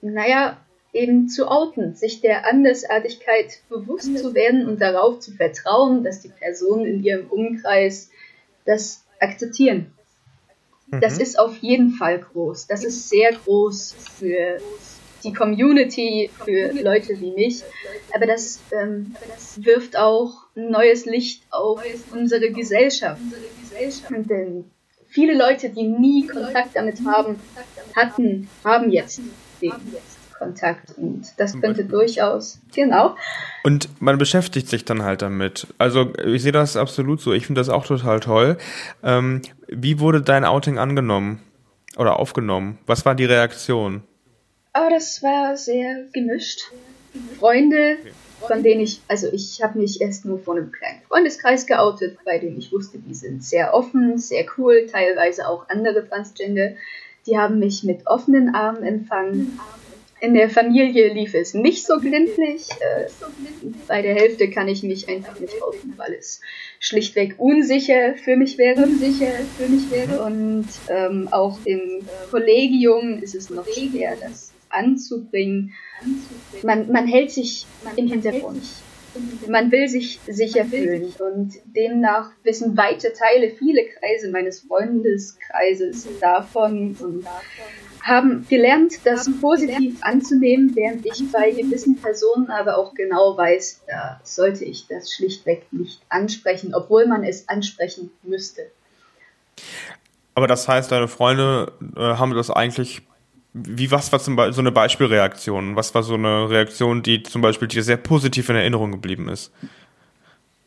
naja, 0.02 0.58
eben 0.94 1.30
zu 1.30 1.48
outen, 1.48 1.96
sich 1.96 2.22
der 2.22 2.48
Andersartigkeit 2.48 3.60
bewusst 3.70 4.18
zu 4.18 4.34
werden 4.34 4.68
und 4.68 4.82
darauf 4.82 5.20
zu 5.20 5.32
vertrauen, 5.32 6.04
dass 6.04 6.22
die 6.22 6.30
Personen 6.30 6.86
in 6.86 7.04
ihrem 7.04 7.28
Umkreis 7.28 8.10
das 8.66 9.04
akzeptieren. 9.20 9.94
Das 10.92 11.16
mhm. 11.16 11.22
ist 11.22 11.40
auf 11.40 11.58
jeden 11.58 11.92
Fall 11.92 12.20
groß. 12.20 12.68
Das 12.68 12.84
ist 12.84 13.10
sehr 13.10 13.34
groß 13.34 13.96
für 14.18 14.58
die 15.24 15.34
Community 15.34 16.30
für 16.46 16.72
Leute 16.82 17.20
wie 17.20 17.32
mich. 17.32 17.64
Aber 18.14 18.26
das, 18.26 18.60
ähm, 18.72 19.16
wirft 19.58 19.98
auch 19.98 20.46
ein 20.56 20.72
neues 20.72 21.06
Licht 21.06 21.44
auf 21.52 21.84
unsere 22.12 22.52
Gesellschaft. 22.52 23.22
Denn 24.10 24.66
viele 25.08 25.38
Leute, 25.38 25.70
die 25.70 25.84
nie 25.84 26.28
Kontakt 26.28 26.76
damit 26.76 27.06
haben, 27.06 27.40
hatten, 27.96 28.50
haben 28.64 28.92
jetzt 28.92 29.22
den 29.62 29.74
Kontakt 30.40 30.98
und 30.98 31.28
das 31.38 31.60
könnte 31.60 31.84
durchaus, 31.84 32.60
genau. 32.74 33.16
Und 33.64 33.90
man 34.02 34.18
beschäftigt 34.18 34.70
sich 34.70 34.86
dann 34.86 35.04
halt 35.04 35.22
damit. 35.22 35.68
Also 35.78 36.14
ich 36.26 36.42
sehe 36.42 36.54
das 36.54 36.78
absolut 36.78 37.20
so. 37.20 37.34
Ich 37.34 37.46
finde 37.46 37.60
das 37.60 37.70
auch 37.70 37.86
total 37.86 38.22
toll. 38.22 38.58
Ähm, 39.04 39.42
wie 39.68 40.00
wurde 40.00 40.22
dein 40.22 40.46
Outing 40.46 40.80
angenommen 40.80 41.42
oder 41.98 42.18
aufgenommen? 42.18 42.80
Was 42.88 43.06
war 43.06 43.16
die 43.16 43.26
Reaktion? 43.26 44.04
Aber 44.72 44.88
oh, 44.88 44.90
das 44.92 45.22
war 45.22 45.58
sehr 45.58 46.06
gemischt. 46.14 46.72
Freunde, 47.40 47.98
von 48.48 48.64
denen 48.64 48.82
ich, 48.82 49.02
also 49.08 49.28
ich 49.32 49.62
habe 49.62 49.80
mich 49.80 50.00
erst 50.00 50.26
nur 50.26 50.40
von 50.40 50.58
einem 50.58 50.72
kleinen 50.72 51.02
Freundeskreis 51.08 51.66
geoutet, 51.66 52.18
bei 52.24 52.38
dem 52.38 52.58
ich 52.58 52.72
wusste, 52.72 53.00
die 53.00 53.14
sind 53.14 53.44
sehr 53.44 53.74
offen, 53.74 54.18
sehr 54.18 54.46
cool, 54.58 54.88
teilweise 54.90 55.48
auch 55.48 55.68
andere 55.70 56.08
Transgender. 56.08 56.76
Die 57.26 57.38
haben 57.38 57.60
mich 57.60 57.84
mit 57.84 58.08
offenen 58.08 58.56
Armen 58.56 58.84
empfangen. 58.84 59.60
In 60.22 60.34
der 60.34 60.50
Familie 60.50 61.14
lief 61.14 61.34
es 61.34 61.54
nicht 61.54 61.86
so 61.86 61.98
glimpflich. 61.98 62.68
Äh, 62.72 63.08
bei 63.88 64.02
der 64.02 64.16
Hälfte 64.16 64.50
kann 64.50 64.68
ich 64.68 64.84
mich 64.84 65.08
einfach 65.08 65.40
nicht 65.40 65.62
outen, 65.62 65.94
weil 65.98 66.14
es 66.14 66.42
schlichtweg 66.80 67.36
unsicher 67.38 68.16
für 68.16 68.36
mich 68.36 68.58
wäre. 68.58 68.84
Unsicher 68.84 69.32
für 69.58 69.68
mich 69.68 69.90
wäre. 69.92 70.24
Und 70.24 70.68
ähm, 70.90 71.30
auch 71.32 71.60
im 71.64 72.02
Kollegium 72.32 73.22
ist 73.22 73.36
es 73.36 73.50
noch 73.50 73.68
schwer, 73.68 74.18
das 74.20 74.52
anzubringen. 74.70 75.74
Man, 76.64 76.92
man 76.92 77.08
hält 77.08 77.32
sich 77.32 77.66
im 77.96 78.08
Hintergrund. 78.08 78.64
Man 79.48 79.72
will 79.72 79.88
sich 79.88 80.20
sicher 80.28 80.66
fühlen 80.66 81.14
und 81.20 81.54
demnach 81.66 82.32
wissen 82.44 82.78
weite 82.78 83.12
Teile, 83.14 83.50
viele 83.50 83.86
Kreise 83.86 84.30
meines 84.30 84.60
Freundeskreises 84.60 86.08
davon 86.20 86.96
und 87.00 87.26
haben 88.04 88.46
gelernt, 88.48 88.94
das 89.04 89.30
positiv 89.40 89.98
anzunehmen, 90.02 90.76
während 90.76 91.06
ich 91.06 91.32
bei 91.32 91.52
gewissen 91.52 91.98
Personen 91.98 92.50
aber 92.50 92.78
auch 92.78 92.94
genau 92.94 93.38
weiß, 93.38 93.82
da 93.88 94.20
sollte 94.24 94.66
ich 94.66 94.88
das 94.88 95.14
schlichtweg 95.14 95.68
nicht 95.72 96.02
ansprechen, 96.10 96.74
obwohl 96.74 97.08
man 97.08 97.24
es 97.24 97.48
ansprechen 97.50 98.12
müsste. 98.24 98.72
Aber 100.36 100.48
das 100.48 100.68
heißt, 100.68 100.92
deine 100.92 101.08
Freunde 101.08 101.74
äh, 101.96 102.00
haben 102.00 102.34
das 102.34 102.50
eigentlich 102.50 103.02
wie 103.54 103.90
was 103.90 104.12
war 104.12 104.20
zum 104.20 104.36
Beispiel 104.36 104.54
so 104.54 104.62
eine 104.62 104.72
Beispielreaktion? 104.72 105.76
Was 105.76 105.94
war 105.96 106.04
so 106.04 106.14
eine 106.14 106.50
Reaktion, 106.50 107.02
die 107.02 107.24
zum 107.24 107.42
Beispiel 107.42 107.68
dir 107.68 107.84
sehr 107.84 107.98
positiv 107.98 108.50
in 108.50 108.56
Erinnerung 108.56 108.92
geblieben 108.92 109.28
ist? 109.28 109.52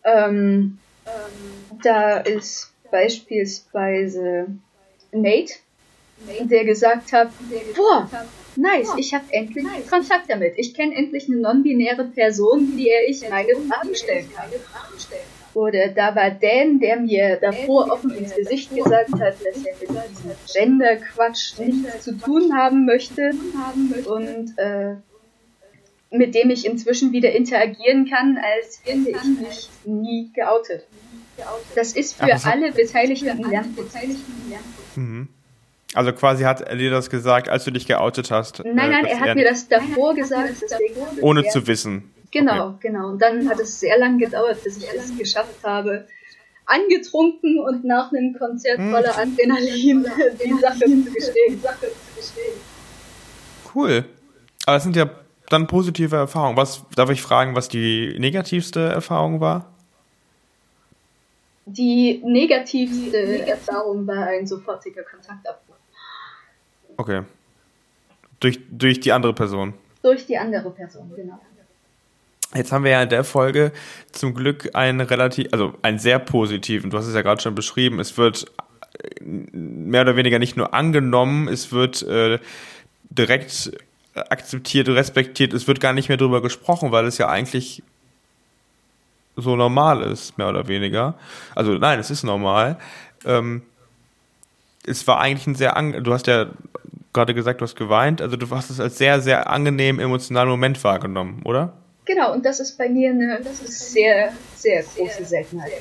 Ähm, 0.04 0.78
ähm, 1.06 1.78
da 1.82 2.18
ist 2.18 2.72
beispielsweise 2.90 4.48
Nate, 5.12 5.54
der 6.42 6.64
gesagt 6.64 7.12
hat, 7.12 7.30
boah, 7.76 8.08
nice, 8.56 8.92
ich 8.96 9.14
habe 9.14 9.24
endlich 9.30 9.66
Kontakt 9.90 10.28
damit. 10.28 10.54
Ich 10.56 10.74
kenne 10.74 10.94
endlich 10.94 11.28
eine 11.28 11.38
non-binäre 11.38 12.04
Person, 12.04 12.76
die 12.76 12.90
ich 13.08 13.28
meine 13.28 13.54
Fragen 13.54 13.94
stellen 13.94 14.28
kann. 14.34 14.50
Oder 15.54 15.88
da 15.88 16.14
war 16.14 16.30
Dan, 16.30 16.80
der 16.80 16.98
mir 16.98 17.36
davor 17.36 17.90
offen 17.90 18.10
ins 18.12 18.34
Gesicht 18.34 18.74
gesagt 18.74 19.12
hat, 19.12 19.34
dass 19.34 19.44
er 19.44 19.52
mit 19.58 19.82
diesem 19.82 20.32
Gender-Quatsch 20.52 21.58
nichts 21.58 22.04
zu 22.04 22.16
tun 22.16 22.56
haben 22.56 22.86
möchte 22.86 23.32
und 24.06 24.54
äh, 24.56 24.96
mit 26.10 26.34
dem 26.34 26.50
ich 26.50 26.64
inzwischen 26.64 27.12
wieder 27.12 27.32
interagieren 27.32 28.08
kann, 28.08 28.38
als 28.38 28.80
hätte 28.84 29.10
ich 29.10 29.40
mich 29.40 29.68
nie 29.84 30.30
geoutet. 30.34 30.86
Das 31.74 31.94
ist 31.94 32.14
für 32.14 32.34
alle 32.44 32.72
Beteiligten 32.72 33.28
ein 33.28 33.42
Lernprozess. 33.42 34.16
Mhm. 34.96 35.28
Also 35.94 36.12
quasi 36.12 36.44
hat 36.44 36.62
er 36.62 36.76
dir 36.76 36.90
das 36.90 37.10
gesagt, 37.10 37.48
als 37.48 37.64
du 37.64 37.70
dich 37.70 37.86
geoutet 37.86 38.30
hast? 38.30 38.64
Nein, 38.64 38.74
nein, 38.74 39.04
er 39.04 39.20
hat 39.20 39.28
er 39.28 39.34
mir 39.34 39.44
das 39.44 39.68
davor 39.68 40.14
gesagt. 40.14 40.54
Ohne 41.20 41.44
zu 41.44 41.66
wissen. 41.66 42.10
Genau, 42.30 42.68
okay. 42.68 42.88
genau. 42.88 43.08
Und 43.08 43.20
dann 43.20 43.48
hat 43.48 43.60
es 43.60 43.78
sehr 43.78 43.98
lange 43.98 44.18
gedauert, 44.18 44.64
bis 44.64 44.78
ich 44.78 44.88
es 44.90 45.16
geschafft 45.16 45.62
habe, 45.64 46.06
angetrunken 46.64 47.58
und 47.60 47.84
nach 47.84 48.10
einem 48.10 48.34
Konzert 48.38 48.78
hm. 48.78 48.90
voller 48.90 49.16
Adrenalin 49.18 50.06
die 50.44 50.52
Sache 50.54 50.84
zu 50.86 51.12
gestehen. 51.14 51.60
Cool. 53.74 54.04
Aber 54.64 54.76
es 54.76 54.82
sind 54.82 54.96
ja 54.96 55.10
dann 55.50 55.66
positive 55.66 56.16
Erfahrungen. 56.16 56.56
Was 56.56 56.84
darf 56.94 57.10
ich 57.10 57.20
fragen, 57.20 57.54
was 57.54 57.68
die 57.68 58.16
negativste 58.18 58.80
Erfahrung 58.80 59.40
war? 59.40 59.70
Die 61.66 62.22
negativste 62.24 63.46
Erfahrung 63.46 64.06
war 64.06 64.26
ein 64.26 64.46
sofortiger 64.46 65.02
Kontaktabbruch. 65.02 65.71
Okay. 66.96 67.22
Durch, 68.40 68.58
durch 68.70 69.00
die 69.00 69.12
andere 69.12 69.32
Person. 69.32 69.74
Durch 70.02 70.26
die 70.26 70.36
andere 70.36 70.70
Person, 70.70 71.10
genau. 71.14 71.40
Jetzt 72.54 72.70
haben 72.70 72.84
wir 72.84 72.90
ja 72.90 73.02
in 73.02 73.08
der 73.08 73.24
Folge 73.24 73.72
zum 74.10 74.34
Glück 74.34 74.74
einen 74.74 75.00
relativ, 75.00 75.48
also 75.52 75.74
einen 75.80 75.98
sehr 75.98 76.18
positiven, 76.18 76.90
du 76.90 76.98
hast 76.98 77.06
es 77.06 77.14
ja 77.14 77.22
gerade 77.22 77.40
schon 77.40 77.54
beschrieben, 77.54 77.98
es 77.98 78.18
wird 78.18 78.50
äh, 79.02 79.22
mehr 79.24 80.02
oder 80.02 80.16
weniger 80.16 80.38
nicht 80.38 80.56
nur 80.56 80.74
angenommen, 80.74 81.48
es 81.48 81.72
wird 81.72 82.02
äh, 82.02 82.38
direkt 83.08 83.72
akzeptiert, 84.14 84.88
respektiert, 84.88 85.54
es 85.54 85.66
wird 85.66 85.80
gar 85.80 85.94
nicht 85.94 86.10
mehr 86.10 86.18
drüber 86.18 86.42
gesprochen, 86.42 86.92
weil 86.92 87.06
es 87.06 87.16
ja 87.16 87.28
eigentlich 87.28 87.82
so 89.36 89.56
normal 89.56 90.02
ist, 90.02 90.36
mehr 90.36 90.48
oder 90.48 90.68
weniger. 90.68 91.14
Also 91.54 91.72
nein, 91.72 91.98
es 91.98 92.10
ist 92.10 92.22
normal. 92.22 92.76
Ähm, 93.24 93.62
es 94.84 95.06
war 95.06 95.20
eigentlich 95.20 95.46
ein 95.46 95.54
sehr, 95.54 95.72
du 96.00 96.12
hast 96.12 96.26
ja 96.26 96.46
gerade 97.12 97.34
gesagt, 97.34 97.60
du 97.60 97.64
hast 97.64 97.76
geweint, 97.76 98.22
also 98.22 98.36
du 98.36 98.48
hast 98.50 98.70
es 98.70 98.80
als 98.80 98.98
sehr, 98.98 99.20
sehr 99.20 99.50
angenehm 99.50 99.98
emotionalen 99.98 100.48
Moment 100.48 100.82
wahrgenommen, 100.84 101.42
oder? 101.44 101.72
Genau, 102.04 102.32
und 102.32 102.44
das 102.44 102.58
ist 102.60 102.76
bei 102.78 102.88
mir 102.88 103.10
eine 103.10 103.40
das 103.42 103.60
ist 103.60 103.92
sehr, 103.92 104.32
sehr 104.56 104.82
große 104.82 105.24
Seltenheit. 105.24 105.72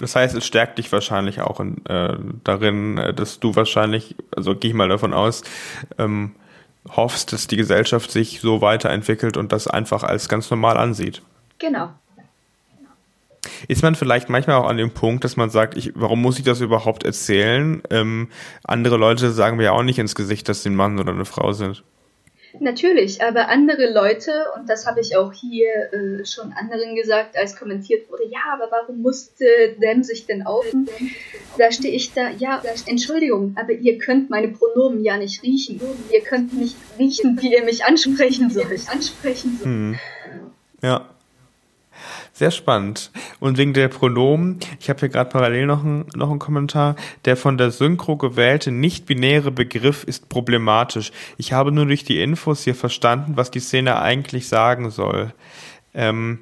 Das 0.00 0.16
heißt, 0.16 0.34
es 0.34 0.46
stärkt 0.46 0.78
dich 0.78 0.90
wahrscheinlich 0.90 1.40
auch 1.40 1.60
in, 1.60 1.84
äh, 1.86 2.16
darin, 2.42 2.98
äh, 2.98 3.14
dass 3.14 3.38
du 3.38 3.54
wahrscheinlich, 3.54 4.16
also 4.34 4.56
gehe 4.56 4.70
ich 4.70 4.76
mal 4.76 4.88
davon 4.88 5.12
aus, 5.12 5.42
ähm, 5.98 6.34
hoffst, 6.88 7.32
dass 7.32 7.46
die 7.46 7.56
Gesellschaft 7.56 8.10
sich 8.10 8.40
so 8.40 8.60
weiterentwickelt 8.60 9.36
und 9.36 9.52
das 9.52 9.68
einfach 9.68 10.02
als 10.02 10.28
ganz 10.28 10.50
normal 10.50 10.76
ansieht. 10.76 11.22
Genau. 11.58 11.90
Ist 13.68 13.82
man 13.82 13.94
vielleicht 13.94 14.28
manchmal 14.28 14.56
auch 14.56 14.68
an 14.68 14.76
dem 14.76 14.92
Punkt, 14.92 15.24
dass 15.24 15.36
man 15.36 15.50
sagt, 15.50 15.76
ich, 15.76 15.92
warum 15.94 16.22
muss 16.22 16.38
ich 16.38 16.44
das 16.44 16.60
überhaupt 16.60 17.04
erzählen? 17.04 17.82
Ähm, 17.90 18.28
andere 18.64 18.96
Leute 18.96 19.32
sagen 19.32 19.56
mir 19.56 19.64
ja 19.64 19.72
auch 19.72 19.82
nicht 19.82 19.98
ins 19.98 20.14
Gesicht, 20.14 20.48
dass 20.48 20.62
sie 20.62 20.70
ein 20.70 20.76
Mann 20.76 20.98
oder 21.00 21.12
eine 21.12 21.24
Frau 21.24 21.52
sind. 21.52 21.82
Natürlich, 22.60 23.22
aber 23.22 23.48
andere 23.48 23.90
Leute, 23.92 24.30
und 24.56 24.68
das 24.68 24.86
habe 24.86 25.00
ich 25.00 25.16
auch 25.16 25.32
hier 25.32 25.92
äh, 25.92 26.24
schon 26.26 26.52
anderen 26.52 26.94
gesagt, 26.94 27.36
als 27.36 27.56
kommentiert 27.56 28.10
wurde, 28.10 28.24
ja, 28.30 28.40
aber 28.52 28.70
warum 28.70 29.00
musste 29.00 29.44
Dem 29.82 30.02
sich 30.02 30.26
denn 30.26 30.46
outen? 30.46 30.86
Da 31.56 31.72
stehe 31.72 31.94
ich 31.94 32.12
da, 32.12 32.28
ja, 32.30 32.62
Entschuldigung, 32.86 33.56
aber 33.58 33.72
ihr 33.72 33.96
könnt 33.96 34.28
meine 34.28 34.48
Pronomen 34.48 35.02
ja 35.02 35.16
nicht 35.16 35.42
riechen. 35.42 35.80
Ihr 36.12 36.20
könnt 36.20 36.52
nicht 36.52 36.76
riechen, 36.98 37.38
wie 37.40 37.54
ihr 37.54 37.64
mich 37.64 37.86
ansprechen 37.86 38.50
sollt. 38.50 38.88
Ansprechen 38.90 39.56
sollt. 39.56 39.64
Hm. 39.64 39.98
Ja. 40.82 41.08
Sehr 42.42 42.50
spannend. 42.50 43.12
Und 43.38 43.56
wegen 43.56 43.72
der 43.72 43.86
Pronomen, 43.86 44.58
ich 44.80 44.90
habe 44.90 44.98
hier 44.98 45.10
gerade 45.10 45.30
parallel 45.30 45.66
noch, 45.66 45.84
ein, 45.84 46.06
noch 46.16 46.28
einen 46.28 46.40
Kommentar. 46.40 46.96
Der 47.24 47.36
von 47.36 47.56
der 47.56 47.70
Synchro 47.70 48.16
gewählte 48.16 48.72
nicht-binäre 48.72 49.52
Begriff 49.52 50.02
ist 50.02 50.28
problematisch. 50.28 51.12
Ich 51.38 51.52
habe 51.52 51.70
nur 51.70 51.86
durch 51.86 52.02
die 52.02 52.20
Infos 52.20 52.64
hier 52.64 52.74
verstanden, 52.74 53.36
was 53.36 53.52
die 53.52 53.60
Szene 53.60 54.02
eigentlich 54.02 54.48
sagen 54.48 54.90
soll. 54.90 55.32
Ähm, 55.94 56.40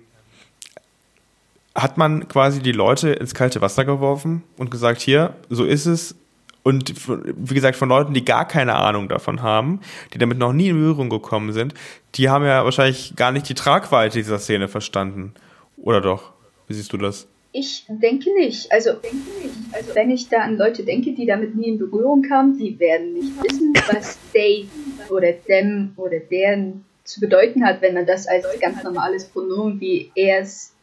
hat 1.75 1.99
man 1.99 2.29
quasi 2.29 2.63
die 2.63 2.73
Leute 2.73 3.11
ins 3.11 3.35
kalte 3.35 3.61
Wasser 3.61 3.85
geworfen 3.85 4.43
und 4.57 4.71
gesagt, 4.71 5.03
hier, 5.03 5.35
so 5.51 5.67
ist 5.67 5.85
es. 5.85 6.15
Und 6.63 6.95
wie 6.97 7.55
gesagt, 7.55 7.77
von 7.77 7.91
Leuten, 7.91 8.15
die 8.15 8.25
gar 8.25 8.49
keine 8.49 8.77
Ahnung 8.77 9.11
davon 9.11 9.43
haben, 9.43 9.81
die 10.15 10.19
damit 10.19 10.39
noch 10.39 10.55
nie 10.55 10.69
in 10.69 10.77
Berührung 10.77 11.11
gekommen 11.11 11.53
sind, 11.53 11.75
die 12.15 12.31
haben 12.31 12.47
ja 12.47 12.65
wahrscheinlich 12.65 13.13
gar 13.17 13.33
nicht 13.33 13.51
die 13.51 13.55
Tragweite 13.55 14.17
dieser 14.17 14.39
Szene 14.39 14.67
verstanden. 14.67 15.35
Oder 15.83 16.01
doch? 16.01 16.33
Wie 16.66 16.74
siehst 16.74 16.93
du 16.93 16.97
das? 16.97 17.26
Ich 17.53 17.85
denke 17.89 18.33
nicht. 18.35 18.70
Also, 18.70 18.93
denke 18.93 19.16
nicht. 19.43 19.74
also 19.74 19.95
wenn 19.95 20.11
ich 20.11 20.28
da 20.28 20.43
an 20.43 20.57
Leute 20.57 20.85
denke, 20.85 21.12
die 21.12 21.26
damit 21.26 21.57
nie 21.57 21.68
in 21.68 21.78
Berührung 21.78 22.22
kamen, 22.22 22.57
die 22.57 22.78
werden 22.78 23.14
nicht 23.14 23.43
wissen, 23.43 23.72
was 23.91 24.18
they 24.33 24.68
oder 25.09 25.33
them 25.33 25.93
oder 25.97 26.20
deren 26.20 26.85
zu 27.03 27.18
bedeuten 27.18 27.64
hat, 27.64 27.83
wenn 27.83 27.95
man 27.95 28.07
das 28.07 28.28
als 28.28 28.47
ganz 28.61 28.85
normales 28.85 29.24
Pronomen 29.24 29.81
wie 29.81 30.12
ers 30.14 30.74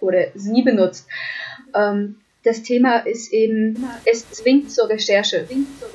oder 0.00 0.28
sie 0.34 0.62
benutzt. 0.62 1.06
Ähm, 1.74 2.16
das 2.44 2.62
Thema 2.62 3.00
ist 3.00 3.32
eben, 3.32 3.84
es 4.04 4.30
zwingt 4.30 4.70
zur 4.70 4.88
Recherche. 4.88 5.46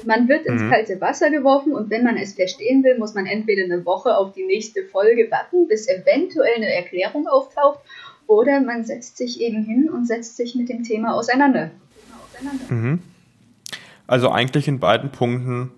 Man 0.06 0.28
wird 0.28 0.46
ins 0.46 0.62
mhm. 0.62 0.70
kalte 0.70 1.02
Wasser 1.02 1.32
geworfen 1.32 1.74
und 1.74 1.90
wenn 1.90 2.04
man 2.04 2.18
es 2.18 2.34
verstehen 2.34 2.84
will, 2.84 2.98
muss 2.98 3.16
man 3.16 3.26
entweder 3.26 3.64
eine 3.64 3.84
Woche 3.86 4.16
auf 4.16 4.34
die 4.34 4.44
nächste 4.44 4.84
Folge 4.84 5.32
warten, 5.32 5.68
bis 5.68 5.88
eventuell 5.88 6.56
eine 6.58 6.72
Erklärung 6.72 7.28
auftaucht, 7.28 7.80
oder 8.28 8.62
man 8.62 8.84
setzt 8.86 9.18
sich 9.18 9.42
eben 9.42 9.64
hin 9.64 9.90
und 9.90 10.08
setzt 10.08 10.38
sich 10.38 10.56
mit 10.56 10.70
dem 10.70 10.84
Thema 10.84 11.14
auseinander. 11.14 11.72
Mhm. 12.70 13.00
Also 14.08 14.30
eigentlich 14.30 14.68
in 14.68 14.80
beiden 14.80 15.12
Punkten 15.12 15.72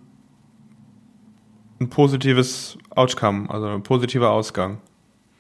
ein 1.79 1.89
positives 1.89 2.77
Outcome, 2.89 3.49
also 3.49 3.67
ein 3.67 3.83
positiver 3.83 4.31
Ausgang. 4.31 4.79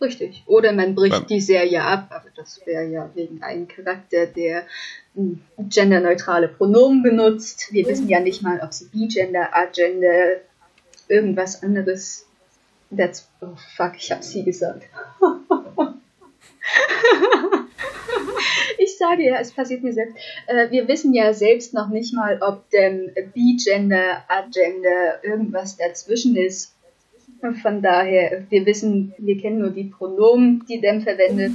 Richtig. 0.01 0.43
Oder 0.45 0.73
man 0.73 0.93
bricht 0.93 1.29
die 1.29 1.39
Serie 1.39 1.81
ab, 1.81 2.07
aber 2.09 2.29
das 2.35 2.61
wäre 2.65 2.85
ja 2.85 3.09
wegen 3.15 3.41
einem 3.41 3.67
Charakter, 3.67 4.25
der 4.25 4.63
genderneutrale 5.57 6.49
Pronomen 6.49 7.01
benutzt. 7.01 7.71
Wir 7.71 7.87
wissen 7.87 8.09
ja 8.09 8.19
nicht 8.19 8.41
mal, 8.41 8.59
ob 8.61 8.73
sie 8.73 8.85
Bigender, 8.85 9.55
Agender, 9.55 10.41
irgendwas 11.07 11.63
anderes. 11.63 12.25
That's, 12.95 13.27
oh 13.41 13.55
fuck, 13.75 13.93
ich 13.97 14.11
hab 14.11 14.23
sie 14.23 14.43
gesagt. 14.43 14.83
ich 18.77 18.97
sage 18.97 19.23
ja, 19.23 19.39
es 19.39 19.51
passiert 19.51 19.83
mir 19.83 19.93
selbst. 19.93 20.15
Äh, 20.47 20.71
wir 20.71 20.87
wissen 20.87 21.13
ja 21.13 21.33
selbst 21.33 21.73
noch 21.73 21.89
nicht 21.89 22.13
mal, 22.13 22.39
ob 22.41 22.69
denn 22.69 23.13
Agender 24.27 25.23
irgendwas 25.23 25.77
dazwischen 25.77 26.35
ist. 26.35 26.74
Von 27.53 27.81
daher, 27.81 28.43
wir 28.49 28.65
wissen, 28.65 29.13
wir 29.17 29.37
kennen 29.37 29.59
nur 29.59 29.69
die 29.69 29.85
Pronomen, 29.85 30.63
die 30.67 30.81
Dem 30.81 31.01
verwendet. 31.01 31.51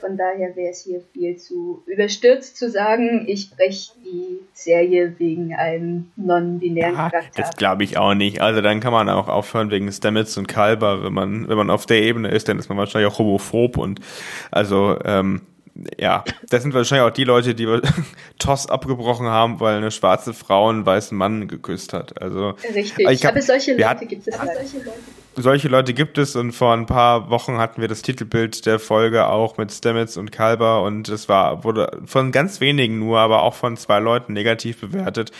Von 0.00 0.16
daher 0.16 0.54
wäre 0.56 0.70
es 0.70 0.84
hier 0.84 1.00
viel 1.12 1.36
zu 1.36 1.82
überstürzt 1.86 2.56
zu 2.56 2.70
sagen, 2.70 3.24
ich 3.26 3.50
breche 3.50 3.92
die 4.04 4.40
Serie 4.52 5.14
wegen 5.18 5.54
einem 5.54 6.10
non-binären 6.16 6.96
ah, 6.96 7.10
Charakter. 7.10 7.42
Das 7.42 7.56
glaube 7.56 7.84
ich 7.84 7.96
auch 7.96 8.14
nicht. 8.14 8.40
Also 8.40 8.60
dann 8.60 8.80
kann 8.80 8.92
man 8.92 9.08
auch 9.08 9.28
aufhören 9.28 9.70
wegen 9.70 9.90
Stamets 9.90 10.36
und 10.36 10.48
Kalber. 10.48 11.02
Wenn 11.04 11.12
man, 11.12 11.48
wenn 11.48 11.56
man 11.56 11.70
auf 11.70 11.86
der 11.86 12.02
Ebene 12.02 12.28
ist, 12.28 12.48
dann 12.48 12.58
ist 12.58 12.68
man 12.68 12.78
wahrscheinlich 12.78 13.10
auch 13.10 13.18
homophob 13.18 13.78
und 13.78 14.00
also 14.50 14.98
ähm, 15.04 15.42
ja, 15.98 16.24
das 16.48 16.62
sind 16.62 16.74
wahrscheinlich 16.74 17.08
auch 17.08 17.14
die 17.14 17.24
Leute, 17.24 17.54
die 17.54 17.66
Toss 18.38 18.68
abgebrochen 18.68 19.28
haben, 19.28 19.60
weil 19.60 19.76
eine 19.76 19.90
schwarze 19.90 20.34
Frau 20.34 20.68
einen 20.68 20.84
weißen 20.84 21.16
Mann 21.16 21.48
geküsst 21.48 21.92
hat. 21.92 22.20
Also 22.20 22.54
richtig. 22.74 23.06
Aber, 23.06 23.14
hab, 23.14 23.30
aber 23.30 23.42
solche 23.42 23.76
Leute 23.76 24.06
gibt 24.06 24.26
es. 24.26 24.36
Solche 24.36 24.78
Leute 24.78 25.19
solche 25.36 25.68
Leute 25.68 25.94
gibt 25.94 26.18
es 26.18 26.36
und 26.36 26.52
vor 26.52 26.72
ein 26.72 26.86
paar 26.86 27.30
Wochen 27.30 27.58
hatten 27.58 27.80
wir 27.80 27.88
das 27.88 28.02
Titelbild 28.02 28.66
der 28.66 28.78
Folge 28.78 29.26
auch 29.26 29.56
mit 29.58 29.72
Stamets 29.72 30.16
und 30.16 30.32
Kalber 30.32 30.82
und 30.82 31.08
es 31.08 31.28
war, 31.28 31.64
wurde 31.64 32.00
von 32.06 32.32
ganz 32.32 32.60
wenigen 32.60 32.98
nur, 32.98 33.18
aber 33.18 33.42
auch 33.42 33.54
von 33.54 33.76
zwei 33.76 34.00
Leuten 34.00 34.32
negativ 34.32 34.80
bewertet. 34.80 35.30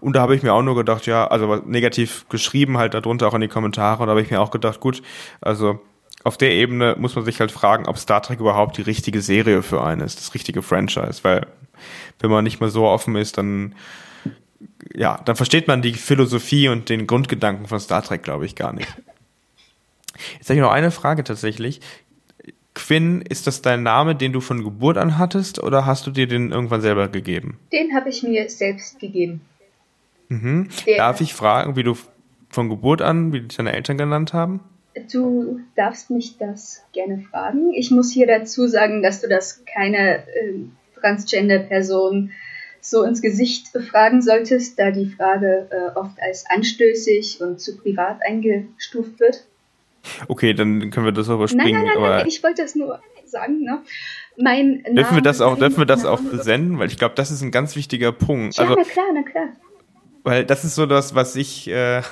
Und 0.00 0.14
da 0.14 0.20
habe 0.20 0.34
ich 0.36 0.42
mir 0.42 0.52
auch 0.52 0.62
nur 0.62 0.74
gedacht, 0.74 1.06
ja, 1.06 1.26
also 1.26 1.56
negativ 1.56 2.26
geschrieben 2.28 2.78
halt 2.78 2.94
darunter 2.94 3.28
auch 3.28 3.34
in 3.34 3.40
die 3.40 3.48
Kommentare 3.48 4.02
und 4.02 4.06
da 4.08 4.10
habe 4.10 4.22
ich 4.22 4.30
mir 4.30 4.40
auch 4.40 4.50
gedacht, 4.50 4.80
gut, 4.80 5.02
also 5.40 5.80
auf 6.22 6.36
der 6.36 6.52
Ebene 6.52 6.96
muss 6.98 7.16
man 7.16 7.24
sich 7.24 7.40
halt 7.40 7.50
fragen, 7.50 7.86
ob 7.86 7.98
Star 7.98 8.22
Trek 8.22 8.40
überhaupt 8.40 8.76
die 8.76 8.82
richtige 8.82 9.22
Serie 9.22 9.62
für 9.62 9.82
einen 9.82 10.02
ist, 10.02 10.20
das 10.20 10.34
richtige 10.34 10.62
Franchise, 10.62 11.20
weil 11.22 11.46
wenn 12.18 12.30
man 12.30 12.44
nicht 12.44 12.60
mehr 12.60 12.68
so 12.68 12.86
offen 12.86 13.16
ist, 13.16 13.38
dann 13.38 13.74
ja, 14.94 15.20
dann 15.24 15.36
versteht 15.36 15.68
man 15.68 15.82
die 15.82 15.94
Philosophie 15.94 16.68
und 16.68 16.88
den 16.88 17.06
Grundgedanken 17.06 17.66
von 17.66 17.80
Star 17.80 18.02
Trek, 18.02 18.22
glaube 18.22 18.44
ich, 18.44 18.54
gar 18.54 18.72
nicht. 18.72 18.88
Jetzt 20.34 20.48
habe 20.48 20.56
ich 20.56 20.62
noch 20.62 20.72
eine 20.72 20.90
Frage 20.90 21.24
tatsächlich. 21.24 21.80
Quinn, 22.74 23.22
ist 23.22 23.46
das 23.46 23.62
dein 23.62 23.82
Name, 23.82 24.14
den 24.14 24.32
du 24.32 24.40
von 24.40 24.62
Geburt 24.64 24.96
an 24.96 25.18
hattest, 25.18 25.62
oder 25.62 25.86
hast 25.86 26.06
du 26.06 26.10
dir 26.10 26.26
den 26.26 26.52
irgendwann 26.52 26.80
selber 26.80 27.08
gegeben? 27.08 27.58
Den 27.72 27.94
habe 27.94 28.08
ich 28.08 28.22
mir 28.22 28.48
selbst 28.48 29.00
gegeben. 29.00 29.40
Mhm. 30.28 30.68
Darf 30.96 31.20
ich 31.20 31.34
fragen, 31.34 31.76
wie 31.76 31.82
du 31.82 31.96
von 32.48 32.68
Geburt 32.68 33.02
an, 33.02 33.32
wie 33.32 33.40
dich 33.40 33.56
deine 33.56 33.72
Eltern 33.72 33.98
genannt 33.98 34.32
haben? 34.32 34.60
Du 35.12 35.60
darfst 35.76 36.10
mich 36.10 36.38
das 36.38 36.82
gerne 36.92 37.20
fragen. 37.30 37.72
Ich 37.74 37.90
muss 37.90 38.12
hier 38.12 38.26
dazu 38.26 38.66
sagen, 38.66 39.02
dass 39.02 39.20
du 39.20 39.28
das 39.28 39.64
keine 39.64 40.18
äh, 40.18 40.54
Transgender-Person 41.00 42.32
so 42.80 43.02
ins 43.02 43.22
Gesicht 43.22 43.68
fragen 43.68 44.22
solltest, 44.22 44.78
da 44.78 44.90
die 44.90 45.06
Frage 45.06 45.68
äh, 45.70 45.98
oft 45.98 46.20
als 46.20 46.44
anstößig 46.48 47.40
und 47.40 47.60
zu 47.60 47.76
privat 47.76 48.20
eingestuft 48.24 49.20
wird. 49.20 49.44
Okay, 50.28 50.54
dann 50.54 50.90
können 50.90 51.06
wir 51.06 51.12
das 51.12 51.28
überspringen. 51.28 51.72
Nein, 51.72 51.84
nein, 51.84 51.94
nein, 51.94 52.10
nein, 52.10 52.26
ich 52.26 52.42
wollte 52.42 52.62
das 52.62 52.74
nur 52.74 53.00
sagen. 53.26 53.62
Ne? 53.62 53.82
Mein 54.36 54.82
dürfen 54.82 54.94
Name, 54.94 55.16
wir 55.16 55.22
das 55.22 55.40
auch, 55.40 55.58
dürfen 55.58 55.78
wir 55.78 55.86
das 55.86 56.04
auch 56.04 56.20
senden? 56.32 56.78
Weil 56.78 56.88
ich 56.88 56.98
glaube, 56.98 57.14
das 57.14 57.30
ist 57.30 57.42
ein 57.42 57.50
ganz 57.50 57.76
wichtiger 57.76 58.12
Punkt. 58.12 58.56
Ja, 58.56 58.64
also, 58.64 58.74
na 58.76 58.84
klar, 58.84 59.06
na 59.14 59.22
klar. 59.22 59.48
Weil 60.22 60.44
das 60.44 60.64
ist 60.64 60.74
so 60.74 60.86
das, 60.86 61.14
was 61.14 61.36
ich, 61.36 61.68
äh, 61.68 62.02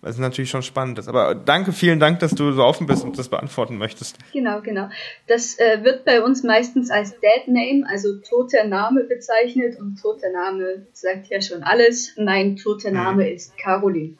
was 0.00 0.18
natürlich 0.18 0.50
schon 0.50 0.62
spannend 0.62 0.98
ist. 0.98 1.08
Aber 1.08 1.34
danke, 1.34 1.72
vielen 1.72 2.00
Dank, 2.00 2.18
dass 2.20 2.32
du 2.32 2.52
so 2.52 2.64
offen 2.64 2.86
bist 2.86 3.04
und 3.04 3.18
das 3.18 3.28
beantworten 3.28 3.76
möchtest. 3.76 4.18
Genau, 4.32 4.60
genau. 4.60 4.88
Das 5.28 5.58
äh, 5.58 5.84
wird 5.84 6.04
bei 6.04 6.22
uns 6.22 6.42
meistens 6.42 6.90
als 6.90 7.12
Dead 7.20 7.46
Name, 7.46 7.84
also 7.88 8.18
toter 8.18 8.64
Name 8.64 9.04
bezeichnet 9.04 9.78
und 9.78 10.00
toter 10.00 10.30
Name 10.30 10.86
sagt 10.92 11.28
ja 11.28 11.40
schon 11.40 11.62
alles. 11.62 12.14
Mein 12.16 12.56
toter 12.56 12.90
mhm. 12.90 12.96
Name 12.96 13.24
mhm. 13.24 13.36
ist 13.36 13.56
Caroline. 13.58 14.16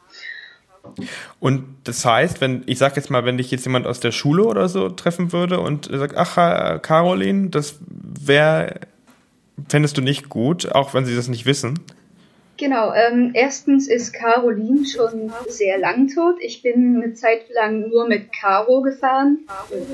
Und 1.39 1.63
das 1.85 2.05
heißt, 2.05 2.41
wenn, 2.41 2.63
ich 2.65 2.77
sag 2.77 2.95
jetzt 2.95 3.09
mal, 3.09 3.25
wenn 3.25 3.37
dich 3.37 3.51
jetzt 3.51 3.65
jemand 3.65 3.87
aus 3.87 3.99
der 3.99 4.11
Schule 4.11 4.43
oder 4.43 4.67
so 4.67 4.89
treffen 4.89 5.31
würde 5.31 5.59
und 5.59 5.89
sagt, 5.91 6.15
ach, 6.17 6.81
Caroline, 6.81 7.49
das 7.49 7.79
wäre, 7.87 8.81
fändest 9.69 9.97
du 9.97 10.01
nicht 10.01 10.29
gut, 10.29 10.71
auch 10.71 10.93
wenn 10.93 11.05
sie 11.05 11.15
das 11.15 11.27
nicht 11.27 11.45
wissen? 11.45 11.79
Genau, 12.57 12.93
ähm, 12.93 13.31
erstens 13.33 13.87
ist 13.87 14.13
Caroline 14.13 14.85
schon 14.85 15.31
sehr 15.47 15.79
lang 15.79 16.07
tot. 16.07 16.35
Ich 16.39 16.61
bin 16.61 17.01
eine 17.01 17.13
Zeit 17.13 17.49
lang 17.49 17.89
nur 17.89 18.07
mit 18.07 18.31
Caro 18.31 18.81
gefahren, 18.81 19.39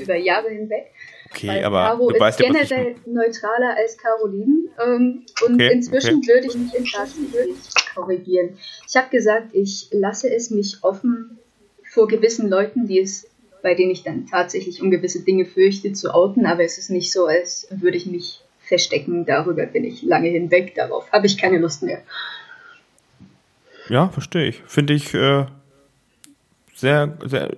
über 0.00 0.16
Jahre 0.16 0.50
hinweg. 0.50 0.92
Okay, 1.32 1.62
aber 1.62 1.84
Caro 1.84 2.10
ist 2.10 2.20
weißt 2.20 2.38
generell 2.38 2.88
ja, 2.88 2.96
neutraler 3.06 3.76
als 3.76 3.96
Caroline. 3.96 4.68
Ähm, 4.84 5.24
und 5.46 5.54
okay, 5.54 5.72
inzwischen 5.72 6.16
okay. 6.16 6.34
würde 6.34 6.46
ich 6.48 6.56
mich 6.56 6.92
tatsächlich 6.92 7.56
korrigieren. 7.94 8.58
Ich 8.88 8.96
habe 8.96 9.10
gesagt, 9.10 9.54
ich 9.54 9.88
lasse 9.92 10.32
es 10.32 10.50
mich 10.50 10.78
offen 10.82 11.38
vor 11.84 12.08
gewissen 12.08 12.48
Leuten, 12.48 12.86
die 12.86 13.00
es, 13.00 13.28
bei 13.62 13.74
denen 13.74 13.90
ich 13.92 14.02
dann 14.02 14.26
tatsächlich 14.26 14.82
um 14.82 14.90
gewisse 14.90 15.22
Dinge 15.22 15.44
fürchte, 15.44 15.92
zu 15.92 16.12
outen, 16.12 16.46
aber 16.46 16.64
es 16.64 16.78
ist 16.78 16.90
nicht 16.90 17.12
so, 17.12 17.26
als 17.26 17.68
würde 17.70 17.96
ich 17.96 18.06
mich 18.06 18.40
verstecken. 18.60 19.24
Darüber 19.24 19.66
bin 19.66 19.84
ich 19.84 20.02
lange 20.02 20.28
hinweg. 20.28 20.74
Darauf 20.74 21.10
habe 21.12 21.26
ich 21.26 21.38
keine 21.38 21.58
Lust 21.58 21.82
mehr. 21.82 22.02
Ja, 23.88 24.08
verstehe 24.08 24.46
ich. 24.46 24.62
Finde 24.66 24.94
ich 24.94 25.14
äh, 25.14 25.46
sehr, 26.80 27.16
sehr, 27.24 27.50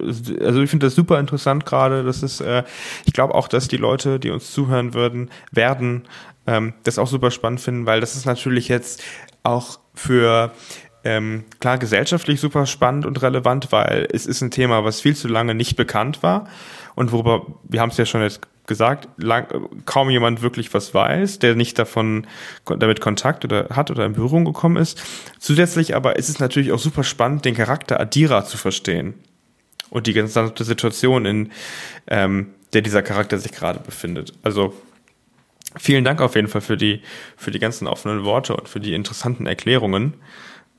also 0.45 0.63
ich 0.63 0.71
finde 0.71 0.87
das 0.87 0.95
super 0.95 1.19
interessant 1.19 1.65
gerade. 1.65 2.05
Das 2.05 2.23
ist, 2.23 2.41
äh, 2.41 2.65
ich 3.05 3.13
glaube 3.13 3.35
auch, 3.35 3.49
dass 3.49 3.69
die 3.69 3.77
Leute, 3.77 4.19
die 4.19 4.31
uns 4.31 4.53
zuhören 4.53 4.95
würden, 4.95 5.31
werden, 5.51 6.05
ähm, 6.47 6.75
das 6.83 6.99
auch 6.99 7.07
super 7.07 7.31
spannend 7.31 7.61
finden, 7.61 7.87
weil 7.87 8.01
das 8.01 8.17
ist 8.17 8.27
natürlich 8.27 8.69
jetzt 8.69 9.03
auch 9.43 9.79
für 9.95 10.53
ähm, 11.05 11.45
klar 11.61 11.79
gesellschaftlich 11.79 12.41
super 12.41 12.67
spannend 12.67 13.07
und 13.07 13.23
relevant, 13.23 13.73
weil 13.73 14.09
es 14.13 14.27
ist 14.27 14.41
ein 14.41 14.51
Thema, 14.51 14.85
was 14.85 15.01
viel 15.01 15.17
zu 15.17 15.29
lange 15.29 15.55
nicht 15.55 15.77
bekannt 15.77 16.23
war 16.23 16.49
und 16.95 17.13
worüber, 17.13 17.47
wir 17.65 17.81
haben 17.81 17.91
es 17.91 17.97
ja 17.97 18.07
schon 18.07 18.23
jetzt 18.23 18.41
gesagt, 18.67 19.09
lang, 19.17 19.69
kaum 19.87 20.11
jemand 20.11 20.43
wirklich 20.43 20.73
was 20.73 20.95
weiß, 20.95 21.39
der 21.41 21.55
nicht 21.55 21.79
davon 21.79 22.27
damit 22.65 23.01
Kontakt 23.01 23.45
oder 23.45 23.69
hat 23.71 23.91
oder 23.91 24.07
in 24.07 24.13
Berührung 24.13 24.45
gekommen 24.45 24.77
ist. 24.77 25.03
Zusätzlich 25.39 25.97
aber 25.97 26.17
ist 26.17 26.29
es 26.29 26.39
natürlich 26.39 26.73
auch 26.73 26.79
super 26.79 27.05
spannend, 27.05 27.45
den 27.45 27.55
Charakter 27.55 27.99
Adira 27.99 28.45
zu 28.45 28.57
verstehen 28.57 29.15
und 29.91 30.07
die 30.07 30.13
gesamte 30.13 30.65
Situation, 30.65 31.27
in 31.27 31.53
ähm, 32.07 32.55
der 32.73 32.83
dieser 32.83 33.03
Charakter 33.03 33.39
sich 33.39 33.53
gerade 33.53 33.81
befindet. 33.81 34.33
Also 34.43 34.75
vielen 35.77 36.05
Dank 36.05 36.21
auf 36.21 36.35
jeden 36.35 36.49
Fall 36.49 36.61
für 36.61 36.77
die 36.77 37.03
für 37.37 37.51
die 37.51 37.59
ganzen 37.59 37.87
offenen 37.87 38.25
Worte 38.25 38.57
und 38.57 38.69
für 38.69 38.81
die 38.81 38.95
interessanten 38.95 39.47
Erklärungen. 39.47 40.15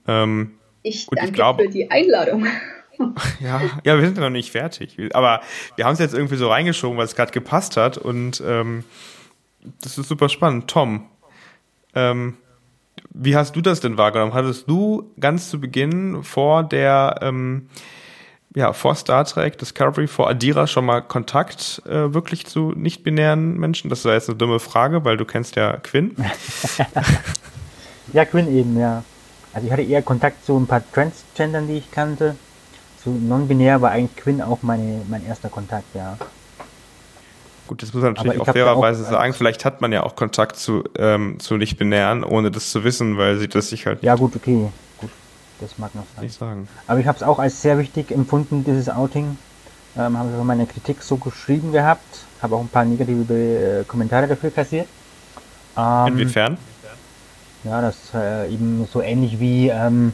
Ähm, 0.08 0.54
ich 0.82 1.08
danke 1.08 1.26
ich 1.28 1.34
glaub, 1.34 1.62
für 1.62 1.70
die 1.70 1.92
Einladung. 1.92 2.48
Ja, 3.40 3.62
ja, 3.84 3.98
wir 3.98 4.06
sind 4.06 4.18
ja 4.18 4.24
noch 4.24 4.30
nicht 4.30 4.52
fertig. 4.52 4.98
Aber 5.14 5.42
wir 5.76 5.86
haben 5.86 5.94
es 5.94 6.00
jetzt 6.00 6.14
irgendwie 6.14 6.36
so 6.36 6.50
reingeschoben, 6.50 6.98
weil 6.98 7.06
es 7.06 7.16
gerade 7.16 7.32
gepasst 7.32 7.78
hat. 7.78 7.98
Und 7.98 8.42
ähm, 8.46 8.84
das 9.82 9.98
ist 9.98 10.08
super 10.08 10.30
spannend. 10.30 10.70
Tom, 10.70 11.08
ähm, 11.96 12.36
wie 13.10 13.36
hast 13.36 13.56
du 13.56 13.62
das 13.62 13.80
denn 13.80 13.98
wahrgenommen? 13.98 14.34
Hattest 14.34 14.70
du 14.70 15.12
ganz 15.20 15.50
zu 15.50 15.60
Beginn 15.60 16.24
vor 16.24 16.64
der, 16.64 17.20
ähm, 17.22 17.70
ja, 18.56 18.74
vor 18.74 18.96
Star 18.96 19.26
Trek 19.26 19.58
Discovery, 19.58 20.08
vor 20.08 20.30
Adira 20.30 20.68
schon 20.68 20.86
mal 20.86 21.02
Kontakt 21.02 21.82
äh, 21.86 22.14
wirklich 22.14 22.46
zu 22.46 22.72
nicht-binären 22.76 23.58
Menschen? 23.58 23.90
Das 23.90 24.06
war 24.06 24.14
jetzt 24.14 24.30
eine 24.30 24.38
dumme 24.38 24.60
Frage, 24.60 25.04
weil 25.06 25.18
du 25.18 25.26
kennst 25.26 25.56
ja 25.56 25.78
Quinn. 25.78 26.16
ja, 28.14 28.26
Quinn 28.26 28.56
eben, 28.56 28.80
ja. 28.80 29.04
Also 29.54 29.68
ich 29.68 29.72
hatte 29.72 29.84
eher 29.84 30.02
Kontakt 30.02 30.46
zu 30.46 30.58
ein 30.58 30.68
paar 30.68 30.84
Transgendern, 30.92 31.68
die 31.68 31.78
ich 31.78 31.92
kannte 31.92 32.36
zu 33.04 33.10
non-binär 33.10 33.82
war 33.82 33.92
eigentlich 33.92 34.16
Quinn 34.16 34.42
auch 34.42 34.60
meine, 34.62 35.02
mein 35.10 35.26
erster 35.26 35.50
Kontakt, 35.50 35.94
ja. 35.94 36.18
Gut, 37.68 37.82
das 37.82 37.94
muss 37.94 38.04
man 38.04 38.14
natürlich 38.14 38.40
auch 38.40 38.46
fairerweise 38.46 39.04
sagen. 39.04 39.34
Vielleicht 39.34 39.64
hat 39.66 39.82
man 39.82 39.92
ja 39.92 40.04
auch 40.04 40.16
Kontakt 40.16 40.58
zu, 40.58 40.84
ähm, 40.98 41.40
zu 41.40 41.56
Nicht-Binären, 41.58 42.24
ohne 42.24 42.52
das 42.52 42.72
zu 42.72 42.84
wissen, 42.84 43.18
weil 43.18 43.38
sie 43.38 43.48
das 43.48 43.70
sich 43.70 43.86
halt. 43.86 44.04
Ja, 44.04 44.16
gut, 44.16 44.36
okay. 44.36 44.68
Gut, 45.00 45.10
das 45.62 45.78
mag 45.78 45.96
noch 45.96 46.04
sein. 46.16 46.26
Nicht 46.26 46.38
sagen. 46.38 46.68
Aber 46.88 47.00
ich 47.00 47.08
habe 47.08 47.16
es 47.16 47.24
auch 47.24 47.40
als 47.40 47.62
sehr 47.62 47.78
wichtig 47.78 48.12
empfunden, 48.12 48.64
dieses 48.66 48.90
Outing. 48.90 49.38
Ähm, 49.98 50.18
habe 50.18 50.30
ich 50.38 50.44
meine 50.44 50.66
Kritik 50.66 51.02
so 51.02 51.18
geschrieben 51.18 51.72
gehabt. 51.72 52.26
Habe 52.42 52.56
auch 52.56 52.62
ein 52.62 52.68
paar 52.68 52.84
negative 52.84 53.34
äh, 53.34 53.84
Kommentare 53.86 54.28
dafür 54.28 54.52
kassiert. 54.52 54.88
Ähm, 55.78 56.08
Inwiefern? 56.08 56.58
Ja, 57.64 57.82
das 57.82 57.96
äh, 58.14 58.54
eben 58.54 58.86
so 58.92 59.02
ähnlich 59.02 59.40
wie 59.40 59.70
ähm, 59.70 60.14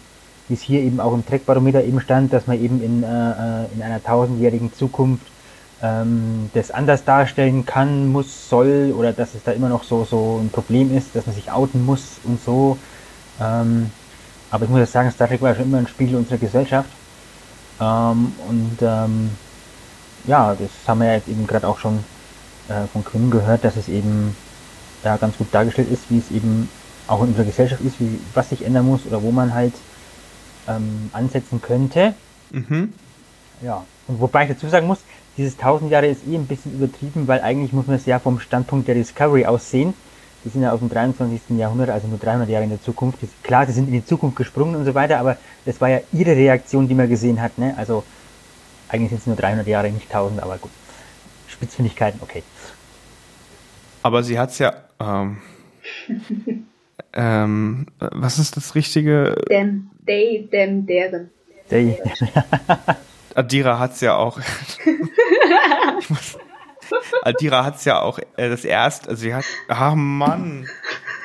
wie 0.49 0.55
es 0.55 0.61
hier 0.61 0.81
eben 0.81 0.99
auch 0.99 1.13
im 1.13 1.25
Trackbarometer 1.25 1.83
eben 1.83 2.01
stand, 2.01 2.33
dass 2.33 2.47
man 2.47 2.59
eben 2.59 2.83
in, 2.83 3.03
äh, 3.03 3.07
äh, 3.07 3.65
in 3.73 3.81
einer 3.81 4.03
tausendjährigen 4.03 4.73
Zukunft 4.73 5.25
ähm, 5.81 6.49
das 6.53 6.71
anders 6.71 7.05
darstellen 7.05 7.65
kann, 7.65 8.11
muss, 8.11 8.49
soll 8.49 8.93
oder 8.97 9.13
dass 9.13 9.35
es 9.35 9.43
da 9.43 9.51
immer 9.51 9.69
noch 9.69 9.83
so, 9.83 10.03
so 10.03 10.41
ein 10.43 10.49
Problem 10.49 10.95
ist, 10.95 11.15
dass 11.15 11.25
man 11.27 11.35
sich 11.35 11.51
outen 11.51 11.85
muss 11.85 12.19
und 12.23 12.43
so. 12.43 12.77
Ähm, 13.39 13.91
aber 14.51 14.65
ich 14.65 14.69
muss 14.71 14.79
jetzt 14.79 14.91
sagen, 14.91 15.11
Star 15.11 15.27
Trek 15.27 15.41
war 15.41 15.55
schon 15.55 15.65
immer 15.65 15.77
ein 15.77 15.87
Spiegel 15.87 16.17
unserer 16.17 16.39
Gesellschaft. 16.39 16.89
Ähm, 17.79 18.33
und 18.49 18.77
ähm, 18.81 19.29
ja, 20.25 20.55
das 20.55 20.69
haben 20.87 21.01
wir 21.01 21.13
jetzt 21.13 21.29
eben 21.29 21.45
gerade 21.47 21.67
auch 21.67 21.77
schon 21.77 21.99
äh, 22.67 22.87
von 22.91 23.05
Quinn 23.05 23.29
gehört, 23.29 23.63
dass 23.63 23.77
es 23.77 23.87
eben 23.87 24.35
da 25.03 25.15
ganz 25.17 25.37
gut 25.37 25.47
dargestellt 25.51 25.91
ist, 25.91 26.09
wie 26.09 26.17
es 26.17 26.31
eben 26.31 26.69
auch 27.07 27.21
in 27.21 27.29
unserer 27.29 27.45
Gesellschaft 27.45 27.81
ist, 27.83 27.99
wie 27.99 28.19
was 28.33 28.49
sich 28.49 28.65
ändern 28.65 28.85
muss 28.85 29.05
oder 29.05 29.21
wo 29.21 29.31
man 29.31 29.53
halt 29.53 29.73
ähm, 30.69 31.09
ansetzen 31.13 31.61
könnte. 31.61 32.13
Mhm. 32.51 32.93
Ja, 33.61 33.85
und 34.07 34.19
wobei 34.19 34.43
ich 34.43 34.49
dazu 34.49 34.69
sagen 34.69 34.87
muss, 34.87 34.99
dieses 35.37 35.57
1000 35.57 35.91
Jahre 35.91 36.07
ist 36.07 36.27
eh 36.27 36.35
ein 36.35 36.47
bisschen 36.47 36.73
übertrieben, 36.73 37.27
weil 37.27 37.41
eigentlich 37.41 37.73
muss 37.73 37.87
man 37.87 37.95
es 37.95 38.05
ja 38.05 38.19
vom 38.19 38.39
Standpunkt 38.39 38.87
der 38.87 38.95
Discovery 38.95 39.45
aus 39.45 39.69
sehen. 39.69 39.93
Die 40.43 40.49
sind 40.49 40.61
ja 40.61 40.71
aus 40.71 40.79
dem 40.79 40.89
23. 40.89 41.57
Jahrhundert, 41.57 41.89
also 41.89 42.07
nur 42.07 42.17
300 42.17 42.47
Jahre 42.49 42.63
in 42.63 42.69
der 42.69 42.81
Zukunft. 42.81 43.19
Klar, 43.43 43.65
sie 43.65 43.73
sind 43.73 43.87
in 43.87 43.93
die 43.93 44.05
Zukunft 44.05 44.37
gesprungen 44.37 44.75
und 44.75 44.85
so 44.85 44.95
weiter, 44.95 45.19
aber 45.19 45.37
das 45.65 45.81
war 45.81 45.89
ja 45.89 45.99
ihre 46.13 46.31
Reaktion, 46.31 46.87
die 46.87 46.95
man 46.95 47.09
gesehen 47.09 47.41
hat. 47.41 47.57
Ne? 47.57 47.73
Also 47.77 48.03
eigentlich 48.87 49.09
sind 49.09 49.19
es 49.19 49.27
nur 49.27 49.35
300 49.35 49.67
Jahre, 49.67 49.91
nicht 49.91 50.07
1000, 50.07 50.41
aber 50.41 50.57
gut. 50.57 50.71
Spitzfindigkeiten, 51.47 52.21
okay. 52.23 52.43
Aber 54.01 54.23
sie 54.23 54.39
hat 54.39 54.51
es 54.51 54.59
ja. 54.59 54.73
Ähm, 54.99 55.37
ähm, 57.13 57.87
was 57.99 58.39
ist 58.39 58.57
das 58.57 58.75
richtige? 58.75 59.35
Dem, 59.49 59.89
they, 60.05 60.47
them, 60.51 60.85
deren. 60.85 61.29
They. 61.69 61.97
Adira 63.35 63.79
hat 63.79 63.93
es 63.93 64.01
ja 64.01 64.15
auch. 64.15 64.39
muss, 66.09 66.37
Adira 67.23 67.65
hat 67.65 67.77
es 67.77 67.85
ja 67.85 68.01
auch 68.01 68.19
äh, 68.37 68.49
das 68.49 68.65
erste, 68.65 69.09
also 69.09 69.21
sie 69.21 69.33
hat, 69.33 69.45
ach 69.67 69.93
Mann, 69.95 70.67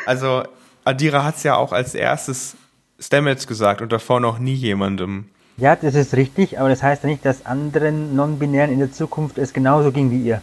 also 0.07 0.43
Adira 0.85 1.25
hat 1.25 1.37
es 1.37 1.43
ja 1.43 1.57
auch 1.57 1.73
als 1.73 1.95
erstes 1.95 2.57
Stamets 2.99 3.47
gesagt 3.47 3.81
und 3.83 3.93
davor 3.93 4.21
noch 4.21 4.39
nie 4.39 4.55
jemandem. 4.55 5.27
Ja, 5.57 5.77
das 5.77 5.95
ist 5.95 6.15
richtig, 6.15 6.59
aber 6.59 6.69
das 6.69 6.83
heißt 6.83 7.05
ja 7.05 7.09
nicht, 7.09 7.25
dass 7.25 7.47
anderen 7.47 8.17
Non-Binären 8.17 8.73
in 8.73 8.81
der 8.81 8.93
Zukunft 8.93 9.39
es 9.39 9.53
genauso 9.53 9.93
ging 9.93 10.11
wie 10.11 10.23
ihr. 10.23 10.43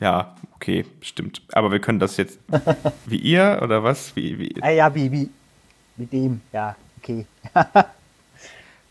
Ja, 0.00 0.34
okay, 0.54 0.84
stimmt. 1.00 1.42
Aber 1.52 1.70
wir 1.70 1.78
können 1.78 1.98
das 1.98 2.16
jetzt 2.16 2.38
wie 3.06 3.18
ihr 3.18 3.60
oder 3.62 3.82
was? 3.82 4.14
Wie, 4.16 4.38
wie? 4.38 4.54
Ah, 4.62 4.70
ja, 4.70 4.94
wie, 4.94 5.10
wie. 5.10 5.30
Mit 5.96 6.12
dem, 6.12 6.40
ja, 6.52 6.74
okay. 6.98 7.24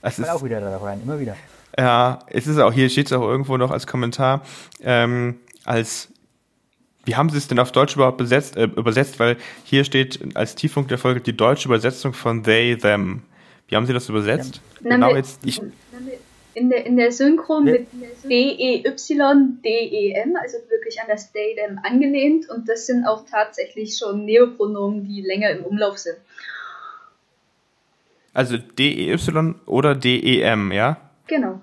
es 0.01 0.19
ist 0.19 0.29
auch 0.29 0.43
wieder 0.43 0.61
da 0.61 0.77
rein, 0.77 1.01
immer 1.03 1.19
wieder. 1.19 1.35
Ja, 1.77 2.19
es 2.27 2.47
ist 2.47 2.57
auch, 2.59 2.71
hier 2.71 2.89
steht 2.89 3.07
es 3.07 3.13
auch 3.13 3.23
irgendwo 3.23 3.57
noch 3.57 3.71
als 3.71 3.87
Kommentar, 3.87 4.41
ähm, 4.81 5.35
als 5.65 6.09
wie 7.05 7.15
haben 7.15 7.29
Sie 7.29 7.37
es 7.37 7.47
denn 7.47 7.59
auf 7.59 7.71
Deutsch 7.71 7.95
überhaupt 7.95 8.17
besetzt, 8.17 8.55
äh, 8.55 8.63
übersetzt? 8.63 9.19
Weil 9.19 9.37
hier 9.65 9.83
steht 9.83 10.35
als 10.35 10.55
Tiefpunkt 10.55 10.89
der 10.89 10.97
Folge 10.97 11.19
die 11.19 11.35
deutsche 11.35 11.67
Übersetzung 11.67 12.13
von 12.13 12.43
they, 12.43 12.77
them. 12.77 13.23
Wie 13.67 13.75
haben 13.75 13.85
Sie 13.85 13.93
das 13.93 14.07
übersetzt? 14.07 14.61
Ja. 14.81 14.91
Genau 14.91 15.15
jetzt. 15.15 15.39
Ich, 15.43 15.61
in 16.55 16.69
der, 16.69 16.85
in 16.85 16.97
der 16.97 17.11
Synchro 17.11 17.61
mit 17.61 17.87
D-E-Y, 18.23 19.59
D-E-M, 19.63 20.35
also 20.41 20.57
wirklich 20.69 21.01
an 21.01 21.07
das 21.07 21.31
them 21.31 21.79
angelehnt. 21.83 22.49
Und 22.49 22.69
das 22.69 22.85
sind 22.85 23.05
auch 23.05 23.25
tatsächlich 23.25 23.97
schon 23.97 24.25
Neopronomen, 24.25 25.03
die 25.03 25.21
länger 25.21 25.49
im 25.51 25.65
Umlauf 25.65 25.97
sind. 25.97 26.17
Also 28.33 28.57
D-E-Y 28.57 29.55
oder 29.65 29.95
D-E-M, 29.95 30.71
ja? 30.71 30.97
Genau. 31.27 31.61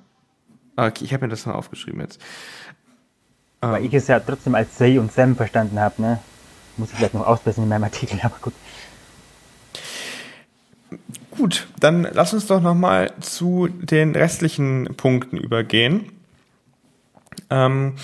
Okay, 0.77 1.05
ich 1.05 1.13
habe 1.13 1.27
mir 1.27 1.31
das 1.31 1.47
mal 1.47 1.55
aufgeschrieben 1.55 2.01
jetzt. 2.01 2.21
Weil 3.61 3.81
ähm. 3.81 3.87
ich 3.87 3.95
es 3.95 4.09
ja 4.09 4.21
trotzdem 4.21 4.55
als 4.55 4.77
Say 4.79 4.99
und 4.99 5.13
Sam 5.13 5.37
verstanden 5.37 5.79
habe, 5.79 6.01
ne? 6.01 6.21
Muss 6.77 6.91
ich 6.91 6.97
vielleicht 6.97 7.15
noch 7.15 7.27
ausbessern 7.27 7.65
in 7.65 7.69
meinem 7.69 7.85
Artikel, 7.85 8.19
aber 8.23 8.37
gut. 8.41 8.55
Gut, 11.41 11.69
dann 11.81 12.07
lass 12.13 12.35
uns 12.35 12.47
doch 12.49 12.61
nochmal 12.61 13.13
zu 13.21 13.69
den 13.69 14.15
restlichen 14.15 14.91
Punkten 14.99 15.39
übergehen. 15.39 16.13
Ähm, 17.49 17.95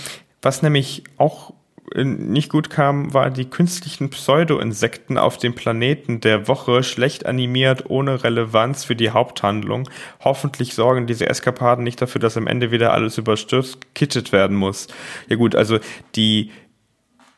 was 0.41 0.63
nämlich 0.63 1.05
auch 1.19 1.53
nicht 1.95 2.51
gut 2.51 2.71
kam, 2.71 3.13
war 3.13 3.29
die 3.29 3.45
künstlichen 3.45 4.09
Pseudo-Insekten 4.09 5.19
auf 5.19 5.37
dem 5.37 5.55
Planeten 5.55 6.23
der 6.23 6.49
Woche 6.49 6.83
schlecht 6.83 7.27
animiert, 7.27 7.91
ohne 7.91 8.25
Relevanz 8.25 8.85
für 8.85 8.97
die 8.97 9.11
Haupthandlung. 9.11 9.87
Hoffentlich 10.25 10.75
sorgen 10.75 11.07
diese 11.07 11.29
Eskapaden 11.29 11.85
nicht 11.85 12.01
dafür, 12.01 12.23
dass 12.23 12.39
am 12.39 12.47
Ende 12.47 12.71
wieder 12.71 12.95
alles 12.95 13.19
überstürzt 13.19 13.95
kittet 13.95 14.33
werden 14.33 14.57
muss. 14.57 14.89
Ja 15.29 15.37
gut, 15.37 15.55
also 15.55 15.79
die 16.15 16.53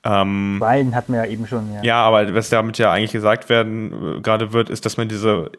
ähm, 0.04 0.58
Beiden 0.60 0.94
hatten 0.94 1.12
wir 1.12 1.24
ja 1.24 1.30
eben 1.30 1.48
schon, 1.48 1.74
ja. 1.74 1.82
Ja, 1.82 2.02
aber 2.04 2.32
was 2.34 2.50
damit 2.50 2.78
ja 2.78 2.92
eigentlich 2.92 3.10
gesagt 3.10 3.48
werden 3.48 4.18
äh, 4.18 4.20
gerade 4.20 4.52
wird, 4.52 4.70
ist, 4.70 4.86
dass 4.86 4.96
man 4.96 5.08
diese 5.08 5.50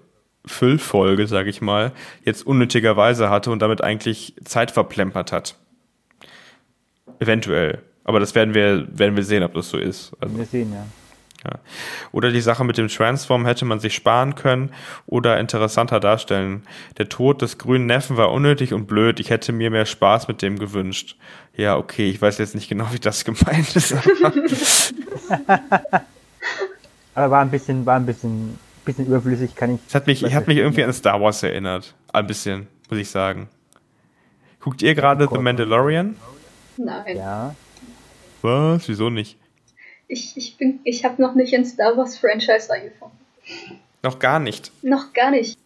Füllfolge, 0.45 1.27
sage 1.27 1.49
ich 1.49 1.61
mal, 1.61 1.91
jetzt 2.23 2.45
unnötigerweise 2.45 3.29
hatte 3.29 3.51
und 3.51 3.61
damit 3.61 3.83
eigentlich 3.83 4.35
Zeit 4.43 4.71
verplempert 4.71 5.31
hat. 5.31 5.55
Eventuell. 7.19 7.83
Aber 8.03 8.19
das 8.19 8.33
werden 8.33 8.53
wir, 8.55 8.87
werden 8.97 9.15
wir 9.15 9.23
sehen, 9.23 9.43
ob 9.43 9.53
das 9.53 9.69
so 9.69 9.77
ist. 9.77 10.13
Also, 10.19 10.35
wir 10.37 10.45
sehen, 10.45 10.73
ja. 10.73 10.83
ja. 11.43 11.59
Oder 12.11 12.31
die 12.31 12.41
Sache 12.41 12.63
mit 12.63 12.77
dem 12.77 12.87
Transform 12.87 13.45
hätte 13.45 13.65
man 13.65 13.79
sich 13.79 13.93
sparen 13.93 14.33
können 14.35 14.71
oder 15.05 15.39
interessanter 15.39 15.99
darstellen. 15.99 16.63
Der 16.97 17.09
Tod 17.09 17.41
des 17.43 17.59
grünen 17.59 17.85
Neffen 17.85 18.17
war 18.17 18.31
unnötig 18.31 18.73
und 18.73 18.87
blöd. 18.87 19.19
Ich 19.19 19.29
hätte 19.29 19.51
mir 19.51 19.69
mehr 19.69 19.85
Spaß 19.85 20.27
mit 20.27 20.41
dem 20.41 20.57
gewünscht. 20.57 21.17
Ja, 21.55 21.77
okay, 21.77 22.09
ich 22.09 22.21
weiß 22.21 22.37
jetzt 22.37 22.55
nicht 22.55 22.69
genau, 22.69 22.87
wie 22.91 22.99
das 22.99 23.25
gemeint 23.25 23.75
ist. 23.75 23.93
aber 27.13 27.31
war 27.31 27.41
ein 27.41 27.51
bisschen, 27.51 27.85
war 27.85 27.97
ein 27.97 28.05
bisschen, 28.05 28.57
bisschen 28.89 29.07
überflüssig, 29.07 29.55
kann 29.55 29.75
ich. 29.75 29.81
Es 29.87 29.95
hat 29.95 30.07
mich, 30.07 30.23
ich 30.23 30.33
hat 30.33 30.47
mich 30.47 30.57
irgendwie 30.57 30.83
an 30.83 30.93
Star 30.93 31.21
Wars 31.21 31.43
erinnert. 31.43 31.93
Ein 32.11 32.27
bisschen, 32.27 32.67
muss 32.89 32.99
ich 32.99 33.09
sagen. 33.09 33.47
Guckt 34.59 34.81
ihr 34.81 34.95
gerade 34.95 35.27
The 35.31 35.37
Mandalorian? 35.37 36.15
Nein. 36.77 37.17
Ja. 37.17 37.55
Was? 38.41 38.87
Wieso 38.87 39.09
nicht? 39.09 39.37
Ich, 40.07 40.35
ich, 40.35 40.57
bin, 40.57 40.79
ich 40.83 41.05
habe 41.05 41.21
noch 41.21 41.35
nicht 41.35 41.53
in 41.53 41.65
Star 41.65 41.95
Wars 41.95 42.17
Franchise 42.17 42.69
reingefunden. 42.69 43.17
Noch 44.01 44.17
gar 44.19 44.39
nicht? 44.39 44.71
Noch 44.81 45.13
gar 45.13 45.31
nicht. 45.31 45.57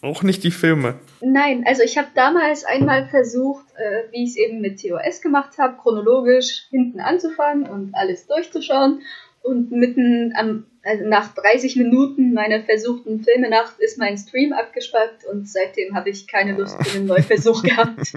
Auch 0.00 0.22
nicht 0.22 0.42
die 0.42 0.50
Filme? 0.50 0.94
Nein, 1.20 1.64
also 1.66 1.82
ich 1.82 1.96
habe 1.96 2.08
damals 2.14 2.64
einmal 2.64 3.08
versucht, 3.08 3.66
äh, 3.76 4.10
wie 4.10 4.24
ich 4.24 4.30
es 4.30 4.36
eben 4.36 4.60
mit 4.60 4.80
TOS 4.80 5.20
gemacht 5.20 5.58
habe, 5.58 5.76
chronologisch 5.80 6.66
hinten 6.70 6.98
anzufangen 6.98 7.68
und 7.68 7.94
alles 7.94 8.26
durchzuschauen. 8.26 9.02
Und 9.42 9.70
mitten 9.70 10.32
am, 10.36 10.66
also 10.84 11.04
nach 11.06 11.34
30 11.34 11.76
Minuten 11.76 12.34
meiner 12.34 12.62
versuchten 12.62 13.22
Filmenacht 13.22 13.78
ist 13.78 13.98
mein 13.98 14.18
Stream 14.18 14.52
abgespackt 14.52 15.24
und 15.30 15.48
seitdem 15.48 15.94
habe 15.94 16.10
ich 16.10 16.26
keine 16.26 16.56
Lust 16.56 16.76
für 16.84 16.96
einen 16.96 17.06
Neuversuch 17.06 17.62
gehabt. 17.62 18.12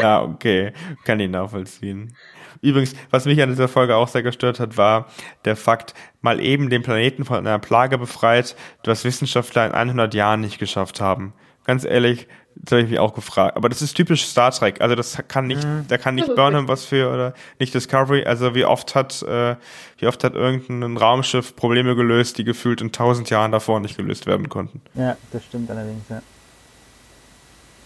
ja, 0.00 0.22
okay. 0.22 0.72
Kann 1.04 1.20
ich 1.20 1.28
nachvollziehen. 1.28 2.14
Übrigens, 2.62 2.94
was 3.10 3.24
mich 3.24 3.40
an 3.42 3.48
dieser 3.48 3.68
Folge 3.68 3.96
auch 3.96 4.08
sehr 4.08 4.22
gestört 4.22 4.60
hat, 4.60 4.76
war 4.76 5.10
der 5.44 5.56
Fakt, 5.56 5.94
mal 6.20 6.40
eben 6.40 6.68
den 6.68 6.82
Planeten 6.82 7.24
von 7.24 7.38
einer 7.38 7.58
Plage 7.58 7.96
befreit, 7.96 8.54
was 8.84 9.04
Wissenschaftler 9.04 9.66
in 9.66 9.72
100 9.72 10.14
Jahren 10.14 10.42
nicht 10.42 10.58
geschafft 10.58 11.00
haben. 11.00 11.32
Ganz 11.64 11.84
ehrlich, 11.84 12.28
das 12.62 12.72
habe 12.72 12.82
ich 12.82 12.90
mich 12.90 12.98
auch 12.98 13.14
gefragt. 13.14 13.56
Aber 13.56 13.68
das 13.68 13.80
ist 13.80 13.94
typisch 13.94 14.24
Star 14.26 14.50
Trek. 14.50 14.80
Also 14.80 14.94
das 14.94 15.18
kann 15.28 15.46
nicht, 15.46 15.64
mhm. 15.64 15.86
da 15.88 15.96
kann 15.96 16.14
nicht 16.14 16.34
Burnham 16.34 16.68
was 16.68 16.84
für 16.84 17.10
oder 17.10 17.34
nicht 17.58 17.72
Discovery. 17.72 18.24
Also 18.24 18.54
wie 18.54 18.64
oft 18.64 18.94
hat, 18.94 19.22
äh, 19.22 19.56
wie 19.98 20.06
oft 20.06 20.22
hat 20.24 20.34
irgendein 20.34 20.96
Raumschiff 20.96 21.56
Probleme 21.56 21.96
gelöst, 21.96 22.36
die 22.36 22.44
gefühlt 22.44 22.82
in 22.82 22.92
tausend 22.92 23.30
Jahren 23.30 23.50
davor 23.50 23.80
nicht 23.80 23.96
gelöst 23.96 24.26
werden 24.26 24.48
konnten. 24.48 24.82
Ja, 24.94 25.16
das 25.32 25.44
stimmt 25.44 25.70
allerdings, 25.70 26.04
ja. 26.10 26.22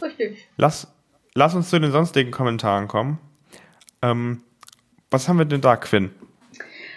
Richtig. 0.02 0.48
Lass, 0.56 0.88
lass 1.34 1.54
uns 1.54 1.70
zu 1.70 1.78
den 1.78 1.92
sonstigen 1.92 2.32
Kommentaren 2.32 2.88
kommen. 2.88 3.18
Ähm, 4.02 4.42
was 5.10 5.28
haben 5.28 5.38
wir 5.38 5.44
denn 5.44 5.60
da, 5.60 5.76
Quinn? 5.76 6.10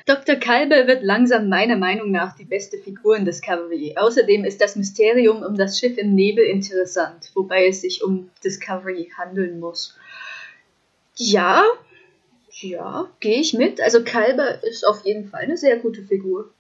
Dr. 0.08 0.38
Kalbe 0.38 0.88
wird 0.88 1.03
langsam 1.03 1.49
meiner 1.49 1.76
Meinung 1.76 2.12
nach 2.12 2.34
die 2.34 2.45
beste 2.45 2.78
Figur 2.78 3.18
in 3.18 3.26
Discovery. 3.26 3.95
Außerdem 3.97 4.45
ist 4.45 4.62
das 4.62 4.78
Mysterium 4.78 5.43
um 5.43 5.58
das 5.58 5.78
Schiff 5.78 5.97
im 5.97 6.16
Nebel 6.16 6.45
interessant, 6.45 7.30
wobei 7.36 7.68
es 7.68 7.82
sich 7.82 8.01
um 8.01 8.30
Discovery 8.41 9.12
handeln 9.18 9.60
muss. 9.60 9.97
Ja, 11.18 11.66
Ja, 12.62 13.10
gehe 13.20 13.41
ich 13.41 13.53
mit. 13.53 13.82
Also 13.82 14.01
Kalber 14.03 14.64
ist 14.64 14.88
auf 14.88 15.05
jeden 15.05 15.28
Fall 15.30 15.41
eine 15.41 15.58
sehr 15.58 15.78
gute 15.78 16.01
Figur. 16.01 16.51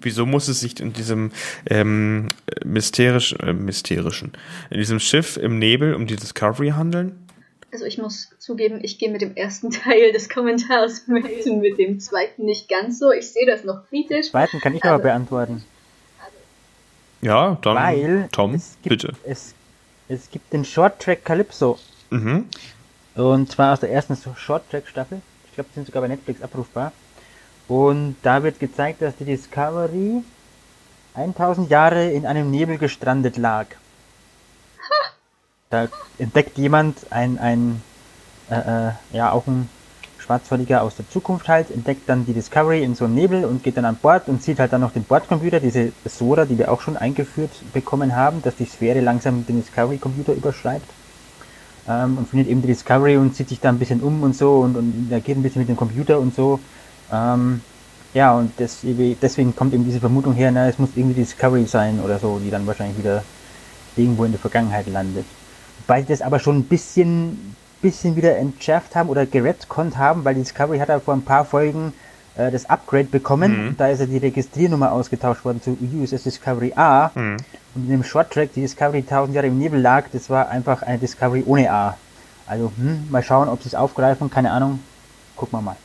Wieso 0.00 0.24
muss 0.24 0.48
es 0.48 0.60
sich 0.60 0.80
in 0.80 0.94
diesem 0.94 1.32
ähm, 1.68 2.28
mysterischen, 2.64 3.38
äh, 3.40 3.52
mysterischen, 3.52 4.32
in 4.70 4.78
diesem 4.78 4.98
Schiff 4.98 5.36
im 5.36 5.58
Nebel 5.58 5.94
um 5.94 6.06
die 6.06 6.16
Discovery 6.16 6.70
handeln? 6.70 7.29
Also 7.72 7.84
ich 7.84 7.98
muss 7.98 8.30
zugeben, 8.38 8.80
ich 8.82 8.98
gehe 8.98 9.10
mit 9.10 9.22
dem 9.22 9.36
ersten 9.36 9.70
Teil 9.70 10.12
des 10.12 10.28
Kommentars 10.28 11.06
mit, 11.06 11.46
mit 11.46 11.78
dem 11.78 12.00
zweiten 12.00 12.44
nicht 12.44 12.68
ganz 12.68 12.98
so. 12.98 13.12
Ich 13.12 13.32
sehe 13.32 13.46
das 13.46 13.64
noch 13.64 13.86
kritisch. 13.88 14.26
Den 14.26 14.30
zweiten 14.30 14.60
kann 14.60 14.74
ich 14.74 14.84
aber, 14.84 14.94
aber 14.94 15.02
beantworten. 15.04 15.64
Ja, 17.22 17.58
dann 17.62 17.76
Weil 17.76 18.28
Tom, 18.32 18.54
es 18.54 18.76
gibt, 18.82 19.02
bitte. 19.02 19.14
Es, 19.24 19.54
es 20.08 20.30
gibt 20.30 20.52
den 20.52 20.64
Short 20.64 21.00
Track 21.00 21.24
Calypso. 21.24 21.78
Mhm. 22.10 22.48
Und 23.14 23.50
zwar 23.50 23.74
aus 23.74 23.80
der 23.80 23.90
ersten 23.90 24.16
Short 24.36 24.68
Track 24.70 24.88
Staffel. 24.88 25.20
Ich 25.46 25.54
glaube, 25.54 25.68
die 25.70 25.74
sind 25.74 25.86
sogar 25.86 26.02
bei 26.02 26.08
Netflix 26.08 26.42
abrufbar. 26.42 26.92
Und 27.68 28.16
da 28.22 28.42
wird 28.42 28.58
gezeigt, 28.58 29.02
dass 29.02 29.16
die 29.16 29.24
Discovery 29.24 30.22
1000 31.14 31.70
Jahre 31.70 32.10
in 32.10 32.26
einem 32.26 32.50
Nebel 32.50 32.78
gestrandet 32.78 33.36
lag. 33.36 33.66
Da 35.70 35.86
entdeckt 36.18 36.58
jemand 36.58 36.96
ein, 37.10 37.38
ein 37.38 37.80
äh, 38.50 38.88
äh, 38.88 38.92
ja, 39.12 39.30
auch 39.30 39.46
ein 39.46 39.68
Schwarzwaldiger 40.18 40.82
aus 40.82 40.96
der 40.96 41.08
Zukunft 41.08 41.48
halt, 41.48 41.70
entdeckt 41.70 42.08
dann 42.08 42.26
die 42.26 42.32
Discovery 42.32 42.82
in 42.82 42.96
so 42.96 43.04
einem 43.04 43.14
Nebel 43.14 43.44
und 43.44 43.62
geht 43.62 43.76
dann 43.76 43.84
an 43.84 43.94
Bord 43.94 44.28
und 44.28 44.42
sieht 44.42 44.58
halt 44.58 44.72
dann 44.72 44.80
noch 44.80 44.92
den 44.92 45.04
Bordcomputer, 45.04 45.60
diese 45.60 45.92
Sora, 46.04 46.44
die 46.44 46.58
wir 46.58 46.72
auch 46.72 46.80
schon 46.80 46.96
eingeführt 46.96 47.52
bekommen 47.72 48.16
haben, 48.16 48.42
dass 48.42 48.56
die 48.56 48.64
Sphäre 48.64 49.00
langsam 49.00 49.46
den 49.46 49.60
Discovery-Computer 49.60 50.32
überschreibt. 50.32 50.90
Ähm, 51.88 52.18
und 52.18 52.28
findet 52.28 52.48
eben 52.48 52.62
die 52.62 52.68
Discovery 52.68 53.16
und 53.16 53.36
zieht 53.36 53.48
sich 53.48 53.60
da 53.60 53.68
ein 53.68 53.78
bisschen 53.78 54.00
um 54.00 54.24
und 54.24 54.34
so 54.34 54.58
und, 54.58 54.76
und 54.76 55.08
geht 55.24 55.36
ein 55.36 55.42
bisschen 55.42 55.62
mit 55.62 55.68
dem 55.68 55.76
Computer 55.76 56.18
und 56.18 56.34
so. 56.34 56.58
Ähm, 57.12 57.60
ja, 58.12 58.34
und 58.34 58.52
das, 58.58 58.78
deswegen 58.82 59.54
kommt 59.54 59.72
eben 59.72 59.84
diese 59.84 60.00
Vermutung 60.00 60.34
her, 60.34 60.50
na, 60.50 60.68
es 60.68 60.80
muss 60.80 60.90
irgendwie 60.96 61.20
Discovery 61.20 61.66
sein 61.66 62.00
oder 62.00 62.18
so, 62.18 62.40
die 62.40 62.50
dann 62.50 62.66
wahrscheinlich 62.66 62.98
wieder 62.98 63.22
irgendwo 63.94 64.24
in 64.24 64.32
der 64.32 64.40
Vergangenheit 64.40 64.88
landet. 64.88 65.26
Weil 65.86 66.02
sie 66.02 66.08
das 66.08 66.22
aber 66.22 66.38
schon 66.38 66.58
ein 66.58 66.64
bisschen, 66.64 67.54
bisschen 67.82 68.16
wieder 68.16 68.36
entschärft 68.36 68.94
haben 68.94 69.08
oder 69.08 69.26
geretconnt 69.26 69.96
haben, 69.96 70.24
weil 70.24 70.34
Discovery 70.34 70.78
hat 70.78 70.88
ja 70.88 71.00
vor 71.00 71.14
ein 71.14 71.22
paar 71.22 71.44
Folgen 71.44 71.92
äh, 72.36 72.50
das 72.50 72.68
Upgrade 72.68 73.04
bekommen. 73.04 73.68
Mhm. 73.68 73.76
Da 73.76 73.88
ist 73.88 74.00
ja 74.00 74.06
die 74.06 74.18
Registriernummer 74.18 74.92
ausgetauscht 74.92 75.44
worden 75.44 75.62
zu 75.62 75.76
USS 75.80 76.24
Discovery 76.24 76.72
A. 76.74 77.10
Mhm. 77.14 77.36
Und 77.74 77.84
in 77.84 77.90
dem 77.90 78.04
Short 78.04 78.30
Track, 78.30 78.52
die 78.54 78.62
Discovery 78.62 78.98
1000 78.98 79.34
Jahre 79.34 79.46
im 79.46 79.58
Nebel 79.58 79.80
lag, 79.80 80.06
das 80.12 80.30
war 80.30 80.48
einfach 80.48 80.82
eine 80.82 80.98
Discovery 80.98 81.44
ohne 81.46 81.70
A. 81.70 81.96
Also, 82.46 82.72
hm, 82.76 83.08
mal 83.10 83.22
schauen, 83.22 83.48
ob 83.48 83.62
sie 83.62 83.68
es 83.68 83.74
aufgreifen, 83.76 84.28
keine 84.28 84.50
Ahnung. 84.50 84.80
Gucken 85.36 85.58
wir 85.58 85.62
mal. 85.62 85.76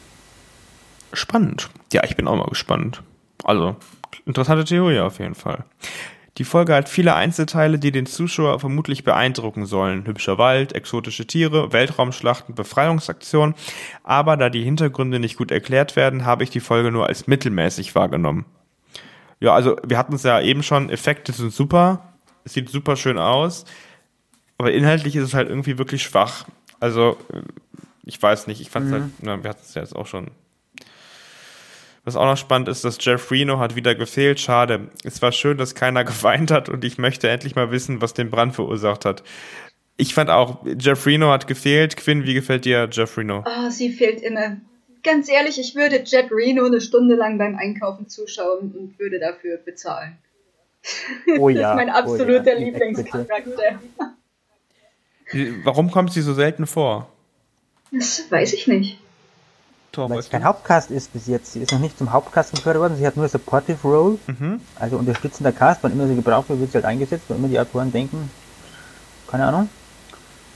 Spannend. 1.13 1.69
Ja, 1.93 2.03
ich 2.03 2.15
bin 2.15 2.27
auch 2.27 2.35
mal 2.35 2.47
gespannt. 2.47 3.03
Also, 3.43 3.75
interessante 4.25 4.65
Theorie 4.65 4.99
auf 4.99 5.19
jeden 5.19 5.35
Fall. 5.35 5.63
Die 6.37 6.43
Folge 6.43 6.75
hat 6.75 6.89
viele 6.89 7.15
Einzelteile, 7.15 7.79
die 7.79 7.91
den 7.91 8.05
Zuschauer 8.05 8.59
vermutlich 8.59 9.05
beeindrucken 9.05 9.65
sollen. 9.65 10.05
Hübscher 10.05 10.37
Wald, 10.37 10.73
exotische 10.73 11.25
Tiere, 11.25 11.71
Weltraumschlachten, 11.71 12.55
Befreiungsaktionen. 12.55 13.55
Aber 14.03 14.35
da 14.35 14.49
die 14.49 14.63
Hintergründe 14.63 15.19
nicht 15.19 15.37
gut 15.37 15.51
erklärt 15.51 15.95
werden, 15.95 16.25
habe 16.25 16.43
ich 16.43 16.49
die 16.49 16.59
Folge 16.59 16.91
nur 16.91 17.07
als 17.07 17.27
mittelmäßig 17.27 17.95
wahrgenommen. 17.95 18.45
Ja, 19.39 19.53
also 19.53 19.77
wir 19.85 19.97
hatten 19.97 20.15
es 20.15 20.23
ja 20.23 20.41
eben 20.41 20.63
schon, 20.63 20.89
Effekte 20.89 21.31
sind 21.31 21.53
super, 21.53 22.13
es 22.43 22.53
sieht 22.53 22.69
super 22.69 22.95
schön 22.95 23.17
aus, 23.17 23.65
aber 24.57 24.71
inhaltlich 24.71 25.15
ist 25.15 25.23
es 25.23 25.33
halt 25.33 25.49
irgendwie 25.49 25.77
wirklich 25.77 26.03
schwach. 26.03 26.45
Also, 26.79 27.17
ich 28.03 28.21
weiß 28.21 28.47
nicht, 28.47 28.61
ich 28.61 28.69
fand 28.69 28.87
es 28.87 28.91
mhm. 28.91 28.95
halt, 28.95 29.11
na, 29.21 29.43
wir 29.43 29.49
hatten 29.49 29.61
es 29.63 29.73
ja 29.73 29.81
jetzt 29.81 29.95
auch 29.95 30.07
schon 30.07 30.31
was 32.05 32.15
auch 32.15 32.25
noch 32.25 32.37
spannend 32.37 32.69
ist, 32.69 32.85
dass 32.85 32.97
Jeff 33.01 33.31
Reno 33.31 33.59
hat 33.59 33.75
wieder 33.75 33.95
gefehlt. 33.95 34.39
Schade. 34.39 34.89
Es 35.03 35.21
war 35.21 35.31
schön, 35.31 35.57
dass 35.57 35.75
keiner 35.75 36.03
geweint 36.05 36.51
hat 36.51 36.69
und 36.69 36.85
ich 36.85 36.97
möchte 36.97 37.27
endlich 37.29 37.55
mal 37.55 37.71
wissen, 37.71 38.01
was 38.01 38.13
den 38.13 38.29
Brand 38.29 38.55
verursacht 38.55 39.03
hat. 39.05 39.23
Ich 39.97 40.13
fand 40.13 40.29
auch, 40.29 40.63
Jeff 40.79 41.05
Reno 41.05 41.31
hat 41.31 41.47
gefehlt. 41.47 41.97
Quinn, 41.97 42.25
wie 42.25 42.33
gefällt 42.33 42.65
dir 42.65 42.87
Jeff 42.91 43.17
Reno? 43.17 43.43
Oh, 43.45 43.69
sie 43.69 43.89
fehlt 43.89 44.21
immer. 44.21 44.57
Ganz 45.03 45.29
ehrlich, 45.29 45.59
ich 45.59 45.75
würde 45.75 46.03
Jet 46.03 46.31
Reno 46.31 46.65
eine 46.65 46.81
Stunde 46.81 47.15
lang 47.15 47.37
beim 47.37 47.55
Einkaufen 47.55 48.09
zuschauen 48.09 48.73
und 48.75 48.99
würde 48.99 49.19
dafür 49.19 49.57
bezahlen. 49.57 50.17
Oh 51.37 51.49
ja. 51.49 51.61
das 51.61 51.71
ist 51.71 51.75
mein 51.75 51.89
absoluter 51.89 52.53
oh 52.55 52.59
ja. 52.59 52.65
Lieblingscharakter. 52.65 53.79
Warum 55.63 55.91
kommt 55.91 56.11
sie 56.11 56.21
so 56.21 56.33
selten 56.33 56.65
vor? 56.67 57.09
Das 57.91 58.29
weiß 58.29 58.53
ich 58.53 58.67
nicht. 58.67 58.99
Tor, 59.95 60.09
Weil 60.09 60.19
es 60.19 60.29
kein 60.29 60.43
Hauptcast 60.43 60.91
ist 60.91 61.13
bis 61.13 61.27
jetzt. 61.27 61.53
Sie 61.53 61.61
ist 61.61 61.71
noch 61.71 61.79
nicht 61.79 61.97
zum 61.97 62.11
Hauptcast 62.11 62.51
befördert 62.51 62.81
worden. 62.81 62.97
Sie 62.97 63.07
hat 63.07 63.15
nur 63.15 63.27
Supportive 63.29 63.77
Role, 63.83 64.17
mhm. 64.27 64.59
also 64.77 64.97
unterstützender 64.97 65.53
Cast. 65.53 65.81
Wann 65.83 65.93
immer 65.93 66.07
sie 66.07 66.15
gebraucht 66.15 66.49
wird, 66.49 66.59
wird 66.59 66.71
sie 66.71 66.77
halt 66.77 66.85
eingesetzt. 66.85 67.25
Wann 67.29 67.37
immer 67.37 67.47
die 67.47 67.59
Autoren 67.59 67.91
denken, 67.91 68.29
keine 69.27 69.45
Ahnung. 69.45 69.69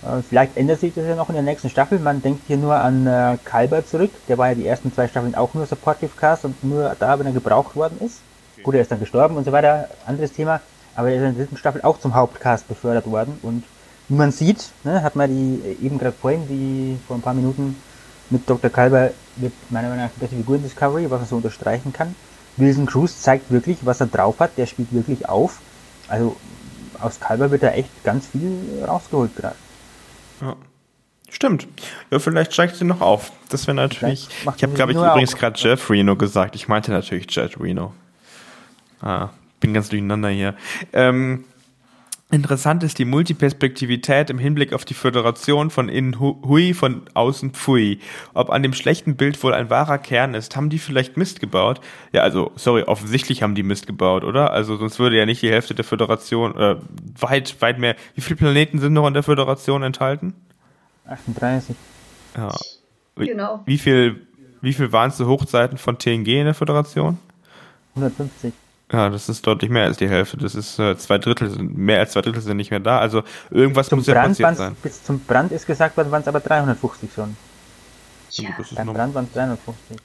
Äh, 0.04 0.22
vielleicht 0.28 0.58
ändert 0.58 0.82
sich 0.82 0.94
das 0.94 1.06
ja 1.06 1.16
noch 1.16 1.30
in 1.30 1.36
der 1.36 1.44
nächsten 1.44 1.70
Staffel. 1.70 2.00
Man 2.00 2.22
denkt 2.22 2.44
hier 2.48 2.58
nur 2.58 2.76
an 2.76 3.08
äh, 3.08 3.38
Kalber 3.44 3.86
zurück. 3.86 4.12
Der 4.28 4.38
war 4.38 4.50
ja 4.50 4.56
die 4.56 4.68
ersten 4.68 4.94
zwei 4.94 5.08
Staffeln 5.08 5.36
auch 5.36 5.54
nur 5.54 5.66
Supportive 5.66 6.12
Cast 6.18 6.46
und 6.46 6.62
nur 6.64 6.96
da, 7.00 7.18
wenn 7.18 7.26
er 7.26 7.32
gebraucht 7.32 7.76
worden 7.78 7.98
ist. 8.02 8.20
Okay. 8.56 8.64
Gut, 8.64 8.76
er 8.76 8.82
ist 8.82 8.92
dann 8.92 9.00
gestorben 9.00 9.38
und 9.38 9.46
so 9.46 9.52
weiter. 9.52 9.88
Anderes 10.06 10.34
Thema. 10.34 10.60
Aber 10.96 11.10
er 11.10 11.16
ist 11.16 11.20
in 11.22 11.36
der 11.36 11.46
dritten 11.46 11.58
Staffel 11.58 11.82
auch 11.82 12.00
zum 12.00 12.14
Hauptcast 12.14 12.68
befördert 12.68 13.10
worden. 13.10 13.40
Und 13.42 13.64
wie 14.10 14.16
man 14.16 14.32
sieht, 14.32 14.72
ne, 14.84 15.02
hat 15.02 15.16
man 15.16 15.30
die 15.30 15.62
äh, 15.66 15.86
eben 15.86 15.98
gerade 15.98 16.16
vorhin, 16.20 16.48
die 16.48 16.98
vor 17.08 17.16
ein 17.16 17.22
paar 17.22 17.34
Minuten 17.34 17.78
mit 18.30 18.50
Dr. 18.50 18.70
Kalber 18.70 19.12
wird 19.42 19.54
meiner 19.70 19.90
Meinung 19.90 20.06
nach 20.06 20.12
die 20.16 20.20
beste 20.20 20.36
Figur 20.36 20.56
in 20.56 20.64
Discovery, 20.64 21.10
was 21.10 21.20
man 21.20 21.30
so 21.30 21.36
unterstreichen 21.38 21.94
kann. 21.94 22.16
Wilson 22.58 22.86
Cruz 22.86 23.22
zeigt 23.22 23.52
wirklich, 23.52 23.78
was 23.84 24.02
er 24.02 24.08
drauf 24.08 24.40
hat, 24.40 24.58
der 24.58 24.66
spielt 24.66 24.94
wirklich 24.94 25.28
auf. 25.30 25.60
Also 26.08 26.36
aus 27.00 27.20
Kalber 27.20 27.52
wird 27.52 27.64
da 27.64 27.70
echt 27.70 28.04
ganz 28.04 28.28
viel 28.28 28.84
rausgeholt 28.86 29.36
gerade. 29.36 29.56
Ja. 30.42 30.56
Stimmt. 31.32 31.68
Ja, 32.10 32.20
vielleicht 32.20 32.54
steigt 32.54 32.76
sie 32.76 32.86
noch 32.86 33.02
auf. 33.02 33.32
Das 33.50 33.68
wäre 33.68 33.76
natürlich. 33.76 34.28
Ich 34.56 34.64
habe, 34.64 34.74
glaube 34.74 34.92
ich, 34.92 34.98
übrigens 34.98 35.36
gerade 35.36 35.60
Jeff 35.60 35.90
Reno 35.90 36.16
gesagt. 36.16 36.56
Ich 36.56 36.68
meinte 36.68 36.92
natürlich 36.92 37.34
Jet 37.34 37.60
Reno. 37.60 37.94
Ah, 39.00 39.30
bin 39.60 39.74
ganz 39.74 39.90
durcheinander 39.90 40.30
hier. 40.30 40.56
Ähm, 40.92 41.46
Interessant 42.32 42.84
ist 42.84 43.00
die 43.00 43.06
Multiperspektivität 43.06 44.30
im 44.30 44.38
Hinblick 44.38 44.74
auf 44.74 44.86
die 44.86 44.94
Föderation 44.94 45.72
von 45.72 45.90
innen 45.90 46.20
Hui, 46.20 46.76
von 46.76 47.02
außen 47.16 47.54
Pfui. 47.54 48.00
Ob 48.36 48.52
an 48.52 48.62
dem 48.62 48.74
schlechten 48.74 49.16
Bild 49.16 49.42
wohl 49.42 49.56
ein 49.56 49.72
wahrer 49.72 49.98
Kern 49.98 50.36
ist, 50.36 50.56
haben 50.56 50.70
die 50.70 50.78
vielleicht 50.78 51.18
Mist 51.18 51.40
gebaut? 51.40 51.82
Ja, 52.12 52.22
also, 52.22 52.52
sorry, 52.56 52.84
offensichtlich 52.84 53.42
haben 53.42 53.56
die 53.56 53.64
Mist 53.64 53.88
gebaut, 53.88 54.24
oder? 54.24 54.52
Also, 54.52 54.78
sonst 54.78 55.00
würde 55.00 55.18
ja 55.18 55.26
nicht 55.26 55.42
die 55.42 55.50
Hälfte 55.50 55.74
der 55.74 55.84
Föderation, 55.84 56.56
äh, 56.56 56.76
weit, 57.20 57.60
weit 57.64 57.80
mehr. 57.80 57.96
Wie 58.14 58.22
viele 58.22 58.36
Planeten 58.36 58.78
sind 58.78 58.94
noch 58.94 59.08
in 59.08 59.16
der 59.16 59.24
Föderation 59.24 59.82
enthalten? 59.82 60.36
38. 61.08 61.76
Ja. 62.38 62.56
Wie, 63.16 63.26
genau. 63.26 63.64
Wie 63.66 63.80
viel, 63.80 64.28
wie 64.62 64.74
viel 64.74 64.92
waren 64.92 65.10
es 65.10 65.18
zu 65.18 65.26
Hochzeiten 65.26 65.80
von 65.80 65.98
TNG 65.98 66.28
in 66.28 66.46
der 66.46 66.54
Föderation? 66.54 67.18
150. 67.96 68.54
Ja, 68.92 69.10
das 69.10 69.30
ist 69.30 69.46
deutlich 69.46 69.70
mehr 69.70 69.84
als 69.84 69.98
die 69.98 70.10
Hälfte. 70.10 70.38
Das 70.38 70.56
ist 70.56 70.80
äh, 70.80 70.98
zwei 70.98 71.20
Drittel, 71.20 71.50
mehr 71.60 72.00
als 72.00 72.14
zwei 72.14 72.22
Drittel 72.22 72.42
sind 72.42 72.58
nicht 72.58 72.72
mehr 72.72 72.80
da. 72.80 73.00
Also 73.00 73.24
irgendwas 73.52 73.90
zum 73.90 74.00
muss 74.00 74.08
ja 74.08 74.16
passiert 74.16 74.58
sein. 74.58 74.76
Bis 74.82 75.04
zum 75.04 75.20
Brand 75.20 75.52
ist 75.52 75.68
gesagt 75.68 75.96
worden, 75.96 76.10
waren 76.12 76.22
es 76.22 76.28
aber 76.28 76.40
350 76.40 77.12
schon. 77.14 77.38
Ja. 78.32 78.50
Beim 78.76 78.94
Brand 78.94 79.14
waren 79.14 79.26
es 79.26 79.34
350. 79.34 79.98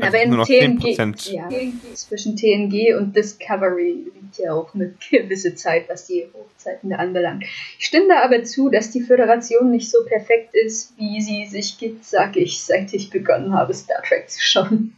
Also 0.00 0.16
aber 0.16 0.22
in 0.22 0.78
TNG, 0.78 1.32
ja, 1.32 1.48
zwischen 1.94 2.36
TNG 2.36 2.94
und 2.96 3.14
Discovery 3.14 4.06
liegt 4.14 4.38
ja 4.38 4.52
auch 4.52 4.72
eine 4.74 4.94
gewisse 5.10 5.54
Zeit, 5.56 5.88
was 5.88 6.06
die 6.06 6.26
Hochzeiten 6.32 6.92
anbelangt. 6.92 7.44
Ich 7.78 7.86
stimme 7.86 8.06
da 8.08 8.22
aber 8.22 8.44
zu, 8.44 8.70
dass 8.70 8.92
die 8.92 9.02
Föderation 9.02 9.70
nicht 9.70 9.90
so 9.90 9.98
perfekt 10.06 10.54
ist, 10.54 10.94
wie 10.96 11.20
sie 11.20 11.46
sich 11.46 11.76
gibt, 11.76 12.04
sage 12.04 12.38
ich, 12.38 12.62
seit 12.62 12.94
ich 12.94 13.10
begonnen 13.10 13.52
habe, 13.52 13.74
Star 13.74 14.02
Trek 14.02 14.30
zu 14.30 14.40
schauen. 14.40 14.96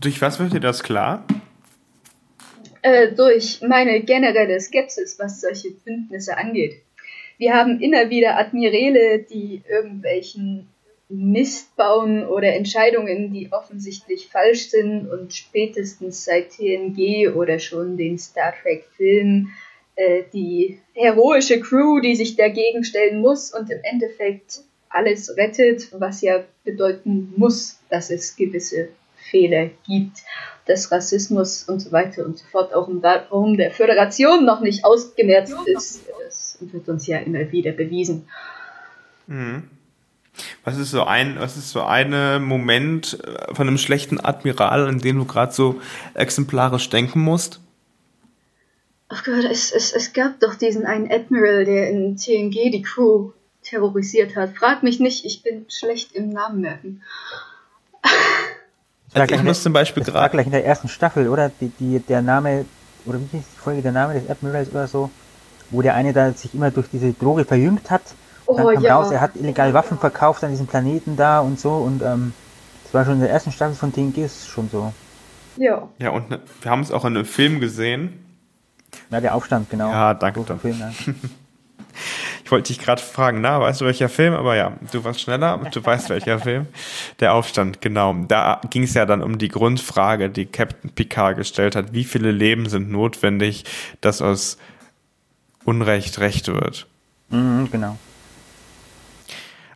Durch 0.00 0.20
was 0.20 0.40
wird 0.40 0.54
dir 0.54 0.60
das 0.60 0.82
klar? 0.82 1.22
Äh, 2.84 3.12
durch 3.12 3.62
meine 3.62 4.02
generelle 4.02 4.60
Skepsis, 4.60 5.18
was 5.18 5.40
solche 5.40 5.70
Bündnisse 5.70 6.36
angeht. 6.36 6.82
Wir 7.38 7.54
haben 7.54 7.80
immer 7.80 8.10
wieder 8.10 8.36
Admiräle, 8.36 9.20
die 9.20 9.62
irgendwelchen 9.66 10.68
Mist 11.08 11.74
bauen 11.76 12.26
oder 12.26 12.54
Entscheidungen, 12.54 13.32
die 13.32 13.50
offensichtlich 13.50 14.28
falsch 14.28 14.68
sind 14.68 15.08
und 15.10 15.32
spätestens 15.32 16.26
seit 16.26 16.50
TNG 16.50 17.34
oder 17.34 17.58
schon 17.58 17.96
den 17.96 18.18
Star 18.18 18.52
Trek 18.62 18.84
Filmen 18.98 19.54
äh, 19.96 20.24
die 20.34 20.78
heroische 20.92 21.60
Crew, 21.60 22.00
die 22.00 22.16
sich 22.16 22.36
dagegen 22.36 22.84
stellen 22.84 23.22
muss 23.22 23.54
und 23.54 23.70
im 23.70 23.80
Endeffekt 23.82 24.60
alles 24.90 25.34
rettet, 25.38 25.88
was 25.98 26.20
ja 26.20 26.44
bedeuten 26.64 27.32
muss, 27.34 27.80
dass 27.88 28.10
es 28.10 28.36
gewisse 28.36 28.90
Fehler 29.30 29.70
gibt 29.86 30.22
des 30.66 30.90
Rassismus 30.90 31.64
und 31.64 31.80
so 31.80 31.92
weiter 31.92 32.24
und 32.24 32.38
so 32.38 32.44
fort, 32.50 32.72
auch 32.72 32.88
warum 32.90 33.56
der 33.56 33.70
Föderation 33.70 34.44
noch 34.44 34.60
nicht 34.60 34.84
ausgemerzt 34.84 35.54
ist. 35.66 36.02
Das 36.24 36.58
wird 36.60 36.88
uns 36.88 37.06
ja 37.06 37.18
immer 37.18 37.50
wieder 37.52 37.72
bewiesen. 37.72 38.28
Mhm. 39.26 39.64
Was 40.64 40.78
ist 40.78 40.90
so 40.90 41.04
ein, 41.04 41.38
was 41.38 41.56
ist 41.56 41.70
so 41.70 41.82
ein 41.82 42.42
Moment 42.42 43.18
äh, 43.22 43.54
von 43.54 43.68
einem 43.68 43.78
schlechten 43.78 44.18
Admiral, 44.18 44.88
an 44.88 44.98
den 44.98 45.16
du 45.16 45.24
gerade 45.26 45.52
so 45.52 45.80
exemplarisch 46.14 46.88
denken 46.90 47.20
musst? 47.20 47.60
Ach 49.08 49.22
Gott, 49.22 49.44
es, 49.44 49.70
es, 49.70 49.92
es 49.92 50.12
gab 50.12 50.40
doch 50.40 50.54
diesen 50.54 50.86
einen 50.86 51.10
Admiral, 51.10 51.64
der 51.64 51.90
in 51.90 52.16
TNG 52.16 52.72
die 52.72 52.82
Crew 52.82 53.30
terrorisiert 53.62 54.34
hat. 54.34 54.56
Frag 54.56 54.82
mich 54.82 54.98
nicht, 54.98 55.24
ich 55.24 55.42
bin 55.42 55.66
schlecht 55.68 56.12
im 56.12 56.30
Namen 56.30 56.60
merken. 56.60 57.02
Also 59.14 59.34
ich 59.34 59.42
muss 59.42 59.62
zum 59.62 59.72
Beispiel 59.72 60.02
gerade. 60.02 60.18
war 60.18 60.28
gleich 60.28 60.46
in 60.46 60.52
der 60.52 60.66
ersten 60.66 60.88
Staffel, 60.88 61.28
oder? 61.28 61.50
Die, 61.60 61.68
die, 61.68 62.00
der 62.00 62.20
Name, 62.20 62.64
oder 63.06 63.20
wie 63.20 63.36
hieß 63.36 63.44
die 63.54 63.58
Folge, 63.58 63.82
der 63.82 63.92
Name 63.92 64.14
des 64.14 64.28
Admirals 64.28 64.70
oder 64.70 64.86
so, 64.88 65.10
wo 65.70 65.82
der 65.82 65.94
eine 65.94 66.12
da 66.12 66.32
sich 66.32 66.54
immer 66.54 66.70
durch 66.70 66.88
diese 66.90 67.12
Droge 67.12 67.44
verjüngt 67.44 67.90
hat. 67.90 68.02
Oh, 68.46 68.56
dann 68.56 68.74
kam 68.74 68.82
ja. 68.82 68.96
raus, 68.96 69.10
er 69.10 69.20
hat 69.20 69.36
illegal 69.36 69.72
Waffen 69.72 69.98
verkauft 69.98 70.44
an 70.44 70.50
diesem 70.50 70.66
Planeten 70.66 71.16
da 71.16 71.40
und 71.40 71.58
so 71.58 71.76
und 71.76 72.02
ähm, 72.02 72.34
das 72.84 72.92
war 72.92 73.04
schon 73.04 73.14
in 73.14 73.20
der 73.20 73.30
ersten 73.30 73.52
Staffel 73.52 73.74
von 73.74 73.92
TNG 73.92 74.18
ist 74.18 74.48
schon 74.48 74.68
so. 74.68 74.92
Ja. 75.56 75.88
Ja, 75.98 76.10
und 76.10 76.28
ne, 76.30 76.40
wir 76.60 76.70
haben 76.70 76.82
es 76.82 76.90
auch 76.90 77.04
in 77.04 77.16
einem 77.16 77.24
Film 77.24 77.60
gesehen. 77.60 78.20
Ja, 79.10 79.20
der 79.20 79.34
Aufstand, 79.34 79.70
genau. 79.70 79.90
Ja, 79.90 80.14
danke. 80.14 80.44
Film, 80.58 80.78
ja. 80.78 80.92
Ich 82.44 82.50
wollte 82.50 82.72
dich 82.72 82.78
gerade 82.78 83.00
fragen, 83.00 83.40
na, 83.40 83.58
weißt 83.58 83.80
du 83.80 83.86
welcher 83.86 84.10
Film? 84.10 84.34
Aber 84.34 84.54
ja, 84.54 84.74
du 84.92 85.02
warst 85.02 85.22
schneller, 85.22 85.58
du 85.72 85.84
weißt 85.84 86.10
welcher 86.10 86.38
Film. 86.38 86.66
Der 87.20 87.32
Aufstand, 87.32 87.80
genau. 87.80 88.14
Da 88.28 88.60
ging 88.68 88.82
es 88.82 88.92
ja 88.92 89.06
dann 89.06 89.22
um 89.22 89.38
die 89.38 89.48
Grundfrage, 89.48 90.28
die 90.28 90.44
Captain 90.44 90.90
Picard 90.90 91.38
gestellt 91.38 91.74
hat. 91.74 91.94
Wie 91.94 92.04
viele 92.04 92.30
Leben 92.32 92.68
sind 92.68 92.90
notwendig, 92.90 93.64
dass 94.02 94.20
aus 94.20 94.58
Unrecht 95.64 96.18
Recht 96.18 96.48
wird? 96.48 96.86
Mhm, 97.30 97.70
genau. 97.70 97.98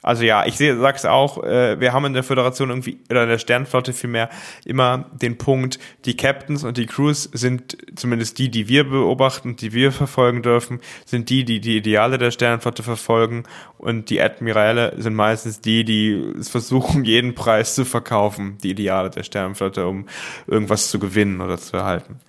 Also 0.02 0.24
ja, 0.24 0.46
ich 0.46 0.56
sehe, 0.56 0.78
sag's 0.78 1.04
auch, 1.04 1.42
äh, 1.42 1.80
wir 1.80 1.92
haben 1.92 2.04
in 2.06 2.14
der 2.14 2.22
Föderation 2.22 2.70
irgendwie, 2.70 2.98
oder 3.10 3.24
in 3.24 3.28
der 3.28 3.38
Sternflotte 3.38 3.92
vielmehr, 3.92 4.28
immer 4.64 5.06
den 5.12 5.38
Punkt, 5.38 5.78
die 6.04 6.16
Captains 6.16 6.64
und 6.64 6.76
die 6.76 6.86
Crews 6.86 7.24
sind 7.32 7.76
zumindest 7.96 8.38
die, 8.38 8.50
die 8.50 8.68
wir 8.68 8.88
beobachten, 8.88 9.56
die 9.56 9.72
wir 9.72 9.92
verfolgen 9.92 10.42
dürfen, 10.42 10.80
sind 11.04 11.30
die, 11.30 11.44
die 11.44 11.60
die 11.60 11.76
Ideale 11.76 12.18
der 12.18 12.30
Sternflotte 12.30 12.82
verfolgen 12.82 13.44
und 13.78 14.10
die 14.10 14.20
Admirale 14.20 14.94
sind 14.98 15.14
meistens 15.14 15.60
die, 15.60 15.84
die 15.84 16.32
versuchen, 16.42 17.04
jeden 17.04 17.34
Preis 17.34 17.74
zu 17.74 17.84
verkaufen, 17.84 18.58
die 18.62 18.70
Ideale 18.70 19.10
der 19.10 19.22
Sternflotte, 19.22 19.86
um 19.86 20.06
irgendwas 20.46 20.90
zu 20.90 20.98
gewinnen 20.98 21.40
oder 21.40 21.58
zu 21.58 21.76
erhalten. 21.76 22.20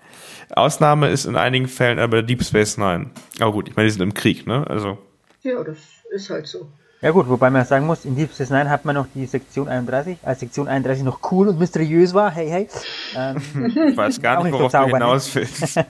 Ausnahme 0.52 1.10
ist 1.10 1.26
in 1.26 1.36
einigen 1.36 1.68
Fällen 1.68 2.00
aber 2.00 2.24
Deep 2.24 2.44
Space 2.44 2.78
Nine. 2.78 3.12
Aber 3.40 3.52
gut, 3.52 3.70
ich 3.70 3.76
meine, 3.76 3.88
die 3.88 3.92
sind 3.94 4.02
im 4.02 4.14
Krieg, 4.14 4.48
ne? 4.48 4.66
Also. 4.68 4.98
Ja, 5.44 5.64
das 5.64 5.78
ist 6.12 6.30
halt 6.30 6.48
so. 6.48 6.72
Ja 7.02 7.12
gut, 7.12 7.30
wobei 7.30 7.50
man 7.50 7.66
sagen 7.66 7.86
muss, 7.86 8.04
in 8.04 8.16
Deep 8.16 8.34
Space 8.34 8.50
Nine 8.50 8.70
hat 8.70 8.84
man 8.84 8.96
noch 8.96 9.08
die 9.16 9.26
Sektion 9.26 9.70
31, 9.70 10.18
als 10.24 10.42
Sektion 10.42 10.68
31 10.68 11.06
noch 11.06 11.32
cool 11.32 11.48
und 11.48 11.58
mysteriös 11.58 12.14
war, 12.14 12.30
hey, 12.30 12.50
hey. 12.50 12.68
Ähm, 13.16 13.38
ich 13.92 13.98
weiß 13.98 14.22
gar 14.22 14.44
nicht, 14.44 14.52
worauf 14.52 14.72
du 14.72 14.86
hinaus 14.86 15.34
willst. 15.34 15.76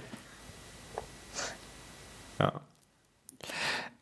ja. 2.40 2.54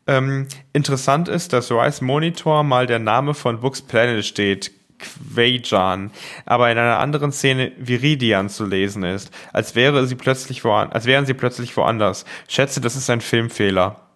Ähm, 0.06 0.48
interessant 0.74 1.28
ist, 1.28 1.54
dass 1.54 1.70
Rise 1.70 2.04
Monitor 2.04 2.62
mal 2.62 2.86
der 2.86 2.98
Name 2.98 3.32
von 3.32 3.60
Books 3.60 3.80
Planet 3.80 4.24
steht, 4.24 4.72
Quajan, 4.98 6.10
aber 6.44 6.70
in 6.70 6.76
einer 6.76 6.98
anderen 6.98 7.32
Szene 7.32 7.72
Viridian 7.78 8.50
zu 8.50 8.66
lesen 8.66 9.04
ist, 9.04 9.30
als 9.52 9.74
wäre 9.74 10.06
sie 10.06 10.16
plötzlich 10.16 10.64
woanders, 10.64 10.94
als 10.94 11.06
wären 11.06 11.24
sie 11.24 11.34
plötzlich 11.34 11.74
woanders. 11.76 12.24
Schätze, 12.48 12.80
das 12.80 12.96
ist 12.96 13.08
ein 13.08 13.20
Filmfehler. 13.20 14.07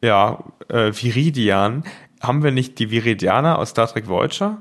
Ja, 0.00 0.44
äh, 0.68 0.92
Viridian. 0.92 1.84
Haben 2.20 2.42
wir 2.42 2.50
nicht 2.50 2.78
die 2.78 2.90
Viridianer 2.90 3.58
aus 3.58 3.70
Star 3.70 3.88
Trek 3.88 4.08
Voyager? 4.08 4.58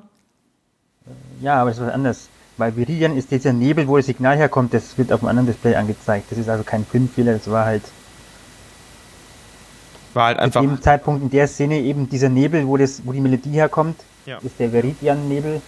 Ja, 1.41 1.61
aber 1.61 1.71
es 1.71 1.77
ist 1.77 1.85
was 1.85 1.93
anderes. 1.93 2.29
Weil 2.57 2.75
Viridian 2.75 3.15
ist 3.15 3.29
dieser 3.29 3.53
Nebel, 3.53 3.87
wo 3.87 3.97
das 3.97 4.07
Signal 4.07 4.35
herkommt, 4.35 4.73
das 4.73 4.97
wird 4.97 5.13
auf 5.13 5.21
einem 5.21 5.29
anderen 5.29 5.47
Display 5.47 5.75
angezeigt. 5.75 6.31
Das 6.31 6.39
ist 6.39 6.49
also 6.49 6.63
kein 6.63 6.85
Filmfehler, 6.85 7.33
das 7.33 7.49
war 7.49 7.65
halt. 7.65 7.83
War 10.13 10.25
halt 10.27 10.39
einfach. 10.39 10.61
Zu 10.61 10.67
dem 10.67 10.81
Zeitpunkt 10.81 11.21
in 11.21 11.29
der 11.29 11.47
Szene 11.47 11.79
eben 11.79 12.09
dieser 12.09 12.29
Nebel, 12.29 12.65
wo, 12.67 12.77
das, 12.77 13.05
wo 13.05 13.11
die 13.11 13.21
Melodie 13.21 13.51
herkommt, 13.51 14.03
ja. 14.25 14.39
ist 14.39 14.59
der 14.59 14.73
Viridian-Nebel. 14.73 15.61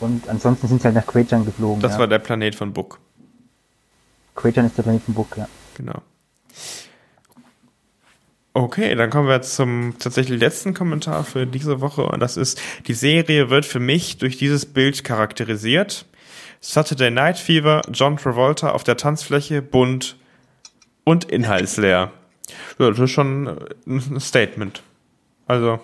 Und 0.00 0.28
ansonsten 0.28 0.68
sind 0.68 0.82
sie 0.82 0.86
halt 0.86 0.96
nach 0.96 1.06
Quajan 1.06 1.46
geflogen. 1.46 1.80
Das 1.80 1.94
ja. 1.94 2.00
war 2.00 2.06
der 2.06 2.18
Planet 2.18 2.54
von 2.54 2.72
Book. 2.72 2.98
Quajan 4.34 4.66
ist 4.66 4.76
der 4.76 4.82
Planet 4.82 5.02
von 5.02 5.14
Book, 5.14 5.36
ja. 5.38 5.48
Genau. 5.76 6.02
Okay, 8.56 8.94
dann 8.94 9.10
kommen 9.10 9.26
wir 9.26 9.42
zum 9.42 9.96
tatsächlich 9.98 10.38
letzten 10.38 10.74
Kommentar 10.74 11.24
für 11.24 11.44
diese 11.44 11.80
Woche 11.80 12.06
und 12.06 12.20
das 12.20 12.36
ist, 12.36 12.62
die 12.86 12.94
Serie 12.94 13.50
wird 13.50 13.66
für 13.66 13.80
mich 13.80 14.18
durch 14.18 14.38
dieses 14.38 14.64
Bild 14.64 15.02
charakterisiert. 15.02 16.06
Saturday 16.60 17.10
Night 17.10 17.36
Fever, 17.36 17.82
John 17.92 18.16
Travolta 18.16 18.70
auf 18.70 18.84
der 18.84 18.96
Tanzfläche, 18.96 19.60
bunt 19.60 20.16
und 21.02 21.24
inhaltsleer. 21.24 22.12
Das 22.78 22.96
ist 22.96 23.10
schon 23.10 23.58
ein 23.88 24.20
Statement. 24.20 24.84
Also, 25.48 25.80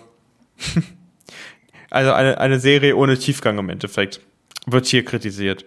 also 1.89 2.13
eine, 2.13 2.39
eine 2.39 2.59
Serie 2.61 2.95
ohne 2.95 3.19
Tiefgang 3.19 3.57
im 3.57 3.67
Endeffekt 3.67 4.21
wird 4.65 4.85
hier 4.85 5.03
kritisiert. 5.03 5.65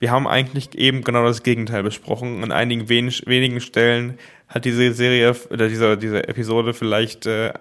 Wir 0.00 0.10
haben 0.10 0.26
eigentlich 0.26 0.74
eben 0.76 1.04
genau 1.04 1.24
das 1.24 1.44
Gegenteil 1.44 1.84
besprochen. 1.84 2.42
An 2.42 2.50
einigen 2.50 2.88
wenig, 2.88 3.26
wenigen 3.26 3.60
Stellen 3.60 4.18
hat 4.50 4.64
diese 4.64 4.92
Serie 4.92 5.34
oder 5.50 5.68
diese, 5.68 5.96
diese 5.96 6.28
Episode 6.28 6.74
vielleicht, 6.74 7.24
äh, 7.26 7.52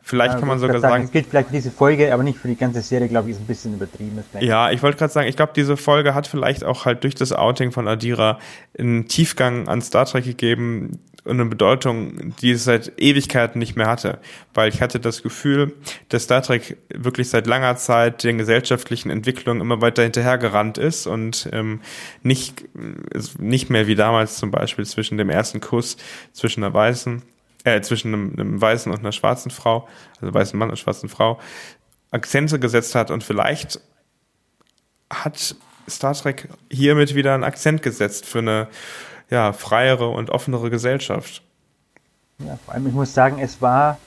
vielleicht 0.00 0.34
ja, 0.34 0.38
kann 0.38 0.48
man 0.48 0.60
sogar 0.60 0.78
sagen. 0.78 0.92
sagen 0.92 1.04
es 1.04 1.10
gilt 1.10 1.26
vielleicht 1.26 1.48
für 1.48 1.54
diese 1.54 1.70
Folge, 1.72 2.14
aber 2.14 2.22
nicht 2.22 2.38
für 2.38 2.48
die 2.48 2.56
ganze 2.56 2.80
Serie, 2.82 3.08
glaube 3.08 3.28
ich, 3.28 3.36
ist 3.36 3.42
ein 3.42 3.46
bisschen 3.46 3.74
übertrieben. 3.74 4.22
Ja, 4.40 4.70
ich 4.70 4.82
wollte 4.82 4.98
gerade 4.98 5.12
sagen, 5.12 5.28
ich 5.28 5.36
glaube, 5.36 5.52
diese 5.56 5.76
Folge 5.76 6.14
hat 6.14 6.28
vielleicht 6.28 6.64
auch 6.64 6.84
halt 6.84 7.02
durch 7.02 7.16
das 7.16 7.32
Outing 7.32 7.72
von 7.72 7.88
Adira 7.88 8.38
einen 8.78 9.08
Tiefgang 9.08 9.66
an 9.68 9.82
Star 9.82 10.06
Trek 10.06 10.24
gegeben, 10.24 11.00
eine 11.24 11.44
Bedeutung, 11.44 12.34
die 12.36 12.50
es 12.50 12.64
seit 12.64 13.00
Ewigkeiten 13.00 13.58
nicht 13.58 13.76
mehr 13.76 13.86
hatte. 13.86 14.18
Weil 14.54 14.68
ich 14.68 14.82
hatte 14.82 14.98
das 14.98 15.22
Gefühl, 15.22 15.74
dass 16.08 16.24
Star 16.24 16.42
Trek 16.42 16.78
wirklich 16.92 17.28
seit 17.30 17.46
langer 17.46 17.76
Zeit 17.76 18.24
den 18.24 18.38
gesellschaftlichen 18.38 19.10
Entwicklungen 19.10 19.60
immer 19.60 19.80
weiter 19.80 20.02
hinterhergerannt 20.02 20.78
ist 20.78 21.06
und 21.06 21.48
ähm, 21.52 21.80
nicht, 22.22 22.64
nicht 23.38 23.70
mehr 23.70 23.86
wie 23.86 23.94
damals 23.94 24.36
zum 24.36 24.50
Beispiel 24.50 24.84
zwischen 24.84 25.16
dem 25.16 25.30
ersten 25.30 25.60
Kuss 25.60 25.96
zwischen 26.32 26.64
einer 26.64 26.74
weißen, 26.74 27.22
äh, 27.64 27.80
zwischen 27.82 28.12
einem, 28.12 28.32
einem 28.32 28.60
weißen 28.60 28.90
und 28.90 28.98
einer 28.98 29.12
schwarzen 29.12 29.50
Frau, 29.50 29.88
also 30.20 30.34
weißen 30.34 30.58
Mann 30.58 30.70
und 30.70 30.76
schwarzen 30.76 31.08
Frau, 31.08 31.38
Akzente 32.10 32.58
gesetzt 32.58 32.94
hat 32.94 33.10
und 33.10 33.22
vielleicht 33.22 33.80
hat 35.08 35.54
Star 35.88 36.14
Trek 36.14 36.48
hiermit 36.70 37.14
wieder 37.14 37.34
einen 37.34 37.44
Akzent 37.44 37.82
gesetzt 37.82 38.26
für 38.26 38.38
eine 38.38 38.68
ja, 39.32 39.54
freiere 39.54 40.08
und 40.08 40.28
offenere 40.28 40.68
Gesellschaft. 40.68 41.42
Ja, 42.38 42.58
vor 42.64 42.74
allem, 42.74 42.86
ich 42.86 42.92
muss 42.92 43.14
sagen, 43.14 43.38
es 43.38 43.62
war 43.62 43.98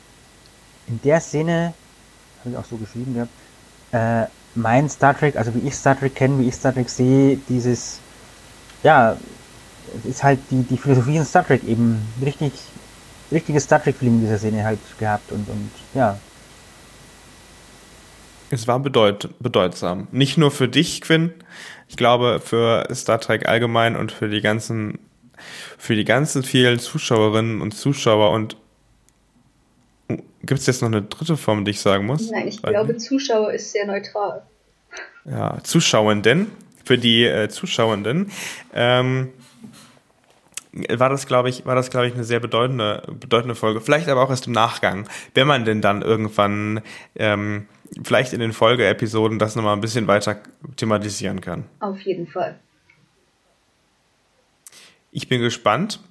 in 0.87 1.01
der 1.03 1.19
Szene, 1.19 1.73
habe 2.41 2.51
ich 2.51 2.57
auch 2.57 2.65
so 2.65 2.77
geschrieben 2.77 3.15
gehabt, 3.15 3.31
äh, 3.91 4.29
mein 4.53 4.87
Star 4.87 5.17
Trek, 5.17 5.35
also 5.35 5.53
wie 5.55 5.67
ich 5.67 5.73
Star 5.73 5.97
Trek 5.97 6.13
kenne, 6.13 6.37
wie 6.39 6.47
ich 6.47 6.53
Star 6.53 6.73
Trek 6.73 6.89
sehe, 6.89 7.39
dieses, 7.49 7.99
ja, 8.83 9.17
es 9.97 10.05
ist 10.05 10.23
halt 10.23 10.39
die, 10.51 10.61
die 10.61 10.77
Philosophie 10.77 11.17
in 11.17 11.25
Star 11.25 11.45
Trek 11.45 11.63
eben 11.63 12.07
richtig, 12.21 12.53
richtiges 13.31 13.63
Star 13.63 13.81
Trek-Feeling 13.81 14.15
in 14.15 14.21
dieser 14.21 14.37
Szene 14.37 14.63
halt 14.63 14.79
gehabt 14.99 15.31
und, 15.31 15.49
und 15.49 15.71
ja. 15.95 16.19
Es 18.51 18.67
war 18.67 18.79
bedeut, 18.79 19.29
bedeutsam. 19.39 20.07
Nicht 20.11 20.37
nur 20.37 20.51
für 20.51 20.67
dich, 20.67 21.01
Quinn, 21.01 21.33
ich 21.87 21.97
glaube 21.97 22.39
für 22.43 22.87
Star 22.93 23.19
Trek 23.19 23.47
allgemein 23.47 23.95
und 23.95 24.11
für 24.11 24.29
die 24.29 24.41
ganzen 24.41 24.99
für 25.77 25.95
die 25.95 26.05
ganzen 26.05 26.43
vielen 26.43 26.79
Zuschauerinnen 26.79 27.61
und 27.61 27.73
Zuschauer 27.73 28.31
und 28.31 28.57
gibt 30.45 30.59
es 30.59 30.67
jetzt 30.67 30.81
noch 30.81 30.89
eine 30.89 31.01
dritte 31.01 31.37
Form, 31.37 31.65
die 31.65 31.71
ich 31.71 31.81
sagen 31.81 32.05
muss? 32.05 32.29
Nein, 32.29 32.47
ich 32.47 32.61
glaube, 32.61 32.97
Zuschauer 32.97 33.53
ist 33.53 33.71
sehr 33.71 33.85
neutral. 33.85 34.43
Ja, 35.25 35.57
Zuschauenden, 35.63 36.51
für 36.83 36.97
die 36.97 37.25
äh, 37.25 37.49
Zuschauenden, 37.49 38.31
ähm, 38.73 39.29
war 40.89 41.09
das, 41.09 41.25
glaube 41.25 41.49
ich, 41.49 41.65
war 41.65 41.75
das, 41.75 41.89
glaube 41.89 42.07
ich, 42.07 42.13
eine 42.13 42.25
sehr 42.25 42.39
bedeutende, 42.39 43.01
bedeutende 43.19 43.55
Folge. 43.55 43.79
Vielleicht 43.79 44.09
aber 44.09 44.21
auch 44.21 44.29
erst 44.29 44.47
im 44.47 44.53
Nachgang, 44.53 45.07
wenn 45.33 45.47
man 45.47 45.65
denn 45.65 45.81
dann 45.81 46.01
irgendwann, 46.01 46.81
ähm, 47.15 47.67
vielleicht 48.03 48.33
in 48.33 48.41
den 48.41 48.51
Folgeepisoden 48.51 49.39
das 49.39 49.55
nochmal 49.55 49.73
ein 49.73 49.81
bisschen 49.81 50.07
weiter 50.07 50.37
thematisieren 50.75 51.39
kann. 51.39 51.63
Auf 51.79 52.01
jeden 52.01 52.27
Fall. 52.27 52.59
Ich 55.15 55.29
bin 55.29 55.39
gespannt. 55.39 56.01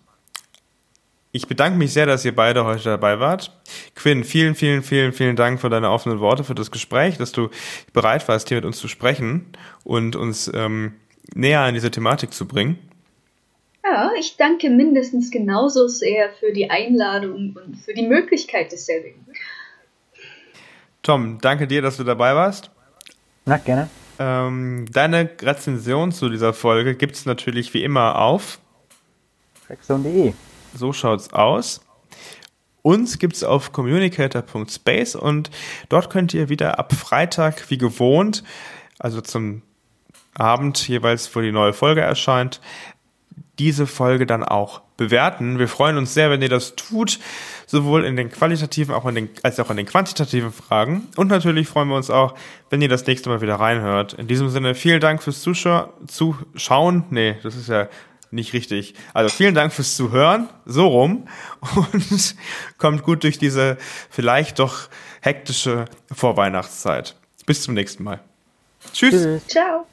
Ich 1.30 1.46
bedanke 1.46 1.76
mich 1.76 1.92
sehr, 1.92 2.06
dass 2.06 2.24
ihr 2.24 2.34
beide 2.34 2.64
heute 2.64 2.84
dabei 2.84 3.20
wart. 3.20 3.54
Quinn, 3.94 4.24
vielen, 4.24 4.54
vielen, 4.54 4.82
vielen, 4.82 5.12
vielen 5.12 5.36
Dank 5.36 5.60
für 5.60 5.68
deine 5.68 5.90
offenen 5.90 6.20
Worte, 6.20 6.42
für 6.42 6.54
das 6.54 6.70
Gespräch, 6.70 7.18
dass 7.18 7.30
du 7.30 7.50
bereit 7.92 8.26
warst, 8.28 8.48
hier 8.48 8.56
mit 8.56 8.64
uns 8.64 8.78
zu 8.78 8.88
sprechen 8.88 9.44
und 9.82 10.16
uns 10.16 10.50
ähm, 10.54 10.94
näher 11.34 11.60
an 11.60 11.74
diese 11.74 11.90
Thematik 11.90 12.32
zu 12.32 12.48
bringen. 12.48 12.78
Ja, 13.84 14.10
ich 14.18 14.38
danke 14.38 14.70
mindestens 14.70 15.30
genauso 15.30 15.86
sehr 15.86 16.30
für 16.40 16.54
die 16.54 16.70
Einladung 16.70 17.54
und 17.62 17.76
für 17.76 17.92
die 17.92 18.08
Möglichkeit 18.08 18.72
desselben. 18.72 19.26
Tom, 21.02 21.36
danke 21.42 21.66
dir, 21.66 21.82
dass 21.82 21.98
du 21.98 22.04
dabei 22.04 22.34
warst. 22.34 22.70
Na, 23.44 23.58
gerne. 23.58 23.90
Ähm, 24.18 24.86
deine 24.90 25.28
Rezension 25.42 26.10
zu 26.10 26.30
dieser 26.30 26.54
Folge 26.54 26.94
gibt 26.94 27.16
es 27.16 27.26
natürlich 27.26 27.74
wie 27.74 27.84
immer 27.84 28.18
auf 28.18 28.60
trackzone.de. 29.66 30.32
So 30.74 30.92
schaut's 30.92 31.32
aus. 31.32 31.80
Uns 32.82 33.18
gibt's 33.18 33.42
auf 33.42 33.72
communicator.space 33.72 35.14
und 35.14 35.50
dort 35.88 36.10
könnt 36.10 36.34
ihr 36.34 36.50
wieder 36.50 36.78
ab 36.78 36.92
Freitag 36.92 37.70
wie 37.70 37.78
gewohnt, 37.78 38.44
also 38.98 39.22
zum 39.22 39.62
Abend 40.34 40.86
jeweils, 40.86 41.34
wo 41.34 41.40
die 41.40 41.52
neue 41.52 41.72
Folge 41.72 42.02
erscheint, 42.02 42.60
diese 43.58 43.86
Folge 43.86 44.26
dann 44.26 44.42
auch 44.42 44.82
bewerten. 44.96 45.58
Wir 45.58 45.68
freuen 45.68 45.96
uns 45.96 46.14
sehr, 46.14 46.30
wenn 46.30 46.42
ihr 46.42 46.48
das 46.48 46.76
tut, 46.76 47.18
sowohl 47.66 48.04
in 48.04 48.16
den 48.16 48.30
qualitativen 48.30 48.94
auch 48.94 49.06
in 49.06 49.14
den, 49.14 49.30
als 49.42 49.58
auch 49.60 49.70
in 49.70 49.76
den 49.76 49.86
quantitativen 49.86 50.52
Fragen. 50.52 51.08
Und 51.16 51.28
natürlich 51.28 51.68
freuen 51.68 51.88
wir 51.88 51.96
uns 51.96 52.10
auch, 52.10 52.34
wenn 52.70 52.82
ihr 52.82 52.88
das 52.88 53.06
nächste 53.06 53.30
Mal 53.30 53.40
wieder 53.40 53.56
reinhört. 53.56 54.12
In 54.12 54.26
diesem 54.26 54.50
Sinne, 54.50 54.74
vielen 54.74 55.00
Dank 55.00 55.22
fürs 55.22 55.40
Zuschau 55.40 55.92
Zuschauen. 56.06 57.04
Nee, 57.10 57.36
das 57.42 57.56
ist 57.56 57.68
ja 57.68 57.88
nicht 58.30 58.52
richtig. 58.52 58.94
Also 59.12 59.34
vielen 59.34 59.54
Dank 59.54 59.72
fürs 59.72 59.96
Zuhören, 59.96 60.48
so 60.64 60.86
rum. 60.86 61.28
Und 61.76 62.34
kommt 62.78 63.02
gut 63.02 63.22
durch 63.22 63.38
diese 63.38 63.78
vielleicht 64.10 64.58
doch 64.58 64.88
hektische 65.20 65.86
Vorweihnachtszeit. 66.12 67.16
Bis 67.46 67.62
zum 67.62 67.74
nächsten 67.74 68.02
Mal. 68.04 68.20
Tschüss. 68.92 69.46
Ciao. 69.46 69.86